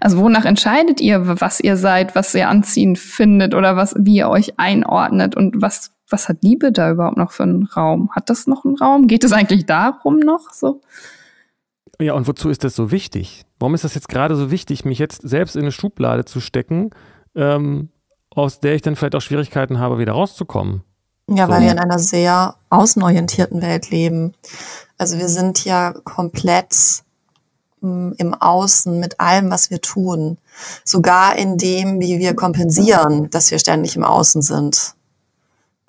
also 0.00 0.18
wonach 0.18 0.44
entscheidet 0.44 1.00
ihr, 1.00 1.40
was 1.40 1.60
ihr 1.60 1.76
seid, 1.76 2.14
was 2.14 2.34
ihr 2.34 2.48
anziehen 2.48 2.96
findet 2.96 3.54
oder 3.54 3.76
was, 3.76 3.94
wie 3.98 4.16
ihr 4.16 4.28
euch 4.28 4.58
einordnet 4.58 5.36
und 5.36 5.62
was, 5.62 5.92
was 6.08 6.28
hat 6.28 6.42
Liebe 6.42 6.72
da 6.72 6.90
überhaupt 6.90 7.16
noch 7.16 7.32
für 7.32 7.44
einen 7.44 7.64
Raum? 7.64 8.10
Hat 8.14 8.30
das 8.30 8.46
noch 8.46 8.64
einen 8.64 8.76
Raum? 8.76 9.06
Geht 9.06 9.24
es 9.24 9.32
eigentlich 9.32 9.66
darum 9.66 10.18
noch 10.18 10.52
so? 10.52 10.80
Ja, 12.00 12.14
und 12.14 12.26
wozu 12.26 12.48
ist 12.48 12.64
das 12.64 12.74
so 12.74 12.90
wichtig? 12.90 13.44
Warum 13.60 13.74
ist 13.74 13.84
das 13.84 13.94
jetzt 13.94 14.08
gerade 14.08 14.34
so 14.36 14.50
wichtig, 14.50 14.84
mich 14.84 14.98
jetzt 14.98 15.20
selbst 15.22 15.54
in 15.54 15.62
eine 15.62 15.72
Schublade 15.72 16.24
zu 16.24 16.40
stecken, 16.40 16.90
ähm, 17.36 17.90
aus 18.30 18.58
der 18.58 18.74
ich 18.74 18.82
dann 18.82 18.96
vielleicht 18.96 19.14
auch 19.14 19.20
Schwierigkeiten 19.20 19.78
habe, 19.78 19.98
wieder 19.98 20.12
rauszukommen? 20.12 20.82
Ja, 21.28 21.46
so. 21.46 21.52
weil 21.52 21.62
wir 21.62 21.70
in 21.70 21.78
einer 21.78 21.98
sehr 21.98 22.56
außenorientierten 22.70 23.60
Welt 23.60 23.90
leben. 23.90 24.32
Also 24.96 25.18
wir 25.18 25.28
sind 25.28 25.64
ja 25.64 25.92
komplett 25.92 26.74
mm, 27.82 28.12
im 28.16 28.34
Außen 28.34 28.98
mit 28.98 29.20
allem, 29.20 29.50
was 29.50 29.70
wir 29.70 29.82
tun. 29.82 30.38
Sogar 30.82 31.36
in 31.36 31.58
dem, 31.58 32.00
wie 32.00 32.18
wir 32.18 32.34
kompensieren, 32.34 33.28
dass 33.30 33.50
wir 33.50 33.58
ständig 33.58 33.94
im 33.94 34.04
Außen 34.04 34.40
sind. 34.40 34.94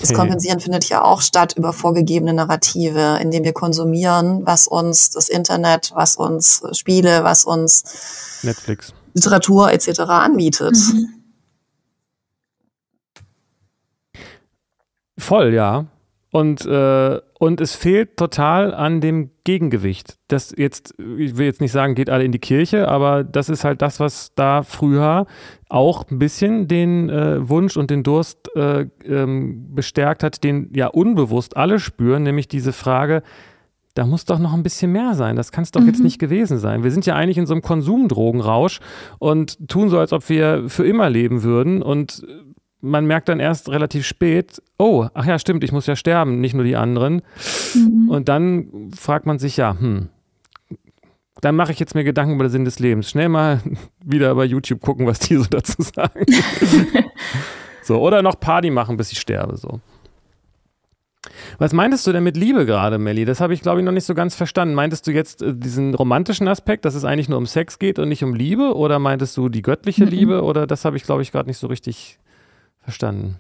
Das 0.01 0.13
Kompensieren 0.13 0.59
findet 0.59 0.89
ja 0.89 1.03
auch 1.03 1.21
statt 1.21 1.53
über 1.55 1.73
vorgegebene 1.73 2.33
Narrative, 2.33 3.19
indem 3.21 3.43
wir 3.43 3.53
konsumieren, 3.53 4.45
was 4.45 4.67
uns 4.67 5.11
das 5.11 5.29
Internet, 5.29 5.91
was 5.93 6.15
uns 6.15 6.63
Spiele, 6.71 7.23
was 7.23 7.45
uns 7.45 8.39
Netflix, 8.41 8.93
Literatur 9.13 9.71
etc. 9.71 9.99
anbietet. 10.01 10.75
Mhm. 10.75 11.09
Voll, 15.19 15.53
ja. 15.53 15.85
Und, 16.31 16.65
äh, 16.65 17.19
und 17.39 17.59
es 17.59 17.75
fehlt 17.75 18.15
total 18.15 18.73
an 18.73 19.01
dem 19.01 19.31
Gegengewicht. 19.43 20.17
Das 20.29 20.53
jetzt, 20.57 20.95
ich 21.17 21.35
will 21.37 21.45
jetzt 21.45 21.59
nicht 21.59 21.73
sagen, 21.73 21.93
geht 21.93 22.09
alle 22.09 22.23
in 22.23 22.31
die 22.31 22.39
Kirche, 22.39 22.87
aber 22.87 23.25
das 23.25 23.49
ist 23.49 23.65
halt 23.65 23.81
das, 23.81 23.99
was 23.99 24.33
da 24.35 24.63
früher 24.63 25.25
auch 25.67 26.09
ein 26.09 26.19
bisschen 26.19 26.69
den 26.69 27.09
äh, 27.09 27.49
Wunsch 27.49 27.75
und 27.75 27.91
den 27.91 28.03
Durst 28.03 28.55
äh, 28.55 28.85
ähm, 29.05 29.75
bestärkt 29.75 30.23
hat, 30.23 30.45
den 30.45 30.69
ja 30.73 30.87
unbewusst 30.87 31.57
alle 31.57 31.79
spüren, 31.79 32.23
nämlich 32.23 32.47
diese 32.47 32.71
Frage, 32.71 33.23
da 33.93 34.05
muss 34.05 34.23
doch 34.23 34.39
noch 34.39 34.53
ein 34.53 34.63
bisschen 34.63 34.93
mehr 34.93 35.15
sein. 35.15 35.35
Das 35.35 35.51
kann 35.51 35.63
es 35.65 35.71
doch 35.71 35.81
mhm. 35.81 35.87
jetzt 35.87 36.01
nicht 36.01 36.17
gewesen 36.17 36.59
sein. 36.59 36.83
Wir 36.83 36.91
sind 36.91 37.05
ja 37.05 37.15
eigentlich 37.15 37.37
in 37.37 37.45
so 37.45 37.53
einem 37.53 37.61
Konsumdrogenrausch 37.61 38.79
und 39.19 39.67
tun 39.67 39.89
so, 39.89 39.99
als 39.99 40.13
ob 40.13 40.29
wir 40.29 40.69
für 40.69 40.87
immer 40.87 41.09
leben 41.09 41.43
würden. 41.43 41.81
Und 41.81 42.25
man 42.81 43.05
merkt 43.05 43.29
dann 43.29 43.39
erst 43.39 43.69
relativ 43.69 44.05
spät, 44.05 44.61
oh, 44.77 45.07
ach 45.13 45.25
ja, 45.25 45.39
stimmt, 45.39 45.63
ich 45.63 45.71
muss 45.71 45.85
ja 45.85 45.95
sterben, 45.95 46.41
nicht 46.41 46.53
nur 46.53 46.63
die 46.63 46.75
anderen. 46.75 47.21
Mhm. 47.75 48.09
Und 48.09 48.27
dann 48.27 48.91
fragt 48.97 49.25
man 49.25 49.39
sich 49.39 49.57
ja, 49.57 49.77
hm, 49.79 50.09
dann 51.41 51.55
mache 51.55 51.71
ich 51.71 51.79
jetzt 51.79 51.95
mir 51.95 52.03
Gedanken 52.03 52.35
über 52.35 52.45
den 52.45 52.51
Sinn 52.51 52.65
des 52.65 52.79
Lebens. 52.79 53.09
Schnell 53.09 53.29
mal 53.29 53.61
wieder 54.03 54.33
bei 54.35 54.45
YouTube 54.45 54.81
gucken, 54.81 55.07
was 55.07 55.19
die 55.19 55.37
so 55.37 55.45
dazu 55.49 55.81
sagen. 55.81 56.25
so, 57.83 57.99
oder 57.99 58.21
noch 58.21 58.39
Party 58.39 58.69
machen, 58.69 58.97
bis 58.97 59.11
ich 59.11 59.19
sterbe, 59.19 59.57
so. 59.57 59.79
Was 61.59 61.73
meintest 61.73 62.07
du 62.07 62.11
denn 62.11 62.23
mit 62.23 62.35
Liebe 62.35 62.65
gerade, 62.65 62.97
Melli? 62.97 63.25
Das 63.25 63.41
habe 63.41 63.53
ich, 63.53 63.61
glaube 63.61 63.79
ich, 63.79 63.85
noch 63.85 63.91
nicht 63.91 64.05
so 64.05 64.15
ganz 64.15 64.33
verstanden. 64.33 64.73
Meintest 64.73 65.05
du 65.05 65.11
jetzt 65.11 65.43
äh, 65.43 65.53
diesen 65.55 65.93
romantischen 65.93 66.47
Aspekt, 66.47 66.85
dass 66.85 66.95
es 66.95 67.05
eigentlich 67.05 67.29
nur 67.29 67.37
um 67.37 67.45
Sex 67.45 67.77
geht 67.77 67.99
und 67.99 68.09
nicht 68.09 68.23
um 68.23 68.33
Liebe? 68.33 68.75
Oder 68.75 68.97
meintest 68.97 69.37
du 69.37 69.49
die 69.49 69.61
göttliche 69.61 70.05
mhm. 70.05 70.11
Liebe? 70.11 70.43
Oder 70.43 70.65
das 70.65 70.83
habe 70.83 70.97
ich, 70.97 71.03
glaube 71.03 71.21
ich, 71.21 71.31
gerade 71.31 71.47
nicht 71.47 71.59
so 71.59 71.67
richtig 71.67 72.17
verstanden. 72.81 73.37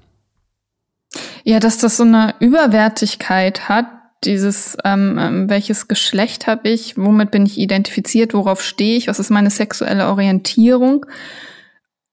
Ja, 1.43 1.59
dass 1.59 1.77
das 1.77 1.97
so 1.97 2.03
eine 2.03 2.35
Überwertigkeit 2.39 3.67
hat, 3.67 3.87
dieses, 4.23 4.77
ähm, 4.85 5.17
ähm, 5.19 5.49
welches 5.49 5.87
Geschlecht 5.87 6.45
habe 6.47 6.69
ich, 6.69 6.97
womit 6.97 7.31
bin 7.31 7.45
ich 7.45 7.57
identifiziert, 7.57 8.33
worauf 8.33 8.61
stehe 8.61 8.97
ich, 8.97 9.07
was 9.07 9.19
ist 9.19 9.31
meine 9.31 9.49
sexuelle 9.49 10.07
Orientierung. 10.07 11.05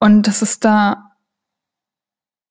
Und 0.00 0.26
das 0.26 0.42
ist 0.42 0.64
da, 0.64 1.12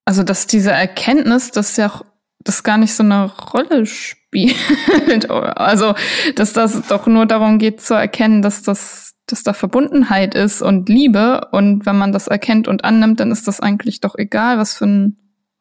also 0.06 0.24
dass 0.24 0.48
diese 0.48 0.72
Erkenntnis, 0.72 1.52
dass 1.52 1.76
ja 1.78 1.88
auch 1.88 2.06
das 2.40 2.64
gar 2.64 2.78
nicht 2.78 2.94
so 2.94 3.04
eine 3.04 3.26
Rolle 3.26 3.86
spielt. 3.86 5.30
also, 5.30 5.96
dass 6.36 6.54
das 6.54 6.88
doch 6.88 7.08
nur 7.08 7.26
darum 7.26 7.58
geht 7.58 7.82
zu 7.82 7.96
erkennen, 7.96 8.42
dass 8.42 8.62
das 8.62 9.16
dass 9.28 9.44
da 9.44 9.54
Verbundenheit 9.54 10.36
ist 10.36 10.62
und 10.62 10.90
Liebe. 10.90 11.48
Und 11.52 11.86
wenn 11.86 11.98
man 11.98 12.12
das 12.12 12.28
erkennt 12.28 12.68
und 12.68 12.84
annimmt, 12.84 13.20
dann 13.20 13.32
ist 13.32 13.48
das 13.48 13.60
eigentlich 13.60 14.00
doch 14.00 14.16
egal, 14.16 14.58
was 14.58 14.74
für 14.74 14.86
ein 14.86 15.18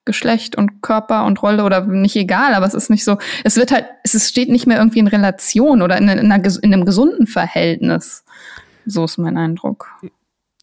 Geschlecht 0.06 0.56
und 0.56 0.82
Körper 0.82 1.24
und 1.24 1.42
Rolle 1.42 1.64
oder 1.64 1.84
nicht 1.84 2.14
egal, 2.14 2.54
aber 2.54 2.64
es 2.64 2.74
ist 2.74 2.90
nicht 2.90 3.02
so, 3.02 3.18
es 3.42 3.56
wird 3.56 3.72
halt, 3.72 3.86
es 4.04 4.28
steht 4.28 4.48
nicht 4.48 4.66
mehr 4.66 4.78
irgendwie 4.78 5.00
in 5.00 5.08
Relation 5.08 5.82
oder 5.82 5.98
in, 5.98 6.08
in, 6.08 6.30
einer, 6.30 6.44
in 6.62 6.72
einem 6.72 6.84
gesunden 6.84 7.26
Verhältnis. 7.26 8.24
So 8.86 9.04
ist 9.04 9.18
mein 9.18 9.36
Eindruck. 9.36 9.88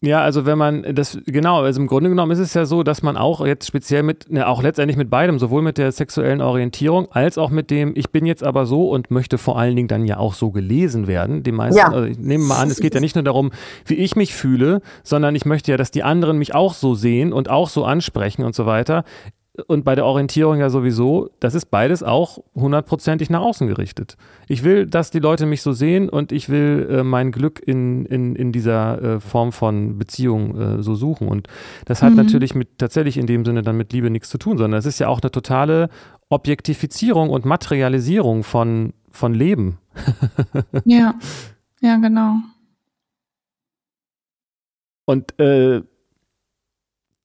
Ja, 0.04 0.20
also 0.20 0.44
wenn 0.44 0.58
man 0.58 0.94
das, 0.94 1.18
genau, 1.24 1.62
also 1.62 1.80
im 1.80 1.86
Grunde 1.86 2.10
genommen 2.10 2.30
ist 2.32 2.38
es 2.38 2.52
ja 2.52 2.66
so, 2.66 2.82
dass 2.82 3.02
man 3.02 3.16
auch 3.16 3.44
jetzt 3.44 3.66
speziell 3.66 4.02
mit, 4.02 4.30
ne, 4.30 4.46
auch 4.46 4.62
letztendlich 4.62 4.96
mit 4.96 5.08
beidem, 5.08 5.38
sowohl 5.38 5.62
mit 5.62 5.78
der 5.78 5.92
sexuellen 5.92 6.40
Orientierung 6.42 7.10
als 7.10 7.38
auch 7.38 7.50
mit 7.50 7.70
dem, 7.70 7.92
ich 7.96 8.10
bin 8.10 8.26
jetzt 8.26 8.44
aber 8.44 8.66
so 8.66 8.90
und 8.90 9.10
möchte 9.10 9.38
vor 9.38 9.58
allen 9.58 9.76
Dingen 9.76 9.88
dann 9.88 10.04
ja 10.04 10.18
auch 10.18 10.34
so 10.34 10.50
gelesen 10.50 11.06
werden. 11.06 11.42
Die 11.42 11.52
meisten, 11.52 11.78
ja. 11.78 11.88
also 11.88 12.04
ich 12.06 12.18
nehme 12.18 12.44
mal 12.44 12.58
an, 12.60 12.70
es 12.70 12.80
geht 12.80 12.94
ja 12.94 13.00
nicht 13.00 13.14
nur 13.14 13.24
darum, 13.24 13.50
wie 13.86 13.94
ich 13.94 14.14
mich 14.14 14.34
fühle, 14.34 14.82
sondern 15.02 15.34
ich 15.34 15.46
möchte 15.46 15.70
ja, 15.70 15.76
dass 15.76 15.90
die 15.90 16.02
anderen 16.02 16.38
mich 16.38 16.54
auch 16.54 16.74
so 16.74 16.94
sehen 16.94 17.32
und 17.32 17.48
auch 17.48 17.68
so 17.68 17.84
ansprechen 17.84 18.44
und 18.44 18.54
so 18.54 18.66
weiter 18.66 19.04
und 19.68 19.84
bei 19.84 19.94
der 19.94 20.04
Orientierung 20.04 20.58
ja 20.58 20.68
sowieso, 20.68 21.30
das 21.38 21.54
ist 21.54 21.66
beides 21.66 22.02
auch 22.02 22.38
hundertprozentig 22.56 23.30
nach 23.30 23.40
außen 23.40 23.68
gerichtet. 23.68 24.16
Ich 24.48 24.64
will, 24.64 24.86
dass 24.86 25.12
die 25.12 25.20
Leute 25.20 25.46
mich 25.46 25.62
so 25.62 25.70
sehen 25.72 26.08
und 26.08 26.32
ich 26.32 26.48
will 26.48 26.88
äh, 26.90 27.04
mein 27.04 27.30
Glück 27.30 27.62
in, 27.64 28.04
in, 28.06 28.34
in 28.34 28.50
dieser 28.50 29.00
äh, 29.00 29.20
Form 29.20 29.52
von 29.52 29.96
Beziehung 29.96 30.60
äh, 30.60 30.82
so 30.82 30.96
suchen. 30.96 31.28
Und 31.28 31.46
das 31.84 32.02
hat 32.02 32.10
mhm. 32.10 32.16
natürlich 32.16 32.56
mit 32.56 32.78
tatsächlich 32.78 33.16
in 33.16 33.26
dem 33.26 33.44
Sinne 33.44 33.62
dann 33.62 33.76
mit 33.76 33.92
Liebe 33.92 34.10
nichts 34.10 34.28
zu 34.28 34.38
tun, 34.38 34.58
sondern 34.58 34.78
es 34.78 34.86
ist 34.86 34.98
ja 34.98 35.06
auch 35.06 35.20
eine 35.20 35.30
totale 35.30 35.88
Objektifizierung 36.30 37.30
und 37.30 37.44
Materialisierung 37.44 38.42
von, 38.42 38.92
von 39.12 39.34
Leben. 39.34 39.78
ja, 40.84 41.14
ja, 41.80 41.96
genau. 41.98 42.38
Und 45.04 45.38
äh, 45.38 45.82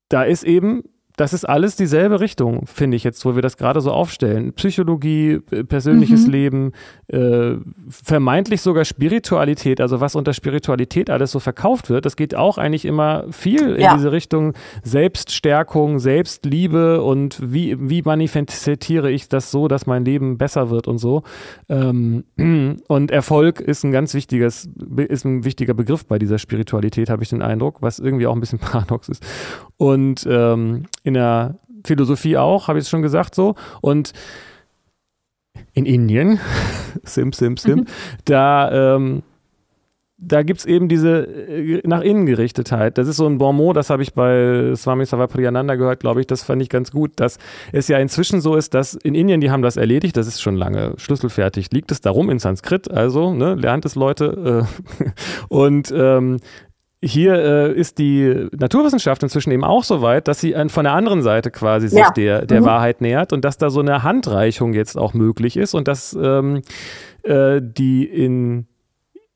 da 0.10 0.24
ist 0.24 0.44
eben 0.44 0.84
das 1.20 1.34
ist 1.34 1.44
alles 1.44 1.76
dieselbe 1.76 2.22
Richtung, 2.22 2.66
finde 2.66 2.96
ich 2.96 3.04
jetzt, 3.04 3.26
wo 3.26 3.36
wir 3.36 3.42
das 3.42 3.58
gerade 3.58 3.82
so 3.82 3.92
aufstellen. 3.92 4.54
Psychologie, 4.54 5.40
persönliches 5.68 6.28
mhm. 6.28 6.32
Leben, 6.32 6.72
äh, 7.08 7.56
vermeintlich 7.90 8.62
sogar 8.62 8.86
Spiritualität, 8.86 9.82
also 9.82 10.00
was 10.00 10.16
unter 10.16 10.32
Spiritualität 10.32 11.10
alles 11.10 11.32
so 11.32 11.40
verkauft 11.42 11.90
wird, 11.90 12.06
das 12.06 12.16
geht 12.16 12.36
auch 12.36 12.58
eigentlich 12.58 12.86
immer 12.86 13.26
viel 13.32 13.76
in 13.76 13.82
ja. 13.82 13.96
diese 13.96 14.14
Richtung 14.14 14.54
Selbststärkung, 14.84 16.00
Selbstliebe 16.00 17.04
und 17.04 17.38
wie, 17.44 17.76
wie 17.78 18.02
manifestiere 18.02 19.12
ich 19.12 19.28
das 19.28 19.52
so, 19.52 19.68
dass 19.68 19.86
mein 19.86 20.06
Leben 20.06 20.38
besser 20.38 20.70
wird 20.70 20.88
und 20.88 21.00
so. 21.00 21.24
Ähm, 21.68 22.24
und 22.88 23.12
Erfolg 23.12 23.60
ist 23.60 23.84
ein 23.84 23.92
ganz 23.92 24.14
wichtiges, 24.14 24.70
ist 24.96 25.26
ein 25.26 25.44
wichtiger 25.44 25.74
Begriff 25.74 26.06
bei 26.06 26.18
dieser 26.18 26.40
Spiritualität, 26.40 27.10
habe 27.10 27.24
ich 27.24 27.30
den 27.30 27.42
Eindruck, 27.42 27.82
was 27.82 28.00
irgendwie 28.00 28.26
auch 28.26 28.36
ein 28.36 28.40
bisschen 28.40 28.60
paradox 28.60 29.10
ist. 29.10 29.26
Und 29.76 30.26
ähm, 30.30 30.86
in 31.10 31.16
der 31.16 31.56
Philosophie 31.86 32.38
auch, 32.38 32.68
habe 32.68 32.80
ich 32.80 32.86
es 32.86 32.90
schon 32.90 33.02
gesagt 33.02 33.36
so. 33.36 33.56
Und 33.82 34.14
in 35.74 35.86
Indien, 35.86 36.40
Sim, 37.04 37.34
Sim, 37.34 37.58
Sim, 37.58 37.80
mhm. 37.80 37.86
da, 38.26 38.96
ähm, 38.96 39.24
da 40.18 40.44
gibt 40.44 40.60
es 40.60 40.66
eben 40.66 40.90
diese 40.90 41.26
äh, 41.28 41.82
nach 41.86 42.02
innen 42.02 42.26
Gerichtetheit. 42.26 42.98
Das 42.98 43.08
ist 43.08 43.18
so 43.18 43.26
ein 43.26 43.38
Bonmot, 43.38 43.78
das 43.78 43.90
habe 43.90 44.04
ich 44.04 44.14
bei 44.14 44.74
Swami 44.76 45.06
Savapriyananda 45.06 45.76
gehört, 45.76 46.02
glaube 46.02 46.22
ich, 46.22 46.28
das 46.28 46.44
fand 46.44 46.62
ich 46.62 46.70
ganz 46.70 46.92
gut, 46.92 47.12
dass 47.16 47.38
es 47.72 47.88
ja 47.88 47.98
inzwischen 48.00 48.42
so 48.42 48.56
ist, 48.56 48.74
dass 48.74 48.96
in 48.96 49.16
Indien, 49.16 49.42
die 49.42 49.52
haben 49.52 49.62
das 49.62 49.78
erledigt, 49.78 50.18
das 50.18 50.28
ist 50.28 50.42
schon 50.42 50.56
lange 50.56 50.94
schlüsselfertig, 50.98 51.72
liegt 51.72 51.92
es 51.92 52.02
darum 52.02 52.30
in 52.30 52.40
Sanskrit, 52.40 52.92
also 52.92 53.34
ne, 53.34 53.56
lernt 53.56 53.86
es 53.86 53.96
Leute. 53.96 54.68
Äh, 55.00 55.06
und 55.50 55.94
ähm, 55.96 56.40
hier 57.02 57.34
äh, 57.34 57.74
ist 57.74 57.98
die 57.98 58.48
Naturwissenschaft 58.58 59.24
inzwischen 59.24 59.52
eben 59.52 59.64
auch 59.64 59.84
so 59.84 60.02
weit, 60.02 60.28
dass 60.28 60.42
sie 60.42 60.54
von 60.68 60.84
der 60.84 60.94
anderen 60.94 61.22
Seite 61.22 61.50
quasi 61.50 61.88
sich 61.88 62.00
ja. 62.00 62.12
der, 62.12 62.46
der 62.46 62.62
mhm. 62.62 62.66
Wahrheit 62.66 63.02
nähert 63.02 63.32
und 63.32 63.46
dass 63.46 63.58
da 63.58 63.70
so 63.70 63.80
eine 63.80 64.04
Handreichung 64.04 64.74
jetzt 64.74 64.98
auch 64.98 65.14
möglich 65.14 65.56
ist 65.56 65.74
und 65.74 65.88
dass 65.88 66.18
ähm, 66.22 66.62
äh, 67.24 67.62
die 67.62 68.04
in 68.04 68.68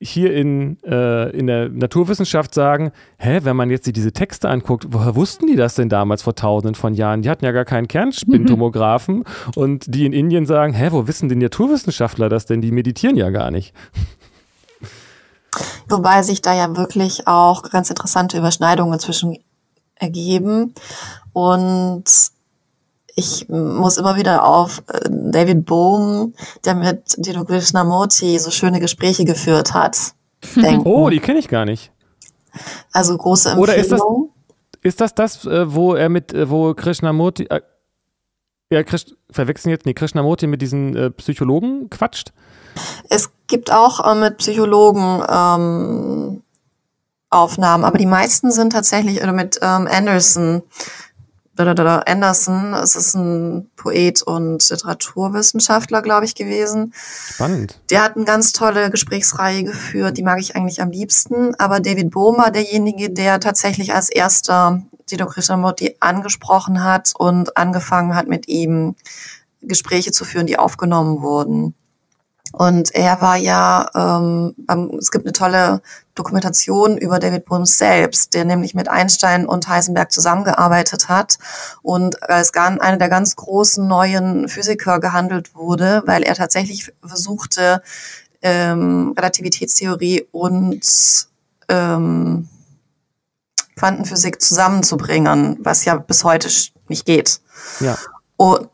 hier 0.04 0.34
in, 0.34 0.78
äh, 0.84 1.30
in 1.30 1.48
der 1.48 1.70
Naturwissenschaft 1.70 2.54
sagen, 2.54 2.92
hä, 3.18 3.40
wenn 3.44 3.56
man 3.56 3.70
jetzt 3.70 3.94
diese 3.96 4.12
Texte 4.12 4.50
anguckt, 4.50 4.88
woher 4.90 5.16
wussten 5.16 5.48
die 5.48 5.56
das 5.56 5.76
denn 5.76 5.88
damals 5.88 6.22
vor 6.24 6.36
tausenden 6.36 6.76
von 6.76 6.94
Jahren? 6.94 7.22
Die 7.22 7.30
hatten 7.30 7.46
ja 7.46 7.54
gar 7.54 7.64
keinen 7.64 7.88
Kernspintomographen 7.88 9.20
mhm. 9.20 9.24
und 9.56 9.86
die 9.88 10.06
in 10.06 10.12
Indien 10.12 10.46
sagen, 10.46 10.74
hä, 10.74 10.90
wo 10.92 11.08
wissen 11.08 11.30
die 11.30 11.36
Naturwissenschaftler 11.36 12.28
das 12.28 12.46
denn? 12.46 12.60
Die 12.60 12.72
meditieren 12.72 13.16
ja 13.16 13.30
gar 13.30 13.50
nicht. 13.50 13.74
Wobei 15.94 16.24
sich 16.24 16.42
da 16.42 16.54
ja 16.54 16.76
wirklich 16.76 17.28
auch 17.28 17.64
ganz 17.64 17.90
interessante 17.90 18.38
Überschneidungen 18.38 19.00
zwischen 19.00 19.38
ergeben. 19.96 20.74
Und 21.34 22.04
ich 23.16 23.48
muss 23.50 23.98
immer 23.98 24.16
wieder 24.16 24.46
auf 24.46 24.84
äh, 24.88 25.10
David 25.10 25.66
Bohm, 25.66 26.34
der 26.66 26.76
mit 26.76 27.16
Dino 27.18 27.46
Krishnamurti 27.46 28.40
so 28.40 28.52
schöne 28.52 28.80
Gespräche 28.80 29.24
geführt 29.24 29.74
hat. 29.74 29.98
Denken. 30.56 30.88
Oh, 30.88 31.10
die 31.10 31.20
kenne 31.20 31.40
ich 31.40 31.48
gar 31.48 31.66
nicht. 31.66 31.92
Also 32.92 33.18
große 33.18 33.50
Empfehlung. 33.50 33.64
Oder 33.64 33.76
ist 33.76 33.92
das 33.92 34.02
ist 34.84 35.00
das, 35.00 35.16
das 35.16 35.46
äh, 35.46 35.74
wo 35.74 35.94
er 35.94 36.10
mit, 36.10 36.34
äh, 36.34 36.50
wo 36.50 36.74
Krishnamurti, 36.74 37.46
äh, 37.50 37.62
ja, 38.70 38.84
Krish, 38.84 39.06
verwechseln 39.30 39.72
jetzt, 39.72 39.86
nee, 39.86 39.94
Krishnamurti 39.94 40.48
mit 40.48 40.62
diesen 40.62 40.96
äh, 40.96 41.10
Psychologen 41.12 41.90
quatscht? 41.90 42.34
Es 43.10 43.30
gibt 43.48 43.72
auch 43.72 44.06
äh, 44.06 44.16
mit 44.16 44.38
Psychologen 44.38 45.24
ähm, 45.30 46.44
Aufnahmen, 47.30 47.84
aber 47.84 47.98
die 47.98 48.06
meisten 48.06 48.52
sind 48.52 48.72
tatsächlich 48.72 49.22
oder 49.22 49.34
mit 49.34 49.60
ähm, 49.62 49.88
Anderson. 49.92 50.64
Anderson, 51.56 52.74
es 52.74 52.96
ist 52.96 53.14
ein 53.14 53.70
Poet 53.76 54.24
und 54.24 54.68
Literaturwissenschaftler, 54.68 56.02
glaube 56.02 56.26
ich, 56.26 56.34
gewesen. 56.34 56.94
Spannend. 56.96 57.80
Der 57.92 58.04
hat 58.04 58.16
eine 58.16 58.26
ganz 58.26 58.54
tolle 58.54 58.90
Gesprächsreihe 58.90 59.64
geführt, 59.64 60.18
die 60.18 60.24
mag 60.24 60.40
ich 60.40 60.56
eigentlich 60.56 60.82
am 60.82 60.90
liebsten. 60.90 61.54
Aber 61.60 61.80
David 61.80 62.10
Bohm 62.10 62.38
war 62.38 62.50
derjenige, 62.50 63.12
der 63.12 63.40
tatsächlich 63.40 63.94
als 63.94 64.10
erster 64.10 64.82
Dino 65.12 65.28
Krishnamurti 65.28 65.96
angesprochen 66.00 66.84
hat 66.84 67.14
und 67.16 67.56
angefangen 67.56 68.16
hat, 68.16 68.28
mit 68.28 68.48
ihm 68.48 68.96
Gespräche 69.62 70.12
zu 70.12 70.26
führen, 70.26 70.48
die 70.48 70.58
aufgenommen 70.58 71.22
wurden. 71.22 71.76
Und 72.54 72.94
er 72.94 73.20
war 73.20 73.36
ja, 73.36 73.90
ähm, 73.96 74.56
es 75.00 75.10
gibt 75.10 75.26
eine 75.26 75.34
tolle 75.34 75.82
Dokumentation 76.14 77.00
über 77.00 77.18
David 77.18 77.46
Bohm 77.46 77.66
selbst, 77.66 78.36
der 78.36 78.46
nämlich 78.46 78.76
mit 78.76 78.88
Einstein 78.88 79.48
und 79.48 79.68
Heisenberg 79.68 80.12
zusammengearbeitet 80.12 81.10
hat 81.10 81.40
und 81.82 82.22
als 82.30 82.54
einer 82.54 82.98
der 82.98 83.10
ganz 83.10 83.36
großen 83.36 83.88
neuen 83.88 84.48
Physiker 84.48 85.00
gehandelt 85.00 85.56
wurde, 85.56 86.04
weil 86.06 86.22
er 86.22 86.36
tatsächlich 86.36 86.94
versuchte, 87.04 87.82
ähm, 88.44 89.16
Relativitätstheorie 89.18 90.28
und 90.32 91.28
ähm, 91.70 92.48
Quantenphysik 93.76 94.40
zusammenzubringen, 94.40 95.58
was 95.62 95.86
ja 95.86 95.96
bis 95.96 96.24
heute 96.24 96.50
nicht 96.88 97.06
geht. 97.08 97.42
Ja. 97.80 97.98
Und, 98.38 98.70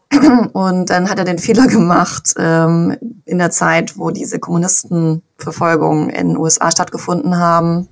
und 0.53 0.89
dann 0.89 1.09
hat 1.09 1.19
er 1.19 1.25
den 1.25 1.37
Fehler 1.37 1.67
gemacht, 1.67 2.33
ähm, 2.37 2.97
in 3.25 3.37
der 3.37 3.51
Zeit, 3.51 3.97
wo 3.97 4.11
diese 4.11 4.39
Kommunistenverfolgungen 4.39 6.09
in 6.09 6.29
den 6.29 6.37
USA 6.37 6.71
stattgefunden 6.71 7.37
haben, 7.37 7.87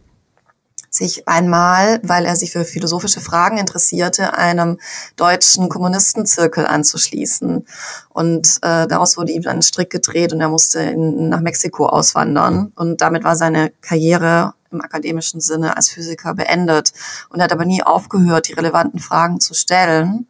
sich 0.89 1.28
einmal, 1.28 1.99
weil 2.03 2.26
er 2.26 2.36
sich 2.36 2.51
für 2.51 2.65
philosophische 2.65 3.22
Fragen 3.22 3.57
interessierte, 3.57 4.36
einem 4.36 4.80
deutschen 5.15 5.70
Kommunistenzirkel 5.70 6.65
anzuschließen. 6.65 7.68
Und 8.09 8.57
äh, 8.61 8.88
daraus 8.88 9.18
wurde 9.18 9.32
ihm 9.32 9.43
dann 9.43 9.57
ein 9.57 9.61
Strick 9.61 9.89
gedreht 9.89 10.34
und 10.34 10.41
er 10.41 10.49
musste 10.49 10.80
in, 10.80 11.30
nach 11.30 11.41
Mexiko 11.41 11.86
auswandern. 11.88 12.72
Und 12.76 13.01
damit 13.01 13.24
war 13.24 13.36
seine 13.36 13.72
Karriere 13.82 14.53
im 14.72 14.82
akademischen 14.82 15.39
Sinne 15.39 15.78
als 15.78 15.89
Physiker 15.89 16.34
beendet. 16.34 16.93
Und 17.30 17.39
er 17.39 17.45
hat 17.45 17.51
aber 17.51 17.65
nie 17.65 17.84
aufgehört, 17.84 18.47
die 18.47 18.53
relevanten 18.53 18.99
Fragen 18.99 19.39
zu 19.39 19.53
stellen 19.53 20.28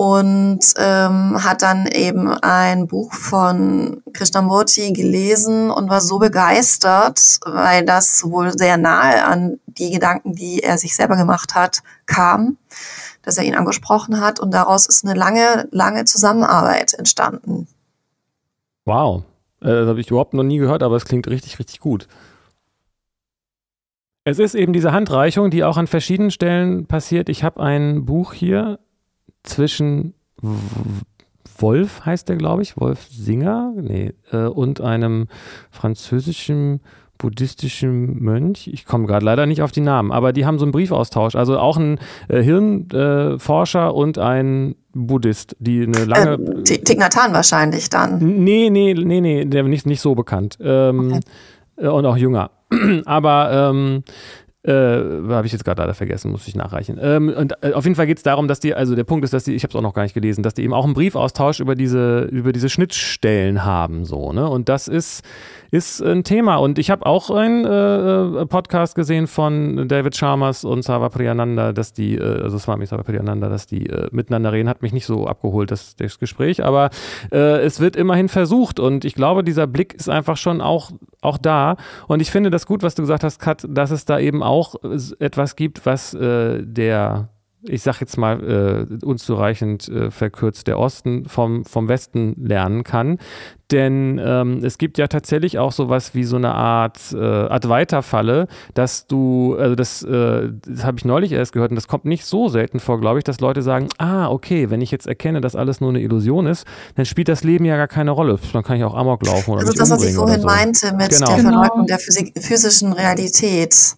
und 0.00 0.60
ähm, 0.78 1.44
hat 1.44 1.60
dann 1.60 1.86
eben 1.86 2.26
ein 2.28 2.86
Buch 2.86 3.12
von 3.12 4.02
Krishnamurti 4.14 4.94
gelesen 4.94 5.70
und 5.70 5.90
war 5.90 6.00
so 6.00 6.18
begeistert, 6.18 7.38
weil 7.44 7.84
das 7.84 8.24
wohl 8.24 8.50
sehr 8.56 8.78
nahe 8.78 9.22
an 9.26 9.60
die 9.66 9.90
Gedanken, 9.90 10.34
die 10.34 10.62
er 10.62 10.78
sich 10.78 10.96
selber 10.96 11.18
gemacht 11.18 11.54
hat, 11.54 11.80
kam, 12.06 12.56
dass 13.20 13.36
er 13.36 13.44
ihn 13.44 13.54
angesprochen 13.54 14.22
hat 14.22 14.40
und 14.40 14.54
daraus 14.54 14.86
ist 14.86 15.04
eine 15.04 15.12
lange, 15.12 15.68
lange 15.70 16.06
Zusammenarbeit 16.06 16.94
entstanden. 16.94 17.68
Wow, 18.86 19.24
äh, 19.60 19.66
das 19.66 19.86
habe 19.86 20.00
ich 20.00 20.10
überhaupt 20.10 20.32
noch 20.32 20.44
nie 20.44 20.56
gehört, 20.56 20.82
aber 20.82 20.96
es 20.96 21.04
klingt 21.04 21.28
richtig, 21.28 21.58
richtig 21.58 21.78
gut. 21.78 22.08
Es 24.24 24.38
ist 24.38 24.54
eben 24.54 24.72
diese 24.72 24.92
Handreichung, 24.92 25.50
die 25.50 25.62
auch 25.62 25.76
an 25.76 25.86
verschiedenen 25.86 26.30
Stellen 26.30 26.86
passiert. 26.86 27.28
Ich 27.28 27.44
habe 27.44 27.62
ein 27.62 28.06
Buch 28.06 28.32
hier, 28.32 28.78
zwischen 29.42 30.14
Wolf 31.58 32.04
heißt 32.04 32.28
der, 32.28 32.36
glaube 32.36 32.62
ich, 32.62 32.76
Wolf 32.78 33.06
Singer, 33.10 33.72
nee, 33.76 34.12
äh, 34.32 34.46
und 34.46 34.80
einem 34.80 35.28
französischen 35.70 36.80
buddhistischen 37.20 38.22
Mönch. 38.22 38.66
Ich 38.66 38.86
komme 38.86 39.06
gerade 39.06 39.24
leider 39.24 39.44
nicht 39.44 39.60
auf 39.60 39.72
die 39.72 39.82
Namen, 39.82 40.10
aber 40.10 40.32
die 40.32 40.46
haben 40.46 40.58
so 40.58 40.64
einen 40.64 40.72
Briefaustausch. 40.72 41.34
Also 41.34 41.58
auch 41.58 41.76
ein 41.76 41.98
äh, 42.28 42.42
Hirnforscher 42.42 43.88
äh, 43.88 43.92
und 43.92 44.18
ein 44.18 44.74
Buddhist, 44.94 45.54
die 45.60 45.82
eine 45.82 46.06
lange. 46.06 46.32
Äh, 46.34 46.78
Tignatan 46.78 47.34
wahrscheinlich 47.34 47.90
dann. 47.90 48.18
Nee, 48.42 48.70
nee, 48.70 48.94
nee, 48.94 49.20
nee, 49.20 49.44
der 49.44 49.64
nicht, 49.64 49.86
nicht 49.86 50.00
so 50.00 50.14
bekannt. 50.14 50.56
Ähm, 50.62 51.12
okay. 51.12 51.20
Äh, 51.76 51.88
und 51.88 52.06
auch 52.06 52.16
jünger. 52.16 52.50
aber 53.04 53.70
ähm, 53.70 54.04
äh, 54.62 54.72
habe 54.72 55.46
ich 55.46 55.52
jetzt 55.52 55.64
gerade 55.64 55.92
vergessen, 55.94 56.30
muss 56.30 56.46
ich 56.46 56.54
nachreichen. 56.54 56.98
Ähm, 57.00 57.28
und 57.30 57.54
äh, 57.62 57.72
auf 57.72 57.84
jeden 57.84 57.96
Fall 57.96 58.06
geht 58.06 58.18
es 58.18 58.22
darum, 58.22 58.46
dass 58.46 58.60
die, 58.60 58.74
also 58.74 58.94
der 58.94 59.04
Punkt 59.04 59.24
ist, 59.24 59.32
dass 59.32 59.44
die, 59.44 59.54
ich 59.54 59.62
habe 59.62 59.70
es 59.70 59.76
auch 59.76 59.82
noch 59.82 59.94
gar 59.94 60.02
nicht 60.02 60.14
gelesen, 60.14 60.42
dass 60.42 60.54
die 60.54 60.62
eben 60.62 60.74
auch 60.74 60.84
einen 60.84 60.94
Briefaustausch 60.94 61.60
über 61.60 61.74
diese, 61.74 62.22
über 62.24 62.52
diese 62.52 62.68
Schnittstellen 62.68 63.64
haben, 63.64 64.04
so, 64.04 64.32
ne? 64.32 64.48
Und 64.48 64.68
das 64.68 64.88
ist, 64.88 65.22
ist 65.70 66.00
ein 66.00 66.24
Thema. 66.24 66.56
Und 66.56 66.78
ich 66.78 66.90
habe 66.90 67.06
auch 67.06 67.30
einen 67.30 67.64
äh, 67.64 68.46
Podcast 68.46 68.94
gesehen 68.94 69.26
von 69.26 69.88
David 69.88 70.14
Chalmers 70.14 70.64
und 70.64 70.82
Sava 70.82 71.08
Priyananda, 71.08 71.72
dass 71.72 71.92
die, 71.92 72.16
äh, 72.16 72.42
also 72.42 72.58
Swami 72.58 72.86
Sava 72.86 73.02
Priyananda, 73.02 73.48
dass 73.48 73.66
die 73.66 73.86
äh, 73.86 74.08
miteinander 74.10 74.52
reden, 74.52 74.68
hat 74.68 74.82
mich 74.82 74.92
nicht 74.92 75.06
so 75.06 75.26
abgeholt, 75.26 75.70
das, 75.70 75.96
das 75.96 76.18
Gespräch, 76.18 76.64
aber 76.64 76.90
äh, 77.32 77.60
es 77.62 77.80
wird 77.80 77.96
immerhin 77.96 78.28
versucht 78.28 78.80
und 78.80 79.04
ich 79.04 79.14
glaube, 79.14 79.44
dieser 79.44 79.66
Blick 79.66 79.94
ist 79.94 80.08
einfach 80.08 80.36
schon 80.36 80.60
auch, 80.60 80.90
auch 81.20 81.38
da. 81.38 81.76
Und 82.08 82.20
ich 82.20 82.30
finde 82.30 82.50
das 82.50 82.66
gut, 82.66 82.82
was 82.82 82.94
du 82.94 83.02
gesagt 83.02 83.24
hast, 83.24 83.38
Kat, 83.38 83.66
dass 83.68 83.90
es 83.90 84.04
da 84.04 84.18
eben 84.18 84.42
auch 84.42 84.74
etwas 85.18 85.56
gibt, 85.56 85.86
was 85.86 86.14
äh, 86.14 86.62
der 86.62 87.28
ich 87.62 87.82
sag 87.82 88.00
jetzt 88.00 88.16
mal 88.16 88.88
äh, 89.00 89.04
unzureichend 89.04 89.88
äh, 89.88 90.10
verkürzt, 90.10 90.66
der 90.66 90.78
Osten 90.78 91.26
vom, 91.28 91.64
vom 91.64 91.88
Westen 91.88 92.34
lernen 92.38 92.84
kann. 92.84 93.18
Denn 93.70 94.20
ähm, 94.22 94.64
es 94.64 94.78
gibt 94.78 94.98
ja 94.98 95.06
tatsächlich 95.06 95.58
auch 95.58 95.70
sowas 95.70 96.14
wie 96.14 96.24
so 96.24 96.36
eine 96.36 96.54
Art 96.54 96.98
äh, 97.12 97.16
Advaita-Falle, 97.18 98.48
dass 98.74 99.06
du, 99.06 99.56
also 99.56 99.76
das, 99.76 100.02
äh, 100.02 100.50
das 100.66 100.84
habe 100.84 100.98
ich 100.98 101.04
neulich 101.04 101.32
erst 101.32 101.52
gehört 101.52 101.70
und 101.70 101.76
das 101.76 101.86
kommt 101.86 102.04
nicht 102.04 102.24
so 102.24 102.48
selten 102.48 102.80
vor, 102.80 103.00
glaube 103.00 103.18
ich, 103.18 103.24
dass 103.24 103.40
Leute 103.40 103.62
sagen, 103.62 103.88
ah, 103.98 104.28
okay, 104.28 104.70
wenn 104.70 104.80
ich 104.80 104.90
jetzt 104.90 105.06
erkenne, 105.06 105.40
dass 105.40 105.54
alles 105.54 105.80
nur 105.80 105.90
eine 105.90 106.00
Illusion 106.00 106.46
ist, 106.46 106.66
dann 106.96 107.06
spielt 107.06 107.28
das 107.28 107.44
Leben 107.44 107.64
ja 107.64 107.76
gar 107.76 107.88
keine 107.88 108.10
Rolle. 108.10 108.40
Dann 108.52 108.64
kann 108.64 108.76
ich 108.76 108.84
auch 108.84 108.94
Amok 108.94 109.24
laufen 109.24 109.52
oder 109.52 109.60
Das 109.60 109.70
ist 109.70 109.80
das, 109.80 109.90
was 109.90 110.04
ich 110.04 110.14
vorhin 110.14 110.40
so. 110.40 110.46
meinte 110.46 110.92
mit 110.96 111.10
genau. 111.10 111.26
der 111.26 111.38
Verleugnung 111.38 111.86
der 111.86 111.98
Physik 112.00 112.32
physischen 112.40 112.92
Realität 112.92 113.96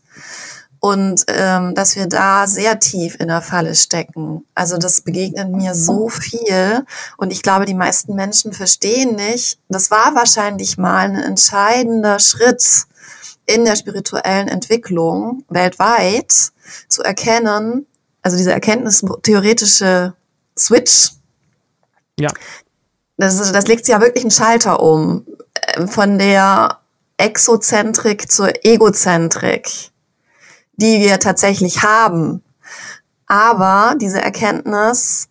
und 0.85 1.27
ähm, 1.29 1.77
dass 1.77 1.95
wir 1.95 2.09
da 2.09 2.49
sehr 2.49 2.81
tief 2.81 3.17
in 3.21 3.29
der 3.29 3.41
Falle 3.41 3.77
stecken. 3.77 4.45
Also 4.57 4.79
das 4.79 5.03
begegnet 5.03 5.49
mir 5.49 5.77
so 5.77 6.09
viel 6.09 6.85
und 7.17 7.33
ich 7.33 7.43
glaube, 7.43 7.67
die 7.67 7.75
meisten 7.75 8.17
Menschen 8.17 8.53
verstehen 8.53 9.15
nicht. 9.15 9.61
Das 9.69 9.93
war 9.93 10.17
wahrscheinlich 10.17 10.79
mal 10.79 11.09
ein 11.09 11.15
entscheidender 11.15 12.19
Schritt 12.19 12.65
in 13.47 13.65
der 13.65 13.77
spirituellen 13.77 14.49
Entwicklung 14.49 15.45
weltweit 15.49 16.51
zu 16.89 17.03
erkennen, 17.03 17.87
also 18.21 18.37
diese 18.37 18.51
erkenntnistheoretische 18.51 20.15
Switch. 20.59 21.13
Ja. 22.19 22.31
Das, 23.19 23.53
das 23.53 23.69
legt 23.69 23.87
ja 23.87 24.01
wirklich 24.01 24.25
einen 24.25 24.33
Schalter 24.33 24.83
um 24.83 25.27
äh, 25.55 25.87
von 25.87 26.19
der 26.19 26.81
Exozentrik 27.19 28.33
zur 28.33 28.65
Egozentrik 28.65 29.92
die 30.83 31.01
wir 31.01 31.19
tatsächlich 31.19 31.83
haben. 31.83 32.43
Aber 33.27 33.95
diese 33.99 34.21
Erkenntnis 34.21 35.29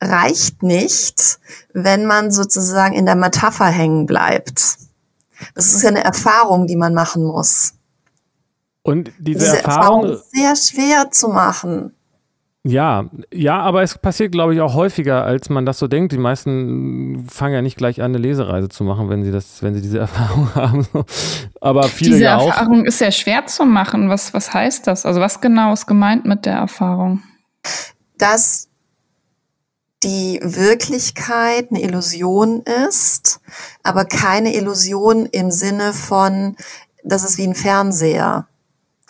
reicht 0.00 0.62
nicht, 0.62 1.40
wenn 1.72 2.06
man 2.06 2.30
sozusagen 2.30 2.94
in 2.94 3.06
der 3.06 3.16
Metapher 3.16 3.66
hängen 3.66 4.06
bleibt. 4.06 4.76
Das 5.54 5.72
ist 5.74 5.82
ja 5.82 5.88
eine 5.88 6.04
Erfahrung, 6.04 6.66
die 6.66 6.76
man 6.76 6.94
machen 6.94 7.24
muss. 7.24 7.74
Und 8.82 9.12
diese, 9.18 9.40
diese 9.40 9.56
Erfahrung, 9.58 10.04
Erfahrung 10.04 10.12
ist 10.12 10.30
sehr 10.30 10.56
schwer 10.56 11.10
zu 11.10 11.28
machen. 11.28 11.94
Ja, 12.64 13.06
ja, 13.34 13.58
aber 13.58 13.82
es 13.82 13.98
passiert, 13.98 14.30
glaube 14.30 14.54
ich, 14.54 14.60
auch 14.60 14.74
häufiger, 14.74 15.24
als 15.24 15.48
man 15.48 15.66
das 15.66 15.80
so 15.80 15.88
denkt. 15.88 16.12
Die 16.12 16.18
meisten 16.18 17.26
fangen 17.28 17.54
ja 17.54 17.62
nicht 17.62 17.76
gleich 17.76 18.00
an, 18.00 18.12
eine 18.12 18.18
Lesereise 18.18 18.68
zu 18.68 18.84
machen, 18.84 19.10
wenn 19.10 19.24
sie 19.24 19.32
das, 19.32 19.62
wenn 19.64 19.74
sie 19.74 19.82
diese 19.82 19.98
Erfahrung 19.98 20.54
haben. 20.54 20.86
Aber 21.60 21.82
viele 21.84 22.12
diese 22.12 22.24
ja 22.24 22.36
auch. 22.36 22.46
Diese 22.46 22.52
Erfahrung 22.52 22.84
ist 22.84 22.98
sehr 22.98 23.10
schwer 23.10 23.46
zu 23.46 23.64
machen. 23.64 24.08
Was, 24.08 24.32
was 24.32 24.54
heißt 24.54 24.86
das? 24.86 25.04
Also 25.04 25.20
was 25.20 25.40
genau 25.40 25.72
ist 25.72 25.86
gemeint 25.86 26.24
mit 26.24 26.46
der 26.46 26.54
Erfahrung? 26.54 27.22
Dass 28.16 28.68
die 30.04 30.38
Wirklichkeit 30.42 31.68
eine 31.70 31.82
Illusion 31.82 32.62
ist, 32.88 33.40
aber 33.82 34.04
keine 34.04 34.54
Illusion 34.54 35.26
im 35.26 35.50
Sinne 35.50 35.92
von, 35.92 36.56
das 37.02 37.24
ist 37.24 37.38
wie 37.38 37.46
ein 37.46 37.54
Fernseher. 37.56 38.46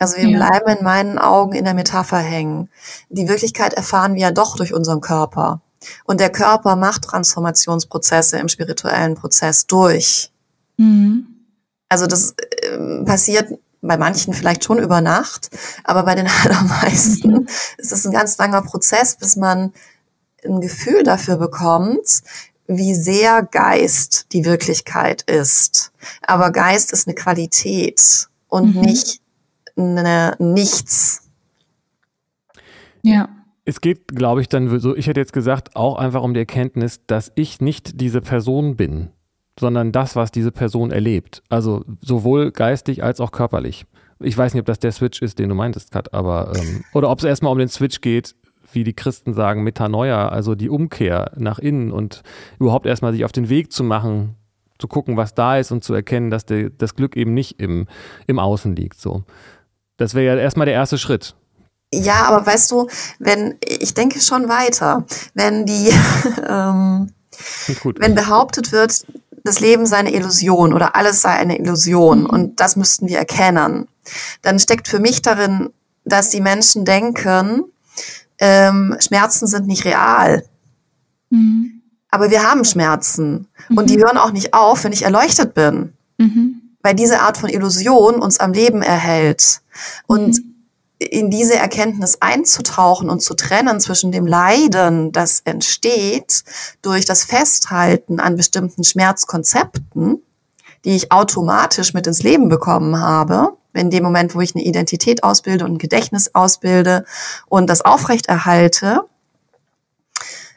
Also 0.02 0.16
wir 0.16 0.28
ja. 0.28 0.36
bleiben 0.36 0.78
in 0.78 0.84
meinen 0.84 1.18
Augen 1.18 1.52
in 1.52 1.64
der 1.64 1.74
Metapher 1.74 2.18
hängen. 2.18 2.68
Die 3.08 3.28
Wirklichkeit 3.28 3.72
erfahren 3.72 4.14
wir 4.14 4.22
ja 4.22 4.30
doch 4.32 4.56
durch 4.56 4.74
unseren 4.74 5.00
Körper. 5.00 5.60
Und 6.04 6.18
der 6.18 6.30
Körper 6.30 6.74
macht 6.74 7.04
Transformationsprozesse 7.04 8.36
im 8.38 8.48
spirituellen 8.48 9.14
Prozess 9.14 9.68
durch. 9.68 10.32
Mhm. 10.76 11.28
Also 11.88 12.08
das 12.08 12.34
äh, 12.62 13.04
passiert 13.04 13.46
bei 13.80 13.96
manchen 13.96 14.34
vielleicht 14.34 14.64
schon 14.64 14.80
über 14.80 15.00
Nacht, 15.00 15.50
aber 15.84 16.02
bei 16.02 16.16
den 16.16 16.28
allermeisten 16.44 17.30
mhm. 17.30 17.48
ist 17.78 17.92
es 17.92 18.04
ein 18.04 18.12
ganz 18.12 18.36
langer 18.38 18.62
Prozess, 18.62 19.16
bis 19.16 19.36
man 19.36 19.72
ein 20.44 20.60
Gefühl 20.60 21.04
dafür 21.04 21.36
bekommt, 21.36 22.22
wie 22.66 22.96
sehr 22.96 23.44
Geist 23.44 24.26
die 24.32 24.44
Wirklichkeit 24.44 25.22
ist. 25.22 25.92
Aber 26.22 26.50
Geist 26.50 26.92
ist 26.92 27.06
eine 27.06 27.14
Qualität 27.14 28.26
und 28.48 28.74
mhm. 28.74 28.80
nicht 28.80 29.21
eine 29.76 30.36
Nichts. 30.38 31.30
Ja. 33.02 33.28
Es 33.64 33.80
geht, 33.80 34.08
glaube 34.08 34.40
ich, 34.40 34.48
dann 34.48 34.80
so, 34.80 34.96
ich 34.96 35.06
hätte 35.06 35.20
jetzt 35.20 35.32
gesagt, 35.32 35.76
auch 35.76 35.96
einfach 35.96 36.22
um 36.22 36.34
die 36.34 36.40
Erkenntnis, 36.40 37.00
dass 37.06 37.30
ich 37.36 37.60
nicht 37.60 38.00
diese 38.00 38.20
Person 38.20 38.76
bin, 38.76 39.10
sondern 39.58 39.92
das, 39.92 40.16
was 40.16 40.32
diese 40.32 40.50
Person 40.50 40.90
erlebt. 40.90 41.42
Also 41.48 41.84
sowohl 42.00 42.50
geistig 42.50 43.04
als 43.04 43.20
auch 43.20 43.30
körperlich. 43.30 43.86
Ich 44.18 44.36
weiß 44.36 44.54
nicht, 44.54 44.60
ob 44.60 44.66
das 44.66 44.78
der 44.78 44.92
Switch 44.92 45.22
ist, 45.22 45.38
den 45.38 45.48
du 45.48 45.54
meintest, 45.54 45.90
Kat, 45.90 46.12
aber 46.14 46.52
ähm, 46.56 46.84
oder 46.92 47.10
ob 47.10 47.18
es 47.18 47.24
erstmal 47.24 47.52
um 47.52 47.58
den 47.58 47.68
Switch 47.68 48.00
geht, 48.00 48.34
wie 48.72 48.84
die 48.84 48.94
Christen 48.94 49.34
sagen, 49.34 49.62
Metanoia, 49.62 50.28
also 50.28 50.54
die 50.54 50.68
Umkehr 50.68 51.32
nach 51.36 51.58
innen 51.58 51.92
und 51.92 52.22
überhaupt 52.58 52.86
erstmal 52.86 53.12
sich 53.12 53.24
auf 53.24 53.32
den 53.32 53.48
Weg 53.48 53.72
zu 53.72 53.84
machen, 53.84 54.36
zu 54.78 54.88
gucken, 54.88 55.16
was 55.16 55.34
da 55.34 55.58
ist 55.58 55.70
und 55.70 55.84
zu 55.84 55.94
erkennen, 55.94 56.30
dass 56.30 56.46
der, 56.46 56.70
das 56.70 56.94
Glück 56.96 57.16
eben 57.16 57.34
nicht 57.34 57.60
im, 57.60 57.86
im 58.26 58.38
Außen 58.38 58.74
liegt. 58.74 59.00
So. 59.00 59.24
Das 59.96 60.14
wäre 60.14 60.36
ja 60.36 60.40
erstmal 60.40 60.66
der 60.66 60.74
erste 60.74 60.98
Schritt. 60.98 61.34
Ja, 61.94 62.24
aber 62.24 62.46
weißt 62.46 62.70
du, 62.70 62.88
wenn, 63.18 63.58
ich 63.60 63.94
denke 63.94 64.20
schon 64.20 64.48
weiter, 64.48 65.04
wenn 65.34 65.66
die, 65.66 65.92
ähm, 66.48 67.12
wenn 67.98 68.14
behauptet 68.14 68.72
wird, 68.72 69.06
das 69.44 69.60
Leben 69.60 69.86
sei 69.86 69.98
eine 69.98 70.14
Illusion 70.14 70.72
oder 70.72 70.96
alles 70.96 71.20
sei 71.20 71.32
eine 71.32 71.58
Illusion 71.58 72.20
mhm. 72.20 72.26
und 72.26 72.60
das 72.60 72.76
müssten 72.76 73.08
wir 73.08 73.18
erkennen, 73.18 73.88
dann 74.40 74.58
steckt 74.58 74.88
für 74.88 75.00
mich 75.00 75.20
darin, 75.20 75.70
dass 76.04 76.30
die 76.30 76.40
Menschen 76.40 76.84
denken, 76.84 77.64
ähm, 78.38 78.96
Schmerzen 79.00 79.46
sind 79.46 79.66
nicht 79.66 79.84
real. 79.84 80.44
Mhm. 81.30 81.82
Aber 82.10 82.30
wir 82.30 82.42
haben 82.48 82.64
Schmerzen 82.64 83.48
mhm. 83.68 83.78
und 83.78 83.90
die 83.90 83.98
mhm. 83.98 84.02
hören 84.02 84.18
auch 84.18 84.32
nicht 84.32 84.54
auf, 84.54 84.84
wenn 84.84 84.92
ich 84.92 85.02
erleuchtet 85.02 85.54
bin. 85.54 85.92
Mhm 86.18 86.62
weil 86.82 86.94
diese 86.94 87.20
Art 87.20 87.38
von 87.38 87.48
Illusion 87.48 88.20
uns 88.20 88.38
am 88.38 88.52
Leben 88.52 88.82
erhält. 88.82 89.60
Und 90.06 90.38
mhm. 90.38 90.54
in 90.98 91.30
diese 91.30 91.54
Erkenntnis 91.54 92.18
einzutauchen 92.20 93.08
und 93.08 93.20
zu 93.20 93.34
trennen 93.34 93.80
zwischen 93.80 94.12
dem 94.12 94.26
Leiden, 94.26 95.12
das 95.12 95.40
entsteht 95.44 96.44
durch 96.82 97.04
das 97.04 97.24
Festhalten 97.24 98.20
an 98.20 98.36
bestimmten 98.36 98.84
Schmerzkonzepten, 98.84 100.22
die 100.84 100.96
ich 100.96 101.12
automatisch 101.12 101.94
mit 101.94 102.06
ins 102.06 102.22
Leben 102.22 102.48
bekommen 102.48 103.00
habe, 103.00 103.56
in 103.72 103.90
dem 103.90 104.02
Moment, 104.02 104.34
wo 104.34 104.40
ich 104.40 104.54
eine 104.54 104.64
Identität 104.64 105.24
ausbilde 105.24 105.64
und 105.64 105.74
ein 105.74 105.78
Gedächtnis 105.78 106.34
ausbilde 106.34 107.04
und 107.48 107.70
das 107.70 107.82
aufrechterhalte, 107.82 109.02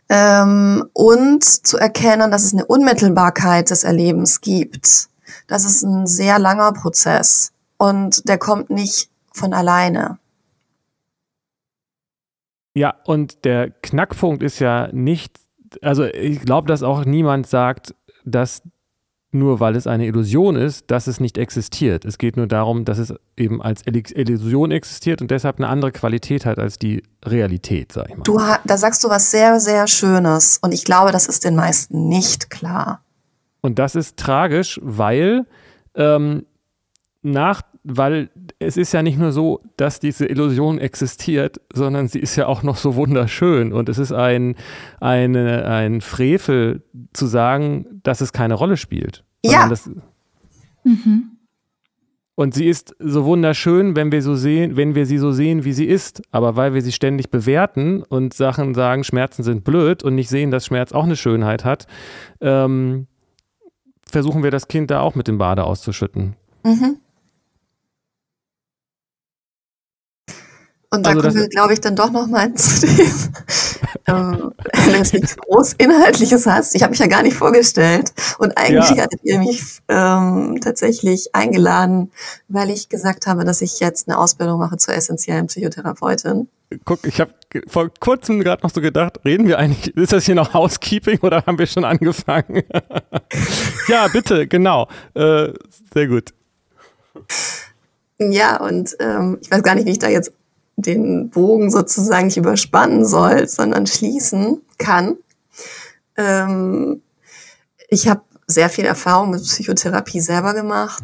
ähm, 0.08 0.88
und 0.94 1.44
zu 1.44 1.78
erkennen, 1.78 2.30
dass 2.30 2.44
es 2.44 2.54
eine 2.54 2.66
Unmittelbarkeit 2.66 3.72
des 3.72 3.84
Erlebens 3.84 4.42
gibt 4.42 5.10
das 5.48 5.66
ist 5.66 5.84
ein 5.84 6.08
sehr 6.08 6.40
langer 6.40 6.72
Prozess 6.74 7.52
und 7.78 8.28
der 8.28 8.38
kommt 8.38 8.70
nicht 8.70 9.10
von 9.32 9.54
alleine. 9.54 10.20
Ja, 12.74 12.96
und 13.06 13.46
der 13.46 13.70
Knackpunkt 13.70 14.44
ist 14.44 14.60
ja 14.60 14.90
nicht, 14.92 15.40
also 15.82 16.04
ich 16.04 16.42
glaube, 16.42 16.68
dass 16.68 16.84
auch 16.84 17.06
niemand 17.06 17.48
sagt, 17.48 17.96
dass 18.26 18.62
nur 19.36 19.60
weil 19.60 19.76
es 19.76 19.86
eine 19.86 20.06
Illusion 20.08 20.56
ist, 20.56 20.90
dass 20.90 21.08
es 21.08 21.20
nicht 21.20 21.38
existiert. 21.38 22.06
Es 22.06 22.18
geht 22.18 22.38
nur 22.38 22.48
darum, 22.48 22.86
dass 22.86 22.98
es 22.98 23.14
eben 23.38 23.62
als 23.62 23.82
Illusion 23.86 24.72
existiert 24.72 25.22
und 25.22 25.30
deshalb 25.30 25.58
eine 25.58 25.68
andere 25.68 25.92
Qualität 25.92 26.46
hat 26.46 26.58
als 26.58 26.80
die 26.80 27.04
Realität, 27.24 27.92
sag 27.92 28.10
ich 28.10 28.18
mal. 28.18 28.24
Du, 28.24 28.40
da 28.64 28.78
sagst 28.78 29.04
du 29.04 29.10
was 29.10 29.30
sehr, 29.32 29.60
sehr 29.60 29.88
Schönes 29.88 30.58
und 30.62 30.74
ich 30.74 30.86
glaube, 30.86 31.12
das 31.12 31.28
ist 31.28 31.44
den 31.44 31.56
meisten 31.56 32.08
nicht 32.08 32.50
klar. 32.50 33.02
Und 33.66 33.80
das 33.80 33.96
ist 33.96 34.18
tragisch, 34.18 34.80
weil 34.84 35.48
ähm, 35.96 36.46
nach, 37.24 37.64
weil 37.84 38.30
es 38.60 38.78
ist 38.78 38.94
ja 38.94 39.02
nicht 39.02 39.18
nur 39.18 39.32
so, 39.32 39.62
dass 39.76 40.00
diese 40.00 40.28
Illusion 40.28 40.78
existiert, 40.78 41.60
sondern 41.74 42.08
sie 42.08 42.20
ist 42.20 42.36
ja 42.36 42.46
auch 42.46 42.62
noch 42.62 42.78
so 42.78 42.96
wunderschön. 42.96 43.74
Und 43.74 43.90
es 43.90 43.98
ist 43.98 44.12
ein, 44.12 44.56
eine, 45.02 45.66
ein 45.66 46.02
Frevel 46.02 46.84
zu 47.14 47.26
sagen, 47.26 48.02
dass 48.04 48.22
es 48.22 48.34
keine 48.34 48.54
Rolle 48.54 48.78
spielt. 48.78 49.24
Ja. 49.44 49.68
Das, 49.68 49.90
mhm. 50.84 51.32
Und 52.36 52.54
sie 52.54 52.68
ist 52.68 52.96
so 53.00 53.26
wunderschön, 53.26 53.96
wenn 53.96 54.12
wir 54.12 54.22
so 54.22 54.36
sehen, 54.36 54.78
wenn 54.78 54.94
wir 54.94 55.08
sie 55.08 55.18
so 55.18 55.32
sehen, 55.32 55.64
wie 55.64 55.74
sie 55.74 55.86
ist. 55.86 56.22
Aber 56.30 56.56
weil 56.56 56.76
wir 56.76 56.84
sie 56.84 56.92
ständig 56.92 57.32
bewerten 57.32 58.04
und 58.04 58.36
Sachen 58.36 58.76
sagen, 58.76 59.04
Schmerzen 59.04 59.42
sind 59.42 59.64
blöd 59.64 60.04
und 60.04 60.14
nicht 60.14 60.30
sehen, 60.30 60.52
dass 60.52 60.68
Schmerz 60.68 60.92
auch 60.92 61.06
eine 61.06 61.16
Schönheit 61.16 61.66
hat, 61.66 61.88
ähm, 62.42 63.08
versuchen 64.10 64.44
wir 64.44 64.52
das 64.52 64.68
Kind 64.68 64.92
da 64.92 65.02
auch 65.02 65.16
mit 65.16 65.28
dem 65.28 65.38
Bade 65.38 65.64
auszuschütten. 65.64 66.36
Mhm. 66.64 66.98
Und 70.92 71.06
da 71.06 71.10
also 71.10 71.22
kommen 71.22 71.36
wir, 71.36 71.50
glaube 71.50 71.74
ich, 71.74 71.82
dann 71.82 71.96
doch 71.96 72.12
nochmal 72.12 72.54
zu 72.56 72.86
dem, 72.88 73.12
ähm, 74.08 74.52
wenn 74.86 75.02
es 75.02 75.14
nichts 75.14 75.38
groß 75.38 75.74
Inhaltliches 75.74 76.46
hast. 76.46 76.76
Ich 76.76 76.84
habe 76.84 76.92
mich 76.92 77.00
ja 77.00 77.08
gar 77.08 77.24
nicht 77.24 77.36
vorgestellt. 77.36 78.14
Und 78.38 78.58
eigentlich 78.58 78.90
ja. 78.92 79.04
hattet 79.04 79.22
ihr 79.24 79.40
mich 79.40 79.80
ähm, 79.88 80.60
tatsächlich 80.62 81.34
eingeladen, 81.34 82.12
weil 82.48 82.70
ich 82.70 82.90
gesagt 82.90 83.28
habe, 83.28 83.46
dass 83.46 83.62
ich 83.62 83.80
jetzt 83.80 84.08
eine 84.08 84.18
Ausbildung 84.18 84.60
mache 84.60 84.78
zur 84.78 84.94
essentiellen 84.94 85.48
Psychotherapeutin. 85.48 86.48
Guck, 86.84 87.06
ich 87.06 87.22
habe 87.22 87.32
vor 87.68 87.90
kurzem 88.00 88.42
gerade 88.42 88.64
noch 88.64 88.72
so 88.72 88.82
gedacht, 88.82 89.20
reden 89.24 89.48
wir 89.48 89.60
eigentlich, 89.60 89.96
ist 89.96 90.14
das 90.14 90.26
hier 90.26 90.36
noch 90.36 90.54
Housekeeping 90.54 91.20
oder 91.22 91.46
haben 91.46 91.58
wir 91.58 91.68
schon 91.68 91.86
angefangen? 91.86 92.64
ja, 93.88 94.08
bitte, 94.08 94.48
genau. 94.48 94.88
Äh, 95.14 95.54
sehr 95.94 96.08
gut. 96.08 96.34
Ja, 98.18 98.62
und 98.62 98.96
ähm, 99.00 99.38
ich 99.42 99.52
weiß 99.52 99.62
gar 99.62 99.76
nicht, 99.76 99.86
wie 99.86 99.92
ich 99.92 100.00
da 100.00 100.08
jetzt 100.08 100.32
den 100.78 101.30
Bogen 101.30 101.72
sozusagen 101.72 102.28
nicht 102.28 102.38
überspannen 102.38 103.06
soll, 103.06 103.48
sondern 103.48 103.88
schließen 103.88 104.62
kann. 104.78 105.18
Ähm, 106.18 107.02
ich 107.90 108.08
habe 108.08 108.22
sehr 108.48 108.70
viel 108.70 108.86
Erfahrung 108.86 109.32
mit 109.32 109.42
Psychotherapie 109.42 110.20
selber 110.20 110.54
gemacht, 110.54 111.04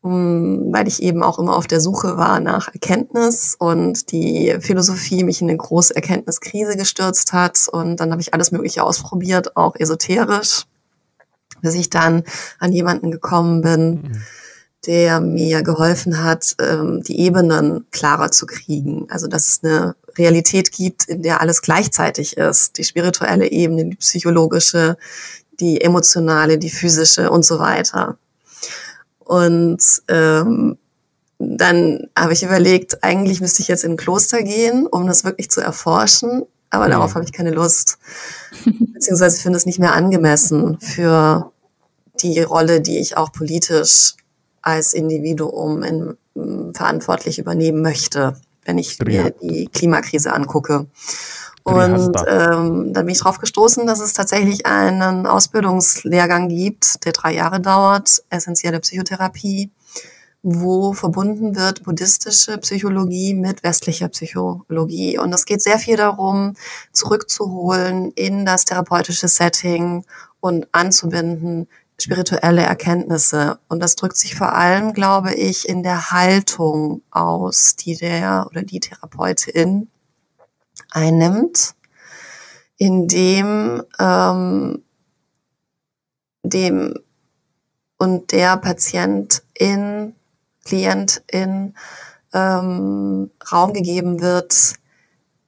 um, 0.00 0.72
weil 0.72 0.86
ich 0.86 1.02
eben 1.02 1.22
auch 1.22 1.38
immer 1.38 1.56
auf 1.56 1.66
der 1.66 1.80
Suche 1.80 2.16
war 2.16 2.40
nach 2.40 2.72
Erkenntnis 2.72 3.56
und 3.58 4.12
die 4.12 4.56
Philosophie 4.60 5.24
mich 5.24 5.42
in 5.42 5.48
eine 5.48 5.58
große 5.58 5.94
Erkenntniskrise 5.94 6.76
gestürzt 6.76 7.32
hat. 7.32 7.68
Und 7.70 7.96
dann 7.96 8.12
habe 8.12 8.22
ich 8.22 8.32
alles 8.32 8.52
Mögliche 8.52 8.84
ausprobiert, 8.84 9.56
auch 9.56 9.74
esoterisch, 9.76 10.64
bis 11.60 11.74
ich 11.74 11.90
dann 11.90 12.22
an 12.58 12.72
jemanden 12.72 13.10
gekommen 13.10 13.62
bin. 13.62 13.90
Mhm 13.90 14.22
der 14.86 15.20
mir 15.20 15.62
geholfen 15.62 16.22
hat, 16.22 16.54
ähm, 16.60 17.02
die 17.02 17.20
Ebenen 17.20 17.86
klarer 17.90 18.30
zu 18.30 18.46
kriegen. 18.46 19.06
Also 19.10 19.26
dass 19.26 19.48
es 19.48 19.64
eine 19.64 19.96
Realität 20.16 20.72
gibt, 20.72 21.04
in 21.04 21.22
der 21.22 21.40
alles 21.40 21.62
gleichzeitig 21.62 22.36
ist. 22.36 22.78
Die 22.78 22.84
spirituelle 22.84 23.50
Ebene, 23.50 23.86
die 23.86 23.96
psychologische, 23.96 24.96
die 25.60 25.80
emotionale, 25.80 26.58
die 26.58 26.70
physische 26.70 27.30
und 27.30 27.44
so 27.44 27.58
weiter. 27.58 28.18
Und 29.18 29.82
ähm, 30.08 30.78
dann 31.38 32.08
habe 32.16 32.32
ich 32.32 32.42
überlegt, 32.42 33.02
eigentlich 33.02 33.40
müsste 33.40 33.62
ich 33.62 33.68
jetzt 33.68 33.84
in 33.84 33.92
ein 33.92 33.96
Kloster 33.96 34.42
gehen, 34.42 34.86
um 34.86 35.06
das 35.06 35.24
wirklich 35.24 35.50
zu 35.50 35.60
erforschen. 35.60 36.42
Aber 36.70 36.86
mhm. 36.86 36.92
darauf 36.92 37.14
habe 37.14 37.24
ich 37.24 37.32
keine 37.32 37.50
Lust. 37.50 37.98
Beziehungsweise 38.94 39.40
finde 39.40 39.56
es 39.58 39.66
nicht 39.66 39.78
mehr 39.78 39.94
angemessen 39.94 40.78
für 40.80 41.52
die 42.22 42.40
Rolle, 42.40 42.80
die 42.80 42.98
ich 42.98 43.16
auch 43.16 43.32
politisch 43.32 44.14
als 44.66 44.94
Individuum 44.94 45.82
in, 45.84 46.16
mm, 46.34 46.74
verantwortlich 46.74 47.38
übernehmen 47.38 47.82
möchte, 47.82 48.36
wenn 48.64 48.78
ich 48.78 48.98
mir 48.98 49.30
die 49.40 49.66
Klimakrise 49.72 50.32
angucke. 50.32 50.86
Und 51.62 52.16
ähm, 52.28 52.92
dann 52.92 53.06
bin 53.06 53.08
ich 53.08 53.18
darauf 53.18 53.38
gestoßen, 53.38 53.86
dass 53.86 54.00
es 54.00 54.12
tatsächlich 54.12 54.66
einen 54.66 55.26
Ausbildungslehrgang 55.26 56.48
gibt, 56.48 57.04
der 57.04 57.12
drei 57.12 57.34
Jahre 57.34 57.60
dauert, 57.60 58.22
essentielle 58.28 58.80
Psychotherapie, 58.80 59.70
wo 60.42 60.92
verbunden 60.92 61.56
wird 61.56 61.82
buddhistische 61.84 62.58
Psychologie 62.58 63.34
mit 63.34 63.62
westlicher 63.62 64.08
Psychologie. 64.08 65.18
Und 65.18 65.32
es 65.32 65.44
geht 65.44 65.62
sehr 65.62 65.78
viel 65.78 65.96
darum, 65.96 66.54
zurückzuholen 66.92 68.12
in 68.12 68.46
das 68.46 68.64
therapeutische 68.64 69.28
Setting 69.28 70.04
und 70.40 70.68
anzubinden, 70.72 71.68
spirituelle 72.00 72.62
Erkenntnisse. 72.62 73.58
Und 73.68 73.82
das 73.82 73.96
drückt 73.96 74.16
sich 74.16 74.34
vor 74.34 74.54
allem, 74.54 74.92
glaube 74.92 75.34
ich, 75.34 75.68
in 75.68 75.82
der 75.82 76.10
Haltung 76.10 77.02
aus, 77.10 77.76
die 77.76 77.96
der 77.96 78.46
oder 78.50 78.62
die 78.62 78.80
Therapeutin 78.80 79.88
einnimmt, 80.90 81.74
indem 82.76 83.82
ähm, 83.98 84.82
dem 86.42 86.94
und 87.98 88.32
der 88.32 88.56
Patientin, 88.58 90.14
Klientin 90.64 91.74
ähm, 92.32 93.30
Raum 93.50 93.72
gegeben 93.72 94.20
wird, 94.20 94.74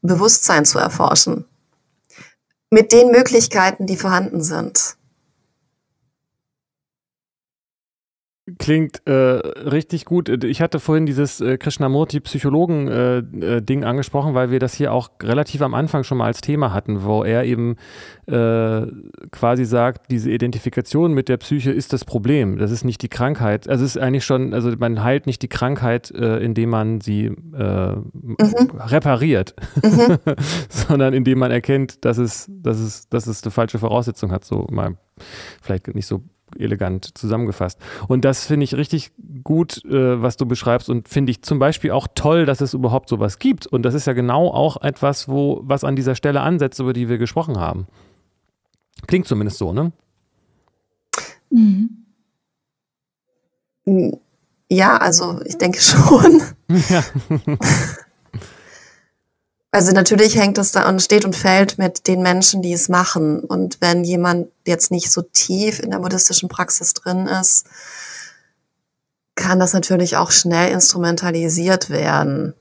Bewusstsein 0.00 0.64
zu 0.64 0.78
erforschen. 0.78 1.44
Mit 2.70 2.92
den 2.92 3.10
Möglichkeiten, 3.10 3.86
die 3.86 3.96
vorhanden 3.96 4.42
sind. 4.42 4.97
Klingt 8.58 9.02
äh, 9.06 9.12
richtig 9.12 10.04
gut. 10.04 10.28
Ich 10.44 10.60
hatte 10.62 10.80
vorhin 10.80 11.06
dieses 11.06 11.40
äh, 11.40 11.56
Krishnamurti-Psychologen-Ding 11.58 13.82
äh, 13.82 13.84
äh 13.84 13.88
angesprochen, 13.88 14.34
weil 14.34 14.50
wir 14.50 14.58
das 14.58 14.74
hier 14.74 14.92
auch 14.92 15.10
relativ 15.22 15.62
am 15.62 15.74
Anfang 15.74 16.02
schon 16.04 16.18
mal 16.18 16.26
als 16.26 16.40
Thema 16.40 16.72
hatten, 16.72 17.04
wo 17.04 17.24
er 17.24 17.44
eben 17.44 17.76
äh, 18.26 18.86
quasi 19.30 19.64
sagt, 19.64 20.10
diese 20.10 20.30
Identifikation 20.30 21.12
mit 21.12 21.28
der 21.28 21.36
Psyche 21.38 21.72
ist 21.72 21.92
das 21.92 22.04
Problem. 22.04 22.58
Das 22.58 22.70
ist 22.70 22.84
nicht 22.84 23.02
die 23.02 23.08
Krankheit. 23.08 23.68
Also 23.68 23.84
es 23.84 23.96
ist 23.96 24.02
eigentlich 24.02 24.24
schon, 24.24 24.54
also 24.54 24.70
man 24.78 25.02
heilt 25.02 25.26
nicht 25.26 25.42
die 25.42 25.48
Krankheit, 25.48 26.12
äh, 26.12 26.38
indem 26.38 26.70
man 26.70 27.00
sie 27.00 27.30
mhm. 27.30 28.06
repariert, 28.78 29.54
mhm. 29.82 30.18
sondern 30.68 31.12
indem 31.12 31.38
man 31.38 31.50
erkennt, 31.50 32.04
dass 32.04 32.18
es, 32.18 32.46
dass 32.48 32.78
es, 32.78 33.08
dass 33.08 33.26
es 33.26 33.42
eine 33.42 33.50
falsche 33.50 33.78
Voraussetzung 33.78 34.30
hat. 34.30 34.44
So 34.44 34.66
mal 34.70 34.96
vielleicht 35.60 35.92
nicht 35.94 36.06
so 36.06 36.22
elegant 36.58 37.16
zusammengefasst. 37.16 37.78
Und 38.08 38.24
das 38.24 38.46
finde 38.46 38.64
ich 38.64 38.74
richtig 38.74 39.12
gut, 39.42 39.84
äh, 39.84 40.22
was 40.22 40.36
du 40.36 40.46
beschreibst 40.46 40.88
und 40.90 41.08
finde 41.08 41.30
ich 41.30 41.42
zum 41.42 41.58
Beispiel 41.58 41.90
auch 41.90 42.08
toll, 42.14 42.46
dass 42.46 42.60
es 42.60 42.74
überhaupt 42.74 43.08
sowas 43.08 43.38
gibt. 43.38 43.66
Und 43.66 43.82
das 43.82 43.94
ist 43.94 44.06
ja 44.06 44.12
genau 44.12 44.48
auch 44.48 44.80
etwas, 44.82 45.28
wo, 45.28 45.60
was 45.62 45.84
an 45.84 45.96
dieser 45.96 46.14
Stelle 46.14 46.40
ansetzt, 46.40 46.80
über 46.80 46.92
die 46.92 47.08
wir 47.08 47.18
gesprochen 47.18 47.58
haben. 47.58 47.86
Klingt 49.06 49.26
zumindest 49.26 49.58
so, 49.58 49.72
ne? 49.72 49.92
Mhm. 51.50 52.04
Ja, 54.70 54.96
also 54.98 55.40
ich 55.44 55.56
denke 55.58 55.80
schon. 55.80 56.42
Ja. 56.88 57.02
Also 59.70 59.92
natürlich 59.92 60.36
hängt 60.36 60.56
es 60.56 60.72
da 60.72 60.88
und 60.88 61.02
steht 61.02 61.24
und 61.26 61.36
fällt 61.36 61.76
mit 61.76 62.06
den 62.06 62.22
Menschen, 62.22 62.62
die 62.62 62.72
es 62.72 62.88
machen. 62.88 63.40
Und 63.40 63.80
wenn 63.80 64.02
jemand 64.02 64.48
jetzt 64.66 64.90
nicht 64.90 65.12
so 65.12 65.22
tief 65.22 65.78
in 65.80 65.90
der 65.90 65.98
buddhistischen 65.98 66.48
Praxis 66.48 66.94
drin 66.94 67.26
ist, 67.26 67.66
kann 69.34 69.60
das 69.60 69.74
natürlich 69.74 70.16
auch 70.16 70.30
schnell 70.30 70.72
instrumentalisiert 70.72 71.90
werden. 71.90 72.54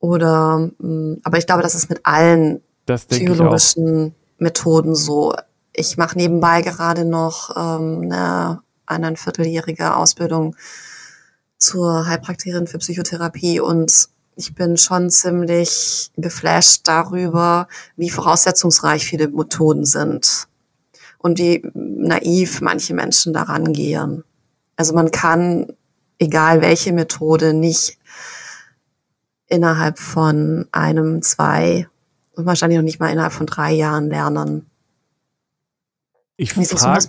Oder, 0.00 0.70
mm, 0.78 1.20
aber 1.22 1.38
ich 1.38 1.46
glaube, 1.46 1.62
das 1.62 1.74
ist 1.74 1.88
mit 1.88 2.00
allen 2.04 2.62
psychologischen 2.86 4.14
Methoden 4.38 4.94
so. 4.94 5.34
Ich 5.72 5.96
mache 5.96 6.18
nebenbei 6.18 6.62
gerade 6.62 7.04
noch 7.04 7.56
ähm, 7.56 8.02
eine 8.02 8.60
eineinvierteljährige 8.86 9.94
Ausbildung 9.94 10.56
zur 11.58 12.06
Heilpraktikerin 12.06 12.66
für 12.66 12.78
Psychotherapie 12.78 13.60
und 13.60 14.08
ich 14.38 14.54
bin 14.54 14.76
schon 14.76 15.10
ziemlich 15.10 16.12
geflasht 16.16 16.82
darüber, 16.86 17.66
wie 17.96 18.08
voraussetzungsreich 18.08 19.04
viele 19.04 19.26
Methoden 19.26 19.84
sind 19.84 20.46
und 21.18 21.38
wie 21.38 21.68
naiv 21.74 22.60
manche 22.60 22.94
Menschen 22.94 23.32
daran 23.32 23.72
gehen. 23.72 24.22
Also 24.76 24.94
man 24.94 25.10
kann, 25.10 25.66
egal 26.20 26.60
welche 26.60 26.92
Methode, 26.92 27.52
nicht 27.52 27.98
innerhalb 29.48 29.98
von 29.98 30.68
einem, 30.70 31.20
zwei 31.22 31.88
und 32.36 32.46
wahrscheinlich 32.46 32.78
noch 32.78 32.84
nicht 32.84 33.00
mal 33.00 33.10
innerhalb 33.10 33.32
von 33.32 33.46
drei 33.46 33.72
Jahren 33.72 34.08
lernen. 34.08 34.70
Ich 36.36 36.52
frage, 36.52 37.08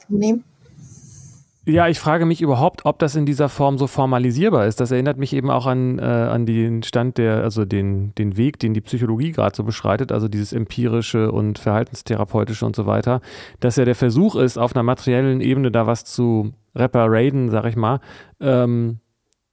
ja, 1.70 1.88
ich 1.88 1.99
frage 1.99 2.26
mich 2.26 2.41
überhaupt, 2.41 2.86
ob 2.86 2.99
das 2.99 3.15
in 3.15 3.26
dieser 3.26 3.49
Form 3.49 3.78
so 3.78 3.88
formalisierbar 3.88 4.65
ist. 4.65 4.80
Das 4.80 4.91
erinnert 4.91 5.17
mich 5.17 5.34
eben 5.34 5.49
auch 5.49 5.65
an, 5.65 5.99
äh, 5.99 6.01
an 6.01 6.45
den 6.45 6.84
Stand 6.84 7.17
der, 7.17 7.43
also 7.43 7.65
den, 7.65 8.13
den 8.15 8.38
Weg, 8.38 8.59
den 8.59 8.74
die 8.74 8.82
Psychologie 8.82 9.32
gerade 9.32 9.55
so 9.55 9.63
beschreitet, 9.63 10.11
also 10.11 10.28
dieses 10.28 10.53
empirische 10.53 11.32
und 11.32 11.59
verhaltenstherapeutische 11.59 12.65
und 12.65 12.76
so 12.76 12.86
weiter, 12.86 13.22
dass 13.59 13.76
ja 13.76 13.86
der 13.86 13.95
Versuch 13.95 14.36
ist, 14.36 14.57
auf 14.57 14.76
einer 14.76 14.84
materiellen 14.84 15.41
Ebene 15.41 15.72
da 15.72 15.88
was 15.88 16.03
zu 16.05 16.53
reparaden, 16.76 17.49
sag 17.49 17.65
ich 17.65 17.76
mal, 17.76 17.99
ähm, 18.39 18.99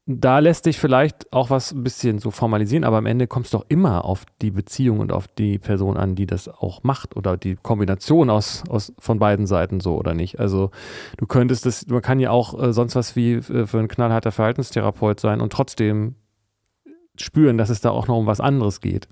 da 0.08 0.38
lässt 0.38 0.64
sich 0.64 0.78
vielleicht 0.78 1.32
auch 1.32 1.50
was 1.50 1.72
ein 1.72 1.82
bisschen 1.82 2.20
so 2.20 2.30
formalisieren, 2.30 2.84
aber 2.84 2.98
am 2.98 3.06
Ende 3.06 3.26
kommt 3.26 3.46
es 3.46 3.50
doch 3.50 3.64
immer 3.68 4.04
auf 4.04 4.24
die 4.40 4.52
Beziehung 4.52 5.00
und 5.00 5.10
auf 5.10 5.26
die 5.26 5.58
Person 5.58 5.96
an, 5.96 6.14
die 6.14 6.26
das 6.26 6.48
auch 6.48 6.84
macht 6.84 7.16
oder 7.16 7.36
die 7.36 7.56
Kombination 7.56 8.30
aus, 8.30 8.62
aus 8.68 8.92
von 9.00 9.18
beiden 9.18 9.48
Seiten 9.48 9.80
so 9.80 9.96
oder 9.96 10.14
nicht. 10.14 10.38
Also 10.38 10.70
du 11.16 11.26
könntest 11.26 11.66
das, 11.66 11.88
man 11.88 12.02
kann 12.02 12.20
ja 12.20 12.30
auch 12.30 12.60
äh, 12.62 12.72
sonst 12.72 12.94
was 12.94 13.16
wie 13.16 13.34
äh, 13.34 13.66
für 13.66 13.80
ein 13.80 13.88
knallharter 13.88 14.30
Verhaltenstherapeut 14.30 15.18
sein 15.18 15.40
und 15.40 15.52
trotzdem 15.52 16.14
spüren, 17.20 17.58
dass 17.58 17.68
es 17.68 17.80
da 17.80 17.90
auch 17.90 18.06
noch 18.06 18.16
um 18.16 18.26
was 18.26 18.40
anderes 18.40 18.80
geht. 18.80 19.08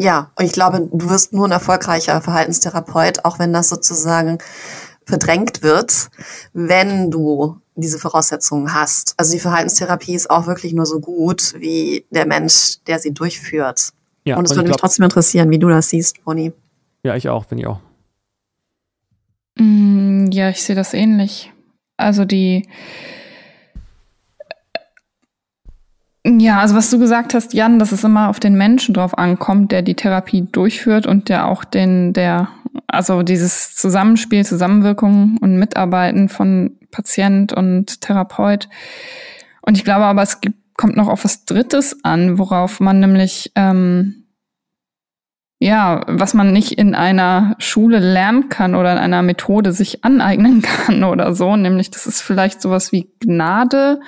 Ja, 0.00 0.30
und 0.36 0.44
ich 0.44 0.52
glaube, 0.52 0.88
du 0.92 1.10
wirst 1.10 1.32
nur 1.32 1.46
ein 1.46 1.52
erfolgreicher 1.52 2.20
Verhaltenstherapeut, 2.20 3.24
auch 3.24 3.38
wenn 3.38 3.52
das 3.52 3.68
sozusagen 3.68 4.38
verdrängt 5.08 5.62
wird, 5.62 6.10
wenn 6.52 7.10
du 7.10 7.60
diese 7.74 7.98
Voraussetzungen 7.98 8.74
hast. 8.74 9.14
Also 9.16 9.32
die 9.32 9.40
Verhaltenstherapie 9.40 10.14
ist 10.14 10.30
auch 10.30 10.46
wirklich 10.46 10.72
nur 10.74 10.86
so 10.86 11.00
gut 11.00 11.54
wie 11.58 12.04
der 12.10 12.26
Mensch, 12.26 12.76
der 12.86 12.98
sie 12.98 13.12
durchführt. 13.12 13.90
Ja, 14.24 14.36
und 14.36 14.44
es 14.44 14.54
würde 14.54 14.68
mich 14.68 14.76
trotzdem 14.76 15.04
interessieren, 15.04 15.50
wie 15.50 15.58
du 15.58 15.68
das 15.68 15.88
siehst, 15.88 16.24
Moni. 16.26 16.52
Ja, 17.02 17.16
ich 17.16 17.28
auch, 17.28 17.46
bin 17.46 17.58
ich 17.58 17.66
auch. 17.66 17.80
Mm, 19.58 20.26
ja, 20.30 20.50
ich 20.50 20.62
sehe 20.62 20.76
das 20.76 20.92
ähnlich. 20.92 21.52
Also 21.96 22.24
die 22.24 22.68
Ja, 26.26 26.60
also 26.60 26.74
was 26.74 26.90
du 26.90 26.98
gesagt 26.98 27.32
hast, 27.32 27.54
Jan, 27.54 27.78
dass 27.78 27.92
es 27.92 28.04
immer 28.04 28.28
auf 28.28 28.38
den 28.38 28.54
Menschen 28.54 28.92
drauf 28.92 29.16
ankommt, 29.16 29.72
der 29.72 29.80
die 29.82 29.94
Therapie 29.94 30.46
durchführt 30.50 31.06
und 31.06 31.28
der 31.30 31.46
auch 31.46 31.64
den, 31.64 32.12
der, 32.12 32.48
also 32.86 33.22
dieses 33.22 33.74
Zusammenspiel, 33.74 34.44
Zusammenwirkung 34.44 35.38
und 35.40 35.58
Mitarbeiten 35.58 36.28
von 36.28 36.78
Patient 36.90 37.52
und 37.52 38.00
Therapeut. 38.00 38.68
Und 39.62 39.76
ich 39.76 39.84
glaube 39.84 40.04
aber, 40.04 40.22
es 40.22 40.40
gibt, 40.40 40.58
kommt 40.76 40.96
noch 40.96 41.08
auf 41.08 41.24
was 41.24 41.44
Drittes 41.44 42.04
an, 42.04 42.38
worauf 42.38 42.80
man 42.80 43.00
nämlich 43.00 43.52
ähm, 43.56 44.28
ja, 45.60 46.02
was 46.06 46.34
man 46.34 46.52
nicht 46.52 46.72
in 46.72 46.94
einer 46.94 47.56
Schule 47.58 47.98
lernen 47.98 48.48
kann 48.48 48.76
oder 48.76 48.92
in 48.92 48.98
einer 48.98 49.22
Methode 49.22 49.72
sich 49.72 50.04
aneignen 50.04 50.62
kann 50.86 51.02
oder 51.04 51.34
so, 51.34 51.56
nämlich 51.56 51.90
das 51.90 52.06
ist 52.06 52.20
vielleicht 52.20 52.62
sowas 52.62 52.92
wie 52.92 53.10
Gnade 53.20 54.00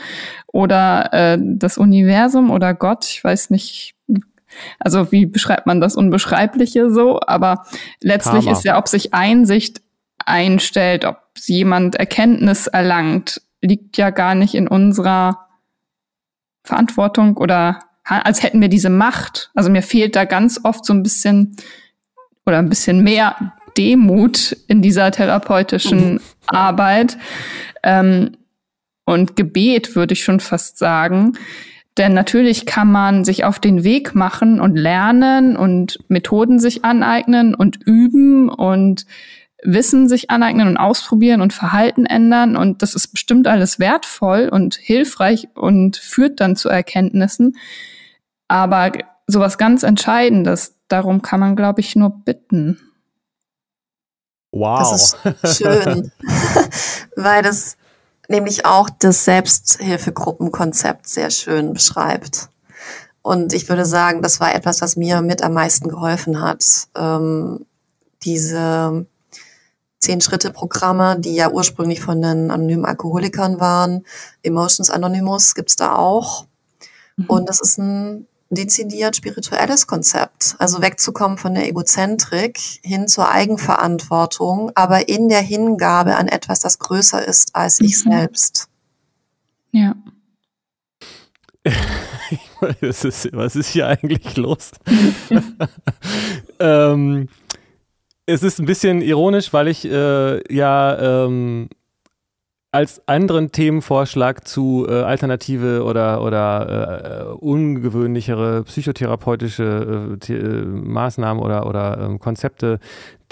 oder 0.47 1.13
äh, 1.13 1.39
das 1.41 1.77
Universum 1.77 2.51
oder 2.51 2.75
Gott, 2.75 3.05
ich 3.07 3.23
weiß 3.25 3.51
nicht, 3.51 3.95
also 4.79 5.13
wie 5.13 5.27
beschreibt 5.27 5.67
man 5.67 5.81
das 5.81 5.97
Unbeschreibliche 5.97 6.91
so, 6.91 7.21
aber 7.27 7.65
letztlich 8.01 8.45
Karma. 8.45 8.59
ist 8.59 8.65
ja, 8.65 8.79
ob 8.79 8.89
sich 8.89 9.15
Einsicht 9.15 9.81
einstellt, 10.25 11.05
ob 11.05 11.19
jemand 11.47 11.97
Erkenntnis 11.97 12.67
erlangt, 12.67 13.41
liegt 13.61 13.97
ja 13.97 14.11
gar 14.11 14.35
nicht 14.35 14.55
in 14.55 14.69
unserer 14.69 15.49
Verantwortung 16.65 17.37
oder 17.37 17.81
als 18.05 18.43
hätten 18.43 18.61
wir 18.61 18.69
diese 18.69 18.91
Macht. 18.91 19.51
Also 19.55 19.71
mir 19.71 19.83
fehlt 19.83 20.17
da 20.17 20.25
ganz 20.25 20.61
oft 20.63 20.85
so 20.85 20.93
ein 20.93 21.03
bisschen 21.03 21.57
oder 22.45 22.59
ein 22.59 22.69
bisschen 22.69 23.03
mehr 23.03 23.53
Demut 23.77 24.57
in 24.67 24.83
dieser 24.83 25.11
therapeutischen 25.11 26.15
mhm. 26.15 26.21
Arbeit 26.47 27.17
ähm, 27.83 28.37
und 29.05 29.37
Gebet, 29.37 29.95
würde 29.95 30.15
ich 30.15 30.25
schon 30.25 30.41
fast 30.41 30.79
sagen. 30.79 31.35
Denn 32.01 32.15
natürlich 32.15 32.65
kann 32.65 32.91
man 32.91 33.27
sich 33.27 33.45
auf 33.45 33.59
den 33.59 33.85
Weg 33.85 34.15
machen 34.15 34.59
und 34.59 34.75
lernen 34.75 35.55
und 35.55 35.99
Methoden 36.09 36.59
sich 36.59 36.83
aneignen 36.83 37.55
und 37.55 37.77
üben 37.77 38.49
und 38.49 39.05
Wissen 39.63 40.09
sich 40.09 40.31
aneignen 40.31 40.67
und 40.67 40.79
ausprobieren 40.79 41.43
und 41.43 41.53
Verhalten 41.53 42.07
ändern. 42.07 42.57
Und 42.57 42.81
das 42.81 42.95
ist 42.95 43.09
bestimmt 43.09 43.47
alles 43.47 43.79
wertvoll 43.79 44.49
und 44.51 44.77
hilfreich 44.77 45.49
und 45.55 45.99
führt 45.99 46.41
dann 46.41 46.57
zu 46.57 46.71
Erkenntnissen. 46.71 47.59
Aber 48.49 48.93
sowas 49.27 49.59
ganz 49.59 49.83
Entscheidendes, 49.83 50.77
darum 50.89 51.21
kann 51.21 51.41
man, 51.41 51.55
glaube 51.55 51.83
ich, 51.83 51.97
nur 51.97 52.09
bitten. 52.25 52.81
Wow. 54.53 54.79
Das 54.79 55.19
ist 55.43 55.59
schön, 55.59 56.11
weil 57.17 57.43
das 57.43 57.77
nämlich 58.31 58.65
auch 58.65 58.89
das 58.89 59.25
Selbsthilfegruppenkonzept 59.25 61.09
sehr 61.09 61.31
schön 61.31 61.73
beschreibt. 61.73 62.49
Und 63.23 63.53
ich 63.53 63.69
würde 63.69 63.85
sagen, 63.85 64.23
das 64.23 64.41
war 64.41 64.55
etwas, 64.55 64.81
was 64.81 64.97
mir 64.97 65.21
mit 65.21 65.43
am 65.43 65.53
meisten 65.53 65.89
geholfen 65.89 66.41
hat. 66.41 66.65
Ähm, 66.97 67.67
diese 68.23 69.05
Zehn-Schritte-Programme, 69.99 71.19
die 71.19 71.35
ja 71.35 71.51
ursprünglich 71.51 72.01
von 72.01 72.23
den 72.23 72.51
anonymen 72.51 72.87
Alkoholikern 72.87 73.61
waren. 73.61 74.07
Emotions 74.43 74.91
Anonymous 74.91 75.55
gibt's 75.55 75.77
da 75.77 75.97
auch. 75.97 76.47
Mhm. 77.17 77.27
Und 77.27 77.49
das 77.49 77.61
ist 77.61 77.79
ein 77.79 78.27
dezidiert 78.51 79.17
spirituelles 79.17 79.87
Konzept. 79.87 80.57
Also 80.59 80.83
wegzukommen 80.83 81.39
von 81.39 81.55
der 81.55 81.69
Egozentrik 81.69 82.59
hin 82.83 83.09
zur 83.09 83.31
Eigenverantwortung, 83.31 84.73
aber 84.75 85.09
in 85.09 85.29
der 85.29 85.41
Hingabe 85.41 86.17
an 86.17 86.29
etwas, 86.29 86.61
das 86.61 86.79
größer 86.79 87.27
ist 87.27 87.55
als 87.55 87.81
mhm. 87.81 87.87
ich 87.87 87.99
selbst. 88.01 88.69
Ja. 89.73 89.95
was, 92.81 93.05
ist, 93.05 93.33
was 93.33 93.57
ist 93.57 93.69
hier 93.69 93.87
eigentlich 93.87 94.37
los? 94.37 94.73
ähm, 96.59 97.29
es 98.27 98.43
ist 98.43 98.59
ein 98.59 98.67
bisschen 98.67 99.01
ironisch, 99.03 99.53
weil 99.53 99.69
ich 99.69 99.85
äh, 99.85 100.55
ja 100.55 101.25
ähm, 101.25 101.69
als 102.73 103.03
anderen 103.09 103.51
Themenvorschlag 103.51 104.47
zu 104.47 104.87
äh, 104.89 105.03
alternative 105.03 105.83
oder, 105.83 106.23
oder 106.23 107.27
äh, 107.31 107.33
ungewöhnlichere 107.33 108.63
psychotherapeutische 108.63 110.19
äh, 110.29 110.33
äh 110.33 110.65
Maßnahmen 110.65 111.43
oder, 111.43 111.67
oder 111.67 111.99
ähm, 112.01 112.21
Konzepte 112.21 112.79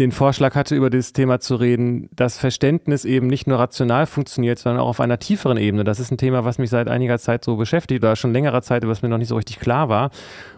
den 0.00 0.12
Vorschlag 0.12 0.54
hatte, 0.54 0.74
über 0.74 0.90
dieses 0.90 1.12
Thema 1.12 1.38
zu 1.40 1.56
reden, 1.56 2.08
dass 2.14 2.38
Verständnis 2.38 3.04
eben 3.04 3.26
nicht 3.26 3.46
nur 3.46 3.58
rational 3.58 4.06
funktioniert, 4.06 4.58
sondern 4.58 4.82
auch 4.82 4.88
auf 4.88 5.00
einer 5.00 5.18
tieferen 5.18 5.56
Ebene. 5.56 5.84
Das 5.84 6.00
ist 6.00 6.10
ein 6.10 6.18
Thema, 6.18 6.44
was 6.44 6.58
mich 6.58 6.70
seit 6.70 6.88
einiger 6.88 7.18
Zeit 7.18 7.44
so 7.44 7.56
beschäftigt 7.56 8.02
oder 8.02 8.16
schon 8.16 8.32
längerer 8.32 8.62
Zeit, 8.62 8.86
was 8.86 9.02
mir 9.02 9.08
noch 9.08 9.18
nicht 9.18 9.28
so 9.28 9.36
richtig 9.36 9.60
klar 9.60 9.88
war. 9.88 10.10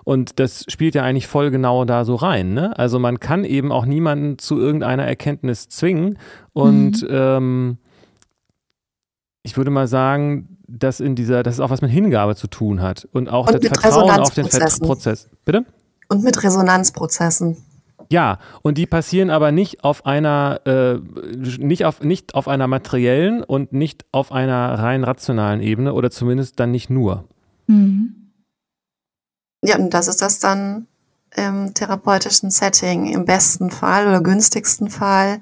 Und 0.04 0.38
das 0.40 0.64
spielt 0.68 0.94
ja 0.94 1.02
eigentlich 1.02 1.26
voll 1.26 1.50
genau 1.50 1.84
da 1.84 2.04
so 2.04 2.16
rein. 2.16 2.52
Ne? 2.52 2.76
Also 2.78 2.98
man 2.98 3.20
kann 3.20 3.44
eben 3.44 3.72
auch 3.72 3.86
niemanden 3.86 4.38
zu 4.38 4.58
irgendeiner 4.58 5.04
Erkenntnis 5.04 5.68
zwingen 5.68 6.18
und 6.52 7.02
mhm. 7.02 7.08
ähm, 7.10 7.78
ich 9.42 9.56
würde 9.56 9.70
mal 9.70 9.88
sagen, 9.88 10.58
dass 10.66 11.00
in 11.00 11.16
dieser, 11.16 11.42
dass 11.42 11.54
es 11.54 11.60
auch 11.60 11.70
was 11.70 11.82
mit 11.82 11.90
Hingabe 11.90 12.36
zu 12.36 12.46
tun 12.46 12.80
hat 12.80 13.08
und 13.12 13.28
auch 13.28 13.48
und 13.48 13.64
das 13.64 13.80
Vertrauen 13.80 14.20
auf 14.20 14.34
den 14.34 14.46
Prozess. 14.46 15.28
Bitte? 15.44 15.64
Und 16.08 16.22
mit 16.22 16.42
Resonanzprozessen. 16.42 17.56
Ja, 18.12 18.38
und 18.62 18.76
die 18.76 18.86
passieren 18.86 19.30
aber 19.30 19.52
nicht 19.52 19.84
auf 19.84 20.04
einer, 20.04 20.60
äh, 20.66 20.98
nicht 21.36 21.84
auf, 21.84 22.02
nicht 22.02 22.34
auf 22.34 22.48
einer 22.48 22.66
materiellen 22.66 23.44
und 23.44 23.72
nicht 23.72 24.04
auf 24.10 24.32
einer 24.32 24.78
rein 24.80 25.04
rationalen 25.04 25.60
Ebene 25.60 25.94
oder 25.94 26.10
zumindest 26.10 26.58
dann 26.58 26.72
nicht 26.72 26.90
nur. 26.90 27.28
Mhm. 27.68 28.32
Ja, 29.62 29.78
und 29.78 29.94
das 29.94 30.08
ist 30.08 30.22
das 30.22 30.40
dann 30.40 30.88
im 31.36 31.72
therapeutischen 31.74 32.50
Setting. 32.50 33.12
Im 33.12 33.24
besten 33.26 33.70
Fall 33.70 34.08
oder 34.08 34.20
günstigsten 34.20 34.90
Fall 34.90 35.40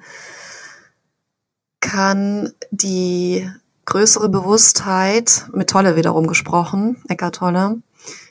kann 1.81 2.53
die 2.71 3.49
größere 3.89 4.29
Bewusstheit, 4.29 5.47
mit 5.55 5.71
Tolle 5.71 5.97
wiederum 5.97 6.27
gesprochen, 6.27 7.03
Eckart 7.09 7.37
Tolle, 7.37 7.81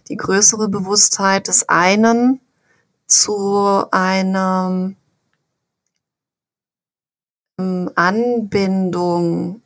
die 0.08 0.16
größere 0.16 0.70
Bewusstheit 0.70 1.48
des 1.48 1.68
einen 1.68 2.40
zu 3.08 3.88
einer 3.90 4.94
ähm, 7.60 7.92
Anbindung 7.96 9.64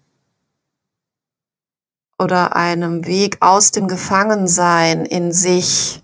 oder 2.18 2.56
einem 2.56 3.06
Weg 3.06 3.40
aus 3.42 3.72
dem 3.72 3.90
Gefangensein 3.90 5.06
in 5.06 5.34
sich 5.34 6.04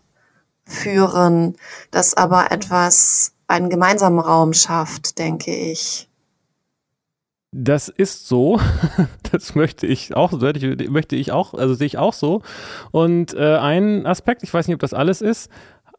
führen, 0.66 1.56
das 1.92 2.14
aber 2.14 2.52
etwas, 2.52 3.32
einen 3.48 3.70
gemeinsamen 3.70 4.20
Raum 4.20 4.52
schafft, 4.52 5.18
denke 5.18 5.56
ich. 5.56 6.07
Das 7.52 7.90
ist 7.90 8.28
so. 8.28 8.60
Das 9.32 9.56
möchte 9.56 9.86
ich 9.86 10.16
auch, 10.16 10.32
möchte 10.32 11.18
ich 11.18 11.34
auch, 11.34 11.54
also 11.54 11.74
sehe 11.74 11.86
ich 11.86 11.98
auch 11.98 12.14
so. 12.14 12.42
Und 12.92 13.34
äh, 13.34 13.58
ein 13.58 14.06
Aspekt, 14.06 14.42
ich 14.42 14.54
weiß 14.54 14.68
nicht, 14.68 14.76
ob 14.76 14.80
das 14.80 14.94
alles 14.94 15.22
ist, 15.22 15.50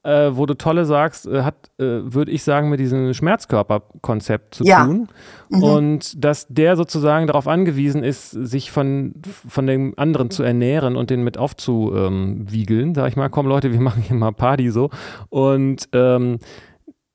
äh, 0.02 0.30
wo 0.32 0.46
du 0.46 0.54
tolle 0.54 0.86
sagst, 0.86 1.26
äh, 1.26 1.42
hat, 1.42 1.70
äh, 1.78 1.84
würde 1.84 2.30
ich 2.30 2.42
sagen, 2.42 2.70
mit 2.70 2.80
diesem 2.80 3.12
Schmerzkörperkonzept 3.12 4.54
zu 4.54 4.64
ja. 4.64 4.86
tun. 4.86 5.08
Mhm. 5.50 5.62
Und 5.62 6.24
dass 6.24 6.46
der 6.48 6.76
sozusagen 6.76 7.26
darauf 7.26 7.46
angewiesen 7.46 8.02
ist, 8.02 8.30
sich 8.30 8.70
von, 8.70 9.14
von 9.46 9.66
dem 9.66 9.94
anderen 9.98 10.30
zu 10.30 10.42
ernähren 10.42 10.96
und 10.96 11.10
den 11.10 11.22
mit 11.22 11.36
aufzuwiegeln. 11.36 12.94
Sag 12.94 13.08
ich 13.08 13.16
mal, 13.16 13.28
komm 13.28 13.46
Leute, 13.46 13.72
wir 13.72 13.80
machen 13.82 14.02
hier 14.02 14.16
mal 14.16 14.32
Party 14.32 14.70
so. 14.70 14.90
Und 15.28 15.88
ähm, 15.92 16.38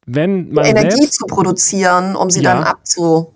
wenn 0.05 0.53
man. 0.53 0.65
Energie 0.65 0.97
selbst, 0.97 1.15
zu 1.15 1.25
produzieren, 1.25 2.15
um 2.15 2.29
sie 2.29 2.41
ja. 2.41 2.53
dann 2.53 2.63
abzu 2.63 3.34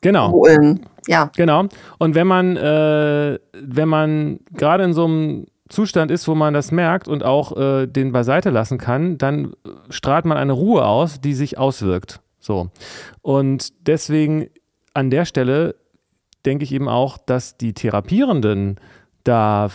Genau. 0.00 0.32
Holen. 0.32 0.86
Ja. 1.06 1.30
Genau. 1.36 1.66
Und 1.98 2.14
wenn 2.14 2.26
man, 2.26 2.56
äh, 2.56 3.38
wenn 3.52 3.88
man 3.88 4.40
gerade 4.52 4.84
in 4.84 4.92
so 4.92 5.04
einem 5.04 5.46
Zustand 5.68 6.10
ist, 6.10 6.26
wo 6.26 6.34
man 6.34 6.52
das 6.52 6.72
merkt 6.72 7.08
und 7.08 7.22
auch 7.22 7.56
äh, 7.56 7.86
den 7.86 8.12
beiseite 8.12 8.50
lassen 8.50 8.78
kann, 8.78 9.18
dann 9.18 9.54
strahlt 9.88 10.24
man 10.24 10.36
eine 10.36 10.52
Ruhe 10.52 10.84
aus, 10.84 11.20
die 11.20 11.34
sich 11.34 11.58
auswirkt. 11.58 12.20
So. 12.40 12.70
Und 13.22 13.86
deswegen 13.86 14.48
an 14.94 15.10
der 15.10 15.24
Stelle 15.24 15.76
denke 16.44 16.64
ich 16.64 16.72
eben 16.72 16.88
auch, 16.88 17.18
dass 17.18 17.56
die 17.56 17.74
Therapierenden 17.74 18.80
da 19.24 19.68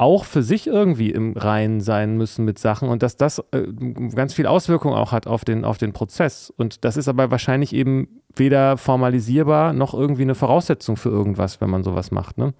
auch 0.00 0.24
für 0.24 0.42
sich 0.42 0.66
irgendwie 0.66 1.10
im 1.10 1.36
Reinen 1.36 1.82
sein 1.82 2.16
müssen 2.16 2.46
mit 2.46 2.58
Sachen 2.58 2.88
und 2.88 3.02
dass 3.02 3.18
das 3.18 3.42
äh, 3.50 3.66
ganz 4.14 4.32
viel 4.32 4.46
Auswirkung 4.46 4.94
auch 4.94 5.12
hat 5.12 5.26
auf 5.26 5.44
den, 5.44 5.62
auf 5.62 5.76
den 5.76 5.92
Prozess. 5.92 6.50
Und 6.56 6.86
das 6.86 6.96
ist 6.96 7.06
aber 7.06 7.30
wahrscheinlich 7.30 7.74
eben 7.74 8.22
weder 8.34 8.78
formalisierbar 8.78 9.74
noch 9.74 9.92
irgendwie 9.92 10.22
eine 10.22 10.34
Voraussetzung 10.34 10.96
für 10.96 11.10
irgendwas, 11.10 11.60
wenn 11.60 11.68
man 11.68 11.84
sowas 11.84 12.12
macht. 12.12 12.38
Ne? 12.38 12.54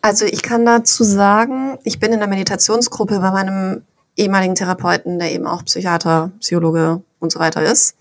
Also 0.00 0.24
ich 0.24 0.40
kann 0.40 0.64
dazu 0.64 1.04
sagen, 1.04 1.78
ich 1.84 2.00
bin 2.00 2.14
in 2.14 2.18
der 2.18 2.28
Meditationsgruppe 2.28 3.20
bei 3.20 3.30
meinem 3.30 3.82
ehemaligen 4.16 4.54
Therapeuten, 4.54 5.18
der 5.18 5.32
eben 5.32 5.46
auch 5.46 5.66
Psychiater, 5.66 6.30
Psychologe 6.40 7.02
und 7.18 7.30
so 7.30 7.38
weiter 7.38 7.62
ist. 7.62 7.94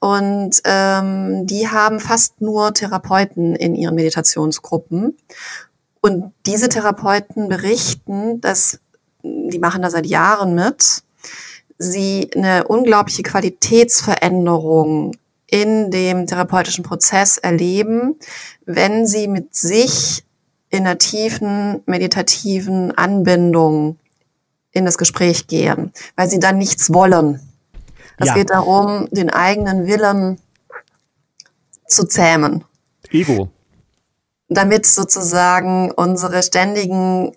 Und 0.00 0.60
ähm, 0.64 1.46
die 1.46 1.68
haben 1.68 2.00
fast 2.00 2.40
nur 2.40 2.74
Therapeuten 2.74 3.54
in 3.54 3.76
ihren 3.76 3.94
Meditationsgruppen. 3.94 5.16
Und 6.06 6.32
diese 6.46 6.68
Therapeuten 6.68 7.48
berichten, 7.48 8.40
dass 8.40 8.78
die 9.24 9.58
machen 9.58 9.82
da 9.82 9.90
seit 9.90 10.06
Jahren 10.06 10.54
mit, 10.54 11.02
sie 11.78 12.30
eine 12.36 12.68
unglaubliche 12.68 13.24
Qualitätsveränderung 13.24 15.16
in 15.48 15.90
dem 15.90 16.28
therapeutischen 16.28 16.84
Prozess 16.84 17.38
erleben, 17.38 18.14
wenn 18.66 19.08
sie 19.08 19.26
mit 19.26 19.56
sich 19.56 20.22
in 20.70 20.86
einer 20.86 20.98
tiefen 20.98 21.82
meditativen 21.86 22.96
Anbindung 22.96 23.98
in 24.70 24.84
das 24.84 24.98
Gespräch 24.98 25.48
gehen, 25.48 25.92
weil 26.14 26.30
sie 26.30 26.38
dann 26.38 26.56
nichts 26.56 26.94
wollen. 26.94 27.40
Es 28.18 28.28
ja. 28.28 28.34
geht 28.34 28.50
darum, 28.50 29.08
den 29.10 29.28
eigenen 29.30 29.88
Willen 29.88 30.38
zu 31.88 32.06
zähmen. 32.06 32.62
Ego. 33.10 33.50
Damit 34.48 34.86
sozusagen 34.86 35.90
unsere 35.90 36.42
ständigen 36.42 37.32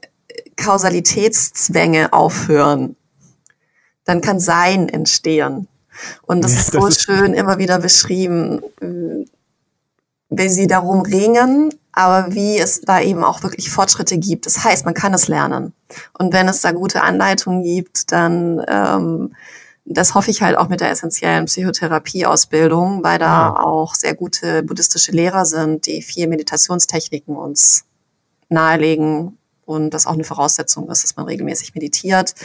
Kausalitätszwänge 0.56 2.14
aufhören. 2.14 2.96
Dann 4.06 4.22
kann 4.22 4.40
Sein 4.40 4.90
entstehen. 4.90 5.68
Und 6.24 6.44
das 6.44 6.54
ja, 6.54 6.60
ist 6.60 6.72
so 6.72 6.86
das 6.86 7.02
schön 7.02 7.34
immer 7.34 7.58
wieder 7.58 7.80
beschrieben, 7.80 8.62
wie 10.30 10.50
sie 10.50 10.68
darum 10.68 11.02
ringen, 11.02 11.74
aber 11.92 12.34
wie 12.34 12.58
es 12.58 12.82
da 12.82 13.02
eben 13.02 13.24
auch 13.24 13.44
wirklich 13.44 13.70
Fortschritte 13.70 14.18
gibt. 14.18 14.46
Das 14.46 14.64
heißt, 14.64 14.86
man 14.86 14.94
kann 14.94 15.14
es 15.14 15.28
lernen. 15.28 15.74
Und 16.18 16.34
wenn 16.34 16.48
es 16.48 16.62
da 16.62 16.72
gute 16.72 17.02
Anleitungen 17.02 17.64
gibt, 17.64 18.12
dann 18.12 18.64
ähm, 18.68 19.36
das 19.92 20.14
hoffe 20.14 20.30
ich 20.30 20.42
halt 20.44 20.56
auch 20.58 20.70
mit 20.70 20.82
der 20.82 20.92
essentiellen 20.92 21.46
Psychotherapieausbildung, 21.46 23.04
weil 23.04 23.18
da 23.18 23.26
ja. 23.26 23.60
auch 23.60 23.96
sehr 23.96 24.14
gute 24.14 24.62
buddhistische 24.62 25.12
Lehrer 25.12 25.46
sind, 25.46 25.88
die 25.88 26.04
viel 26.04 26.28
Meditationstechniken 26.28 27.36
uns 27.36 27.86
nahelegen 28.50 29.38
und 29.66 29.92
das 29.94 30.06
auch 30.06 30.14
eine 30.14 30.24
Voraussetzung 30.24 30.90
ist, 30.90 31.04
dass 31.04 31.16
man 31.16 31.26
regelmäßig 31.26 31.74
meditiert 31.74 32.36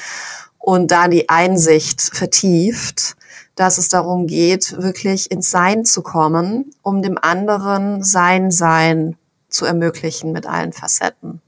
und 0.59 0.91
da 0.91 1.09
die 1.09 1.29
Einsicht 1.29 2.01
vertieft, 2.01 3.17
dass 3.55 3.77
es 3.77 3.89
darum 3.89 4.27
geht, 4.27 4.77
wirklich 4.79 5.31
ins 5.31 5.51
Sein 5.51 5.85
zu 5.85 6.03
kommen, 6.03 6.71
um 6.83 7.03
dem 7.03 7.19
anderen 7.19 8.03
sein 8.03 8.51
Sein 8.51 9.17
zu 9.51 9.67
ermöglichen 9.67 10.33
mit 10.33 10.47
allen 10.47 10.73
Facetten. 10.73 11.43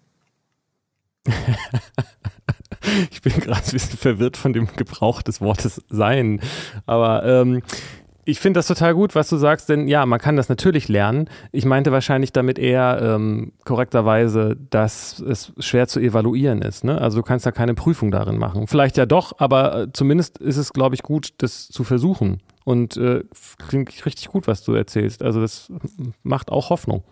ich 3.10 3.22
bin 3.22 3.32
gerade 3.34 3.62
ein 3.64 3.72
bisschen 3.72 3.98
verwirrt 3.98 4.36
von 4.36 4.52
dem 4.52 4.68
Gebrauch 4.76 5.22
des 5.22 5.40
Wortes 5.40 5.82
Sein. 5.88 6.40
Aber 6.86 7.24
ähm, 7.24 7.62
ich 8.28 8.40
finde 8.40 8.58
das 8.58 8.66
total 8.66 8.92
gut, 8.92 9.14
was 9.14 9.28
du 9.28 9.36
sagst, 9.36 9.68
denn 9.68 9.86
ja, 9.86 10.04
man 10.04 10.18
kann 10.18 10.36
das 10.36 10.48
natürlich 10.48 10.88
lernen. 10.88 11.30
Ich 11.52 11.64
meinte 11.64 11.92
wahrscheinlich 11.92 12.32
damit 12.32 12.58
eher 12.58 12.98
ähm, 13.00 13.52
korrekterweise, 13.64 14.56
dass 14.70 15.20
es 15.20 15.52
schwer 15.60 15.86
zu 15.86 16.00
evaluieren 16.00 16.60
ist. 16.60 16.82
Ne? 16.82 17.00
Also 17.00 17.18
du 17.18 17.22
kannst 17.22 17.46
ja 17.46 17.52
keine 17.52 17.74
Prüfung 17.74 18.10
darin 18.10 18.36
machen. 18.36 18.66
Vielleicht 18.66 18.96
ja 18.96 19.06
doch, 19.06 19.34
aber 19.38 19.82
äh, 19.82 19.92
zumindest 19.92 20.38
ist 20.38 20.56
es, 20.56 20.72
glaube 20.72 20.96
ich, 20.96 21.04
gut, 21.04 21.34
das 21.38 21.68
zu 21.68 21.84
versuchen. 21.84 22.40
Und 22.64 22.96
äh, 22.96 23.22
klingt 23.68 24.04
richtig 24.04 24.26
gut, 24.26 24.48
was 24.48 24.64
du 24.64 24.72
erzählst. 24.72 25.22
Also 25.22 25.40
das 25.40 25.70
macht 26.24 26.50
auch 26.50 26.70
Hoffnung. 26.70 27.04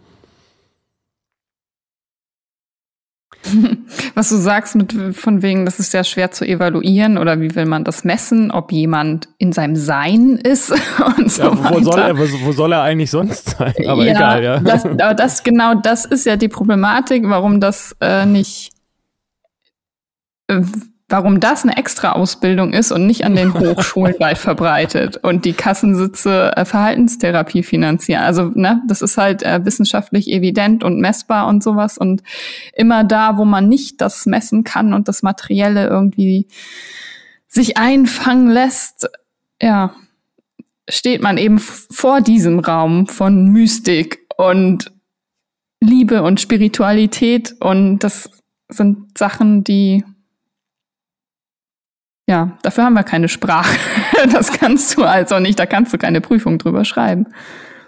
Was 4.14 4.28
du 4.28 4.36
sagst 4.36 4.74
mit 4.74 4.94
von 5.12 5.42
wegen, 5.42 5.64
das 5.64 5.78
ist 5.78 5.92
ja 5.92 6.04
schwer 6.04 6.30
zu 6.30 6.44
evaluieren 6.44 7.18
oder 7.18 7.40
wie 7.40 7.54
will 7.54 7.66
man 7.66 7.84
das 7.84 8.04
messen, 8.04 8.50
ob 8.50 8.72
jemand 8.72 9.28
in 9.38 9.52
seinem 9.52 9.76
Sein 9.76 10.38
ist 10.42 10.70
und 11.18 11.30
so 11.30 11.42
ja, 11.42 11.58
wo 11.58 11.64
weiter. 11.64 11.82
Soll 11.82 12.00
er, 12.00 12.18
wo, 12.18 12.22
wo, 12.22 12.52
soll 12.52 12.72
er 12.72 12.82
eigentlich 12.82 13.10
sonst 13.10 13.50
sein? 13.50 13.74
Aber 13.86 14.04
ja, 14.04 14.12
egal, 14.12 14.44
ja. 14.44 14.60
Das, 14.60 14.84
aber 14.84 15.14
das 15.14 15.42
genau, 15.42 15.74
das 15.74 16.04
ist 16.04 16.26
ja 16.26 16.36
die 16.36 16.48
Problematik, 16.48 17.24
warum 17.26 17.60
das 17.60 17.96
äh, 18.00 18.26
nicht 18.26 18.70
äh, 20.48 20.60
warum 21.14 21.38
das 21.38 21.62
eine 21.62 21.76
extra 21.76 22.10
Ausbildung 22.10 22.72
ist 22.72 22.90
und 22.90 23.06
nicht 23.06 23.24
an 23.24 23.36
den 23.36 23.54
Hochschulen 23.60 24.16
weit 24.18 24.36
verbreitet 24.36 25.16
und 25.18 25.44
die 25.44 25.52
Kassensitze 25.52 26.50
äh, 26.56 26.64
Verhaltenstherapie 26.64 27.62
finanzieren. 27.62 28.24
Also, 28.24 28.50
ne, 28.52 28.82
das 28.88 29.00
ist 29.00 29.16
halt 29.16 29.44
äh, 29.44 29.64
wissenschaftlich 29.64 30.28
evident 30.28 30.82
und 30.82 30.98
messbar 30.98 31.46
und 31.46 31.62
sowas. 31.62 31.98
Und 31.98 32.24
immer 32.72 33.04
da, 33.04 33.38
wo 33.38 33.44
man 33.44 33.68
nicht 33.68 34.00
das 34.00 34.26
messen 34.26 34.64
kann 34.64 34.92
und 34.92 35.06
das 35.06 35.22
Materielle 35.22 35.86
irgendwie 35.86 36.48
sich 37.46 37.76
einfangen 37.76 38.50
lässt, 38.50 39.08
ja, 39.62 39.94
steht 40.88 41.22
man 41.22 41.38
eben 41.38 41.60
vor 41.60 42.22
diesem 42.22 42.58
Raum 42.58 43.06
von 43.06 43.52
Mystik 43.52 44.26
und 44.36 44.90
Liebe 45.80 46.24
und 46.24 46.40
Spiritualität 46.40 47.54
und 47.60 48.00
das 48.00 48.28
sind 48.68 49.16
Sachen, 49.16 49.62
die 49.62 50.02
ja, 52.26 52.56
dafür 52.62 52.84
haben 52.84 52.94
wir 52.94 53.04
keine 53.04 53.28
Sprache. 53.28 53.76
Das 54.32 54.52
kannst 54.52 54.96
du 54.96 55.04
also 55.04 55.38
nicht, 55.38 55.58
da 55.58 55.66
kannst 55.66 55.92
du 55.92 55.98
keine 55.98 56.20
Prüfung 56.20 56.58
drüber 56.58 56.84
schreiben. 56.84 57.26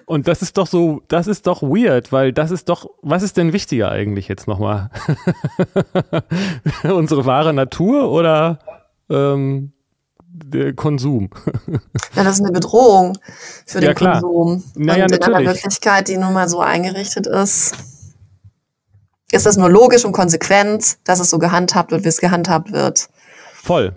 Und 0.04 0.28
das 0.28 0.42
ist 0.42 0.58
doch 0.58 0.66
so, 0.66 1.02
das 1.08 1.26
ist 1.26 1.46
doch 1.46 1.62
weird, 1.62 2.12
weil 2.12 2.32
das 2.32 2.50
ist 2.50 2.68
doch, 2.68 2.90
was 3.00 3.22
ist 3.22 3.36
denn 3.36 3.52
wichtiger 3.52 3.90
eigentlich 3.90 4.28
jetzt 4.28 4.46
nochmal? 4.46 4.90
Unsere 6.84 7.24
wahre 7.24 7.54
Natur 7.54 8.10
oder 8.10 8.58
ähm, 9.08 9.72
der 10.28 10.74
Konsum? 10.74 11.30
ja, 12.14 12.22
das 12.22 12.34
ist 12.34 12.44
eine 12.44 12.52
Bedrohung 12.52 13.18
für 13.66 13.80
den 13.80 13.88
ja, 13.88 13.94
klar. 13.94 14.20
Konsum. 14.20 14.62
Naja, 14.74 15.04
Und 15.04 15.12
in 15.12 15.18
natürlich. 15.18 15.38
einer 15.38 15.54
Wirklichkeit, 15.54 16.08
die 16.08 16.18
nun 16.18 16.34
mal 16.34 16.48
so 16.48 16.60
eingerichtet 16.60 17.26
ist, 17.26 17.74
ist 19.32 19.46
das 19.46 19.56
nur 19.56 19.70
logisch 19.70 20.04
und 20.04 20.12
konsequent, 20.12 20.98
dass 21.04 21.18
es 21.18 21.30
so 21.30 21.38
gehandhabt 21.38 21.90
wird, 21.90 22.04
wie 22.04 22.08
es 22.08 22.18
gehandhabt 22.18 22.72
wird. 22.72 23.08
Voll. 23.54 23.96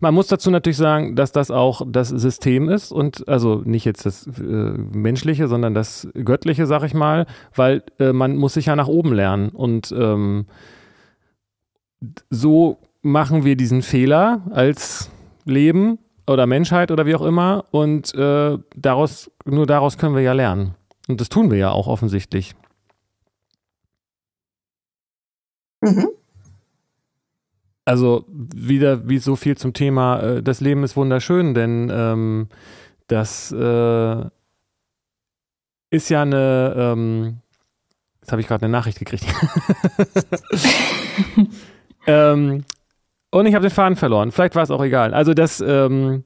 Man 0.00 0.14
muss 0.14 0.28
dazu 0.28 0.50
natürlich 0.50 0.76
sagen, 0.76 1.16
dass 1.16 1.32
das 1.32 1.50
auch 1.50 1.82
das 1.86 2.08
System 2.08 2.68
ist 2.68 2.92
und 2.92 3.26
also 3.28 3.62
nicht 3.64 3.84
jetzt 3.84 4.06
das 4.06 4.26
äh, 4.26 4.30
menschliche, 4.40 5.48
sondern 5.48 5.74
das 5.74 6.08
göttliche, 6.14 6.66
sag 6.66 6.82
ich 6.84 6.94
mal, 6.94 7.26
weil 7.54 7.82
äh, 7.98 8.12
man 8.12 8.36
muss 8.36 8.54
sich 8.54 8.66
ja 8.66 8.76
nach 8.76 8.88
oben 8.88 9.12
lernen 9.12 9.50
und 9.50 9.92
ähm, 9.92 10.46
so 12.30 12.78
machen 13.02 13.44
wir 13.44 13.56
diesen 13.56 13.82
Fehler 13.82 14.42
als 14.50 15.10
Leben 15.44 15.98
oder 16.26 16.46
Menschheit 16.46 16.90
oder 16.90 17.06
wie 17.06 17.14
auch 17.14 17.22
immer 17.22 17.64
und 17.70 18.14
äh, 18.14 18.58
daraus 18.76 19.30
nur 19.44 19.66
daraus 19.66 19.98
können 19.98 20.14
wir 20.14 20.22
ja 20.22 20.32
lernen 20.32 20.74
und 21.08 21.20
das 21.20 21.28
tun 21.28 21.50
wir 21.50 21.58
ja 21.58 21.70
auch 21.70 21.86
offensichtlich. 21.86 22.54
Mhm 25.80 26.08
also 27.88 28.26
wieder 28.28 29.08
wie 29.08 29.18
so 29.18 29.34
viel 29.34 29.56
zum 29.56 29.72
Thema, 29.72 30.20
äh, 30.20 30.42
das 30.42 30.60
Leben 30.60 30.84
ist 30.84 30.94
wunderschön, 30.94 31.54
denn 31.54 31.90
ähm, 31.90 32.48
das 33.06 33.50
äh, 33.50 34.24
ist 35.90 36.10
ja 36.10 36.20
eine, 36.20 36.74
ähm, 36.76 37.38
jetzt 38.20 38.30
habe 38.30 38.42
ich 38.42 38.46
gerade 38.46 38.64
eine 38.64 38.72
Nachricht 38.72 38.98
gekriegt. 38.98 39.24
ähm, 42.06 42.64
und 43.30 43.46
ich 43.46 43.54
habe 43.54 43.66
den 43.66 43.74
Faden 43.74 43.96
verloren. 43.96 44.32
Vielleicht 44.32 44.54
war 44.54 44.64
es 44.64 44.70
auch 44.70 44.82
egal. 44.84 45.14
Also 45.14 45.32
das, 45.32 45.62
ähm, 45.66 46.24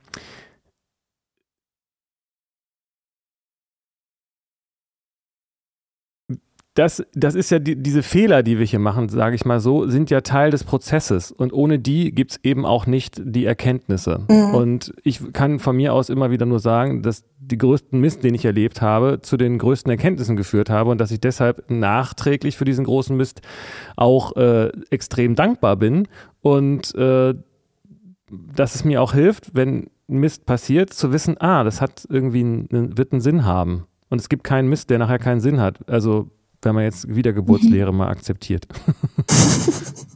das, 6.75 7.05
das 7.13 7.35
ist 7.35 7.51
ja 7.51 7.59
die, 7.59 7.77
diese 7.77 8.03
Fehler, 8.03 8.43
die 8.43 8.59
wir 8.59 8.65
hier 8.65 8.79
machen, 8.79 9.11
sage 9.11 9.35
ich 9.35 9.45
mal 9.45 9.61
so, 9.61 9.87
sind 9.87 10.09
ja 10.09 10.23
Teil 10.23 10.51
des 10.51 10.65
Prozesses. 10.65 11.31
Und 11.31 11.53
ohne 11.53 11.79
die 11.79 12.15
gibt 12.15 12.33
es 12.33 12.41
eben 12.43 12.65
auch 12.65 12.87
nicht 12.87 13.21
die 13.23 13.45
Erkenntnisse. 13.45 14.25
Mhm. 14.31 14.55
Und 14.55 14.95
ich 15.03 15.35
kann 15.35 15.59
von 15.59 15.77
mir 15.77 15.93
aus 15.93 16.09
immer 16.09 16.31
wieder 16.31 16.47
nur 16.47 16.61
sagen, 16.61 17.03
dass 17.03 17.25
die 17.39 17.59
größten 17.59 18.01
Mist, 18.01 18.25
den 18.25 18.35
ich 18.35 18.47
erlebt 18.47 18.81
habe, 18.81 19.21
zu 19.21 19.37
den 19.37 19.59
größten 19.59 19.91
Erkenntnissen 19.91 20.35
geführt 20.35 20.71
habe 20.71 20.91
und 20.91 20.99
dass 20.99 21.11
ich 21.11 21.21
deshalb 21.21 21.71
nachträglich 21.71 22.57
für 22.57 22.65
diesen 22.65 22.87
großen 22.87 23.17
Mist 23.17 23.43
auch 23.97 24.35
äh, 24.37 24.69
extrem 24.89 25.35
dankbar 25.35 25.77
bin. 25.77 26.09
Und 26.41 26.95
äh, 26.95 27.35
dass 28.31 28.75
es 28.75 28.85
mir 28.85 29.03
auch 29.03 29.13
hilft, 29.13 29.55
wenn 29.55 29.91
Mist 30.07 30.47
passiert, 30.47 30.95
zu 30.95 31.13
wissen, 31.13 31.37
ah, 31.39 31.65
das 31.65 31.83
hat 31.83 32.07
irgendwie 32.09 32.41
einen, 32.41 32.97
wird 32.97 33.13
einen 33.13 33.21
Sinn 33.21 33.45
haben. 33.45 33.85
Und 34.09 34.23
es 34.23 34.31
gibt 34.31 34.45
keinen 34.45 34.69
Mist, 34.71 34.89
der 34.89 34.99
nachher 34.99 35.19
keinen 35.19 35.41
Sinn 35.41 35.61
hat. 35.61 35.87
Also 35.87 36.31
wenn 36.63 36.75
man 36.75 36.85
jetzt 36.85 37.15
Wiedergeburtslehre 37.15 37.93
mhm. 37.93 37.99
mal 37.99 38.09
akzeptiert. 38.09 38.67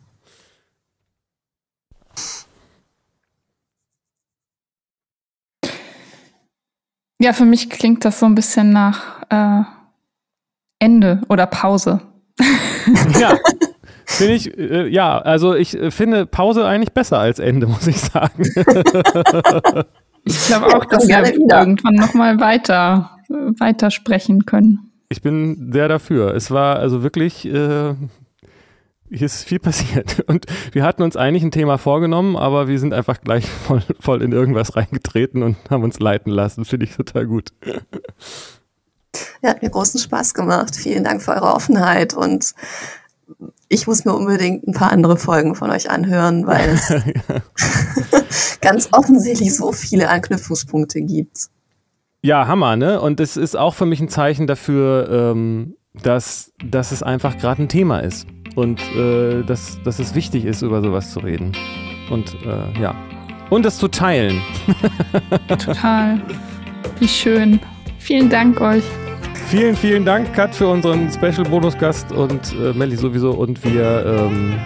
ja, 7.21 7.33
für 7.33 7.45
mich 7.45 7.69
klingt 7.69 8.05
das 8.05 8.21
so 8.21 8.27
ein 8.27 8.35
bisschen 8.35 8.71
nach 8.71 9.23
äh, 9.31 9.63
Ende 10.79 11.23
oder 11.29 11.47
Pause. 11.47 12.01
ja. 13.19 13.37
Finde 14.09 14.35
ich, 14.35 14.57
äh, 14.57 14.87
ja, 14.87 15.19
also 15.19 15.55
ich 15.57 15.77
äh, 15.77 15.91
finde 15.91 16.27
Pause 16.27 16.65
eigentlich 16.65 16.93
besser 16.93 17.19
als 17.19 17.41
Ende, 17.41 17.67
muss 17.67 17.89
ich 17.89 18.01
sagen. 18.01 18.45
ich 20.25 20.47
glaube 20.47 20.77
auch, 20.77 20.85
dass 20.85 21.09
wir 21.09 21.25
irgendwann 21.35 21.95
nochmal 21.97 22.39
weiter, 22.39 23.19
weiter 23.29 23.91
sprechen 23.91 24.47
können. 24.47 24.86
Ich 25.09 25.23
bin 25.23 25.73
sehr 25.73 25.89
dafür. 25.89 26.35
Es 26.35 26.51
war 26.51 26.77
also 26.77 27.03
wirklich, 27.03 27.47
äh, 27.47 27.95
hier 29.09 29.27
ist 29.27 29.45
viel 29.45 29.59
passiert. 29.61 30.25
Und 30.27 30.47
wir 30.73 30.85
hatten 30.85 31.03
uns 31.03 31.17
eigentlich 31.17 31.43
ein 31.43 31.51
Thema 31.51 31.79
vorgenommen, 31.79 32.37
aber 32.37 32.69
wir 32.69 32.79
sind 32.79 32.93
einfach 32.93 33.21
gleich 33.21 33.49
voll, 33.67 33.83
voll 34.01 34.23
in 34.23 34.33
irgendwas 34.33 34.77
reingetreten 34.77 35.43
und 35.43 35.57
haben 35.71 35.85
uns 35.85 36.01
leiten 36.01 36.31
lassen. 36.31 36.65
Finde 36.65 36.87
ich 36.87 36.97
total 36.97 37.27
gut. 37.27 37.53
Ja, 39.43 39.51
hat 39.51 39.63
mir 39.63 39.71
großen 39.71 40.01
Spaß 40.01 40.35
gemacht. 40.35 40.77
Vielen 40.77 41.05
Dank 41.05 41.23
für 41.23 41.33
eure 41.33 41.55
Offenheit 41.55 42.15
und 42.15 42.55
ich 43.69 43.87
muss 43.87 44.05
mir 44.05 44.15
unbedingt 44.15 44.67
ein 44.69 44.73
paar 44.73 44.93
andere 44.93 45.17
Folgen 45.17 45.55
von 45.55 45.71
euch 45.71 45.91
anhören, 45.91 46.47
weil 46.47 46.69
es 46.71 46.93
ganz 48.61 48.89
offensichtlich 48.93 49.55
so 49.55 49.73
viele 49.73 50.09
Anknüpfungspunkte 50.09 51.01
gibt. 51.03 51.49
Ja, 52.23 52.47
Hammer, 52.47 52.77
ne? 52.77 53.01
Und 53.01 53.21
es 53.21 53.37
ist 53.37 53.57
auch 53.57 53.75
für 53.75 53.87
mich 53.87 54.01
ein 54.01 54.09
Zeichen 54.09 54.47
dafür, 54.47 55.09
ähm, 55.11 55.77
dass, 56.03 56.53
dass 56.65 56.93
es 56.93 57.03
einfach 57.03 57.39
gerade 57.39 57.63
ein 57.63 57.69
Thema 57.69 58.01
ist 58.01 58.27
und 58.55 58.81
äh, 58.97 59.43
dass, 59.43 59.81
dass 59.85 59.99
es 59.99 60.15
wichtig 60.15 60.45
ist, 60.45 60.63
über 60.63 60.83
sowas 60.83 61.13
zu 61.13 61.21
reden. 61.21 61.53
Und 62.11 62.35
äh, 62.45 62.81
ja. 62.81 62.95
Und 63.51 63.65
es 63.65 63.79
zu 63.79 63.89
teilen. 63.89 64.41
Total. 65.49 66.21
Wie 66.99 67.09
schön. 67.09 67.61
Vielen 67.99 68.29
Dank 68.29 68.61
euch. 68.61 68.85
Vielen, 69.49 69.77
vielen 69.77 70.05
Dank, 70.05 70.33
Kat, 70.35 70.55
für 70.55 70.67
unseren 70.67 71.09
Special-Bonus-Gast 71.09 72.11
und 72.11 72.53
äh, 72.55 72.73
Melli 72.73 72.97
sowieso. 72.97 73.31
Und 73.31 73.63
wir, 73.65 74.05
ähm, 74.05 74.59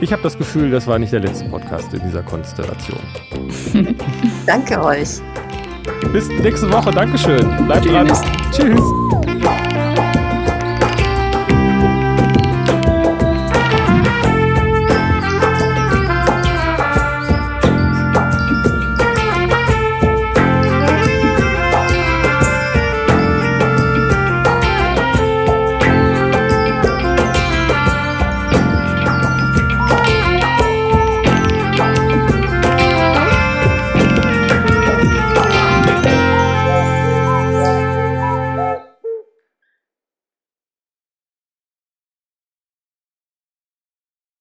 ich 0.00 0.12
habe 0.12 0.22
das 0.22 0.36
Gefühl, 0.36 0.72
das 0.72 0.88
war 0.88 0.98
nicht 0.98 1.12
der 1.12 1.20
letzte 1.20 1.48
Podcast 1.48 1.94
in 1.94 2.00
dieser 2.00 2.22
Konstellation. 2.22 2.98
Danke 4.46 4.82
euch. 4.82 5.20
Bis 6.12 6.28
nächste 6.28 6.70
Woche. 6.72 6.90
Dankeschön. 6.90 7.66
Bleibt 7.66 7.86
dran. 7.86 8.10
Tschüss. 8.52 8.80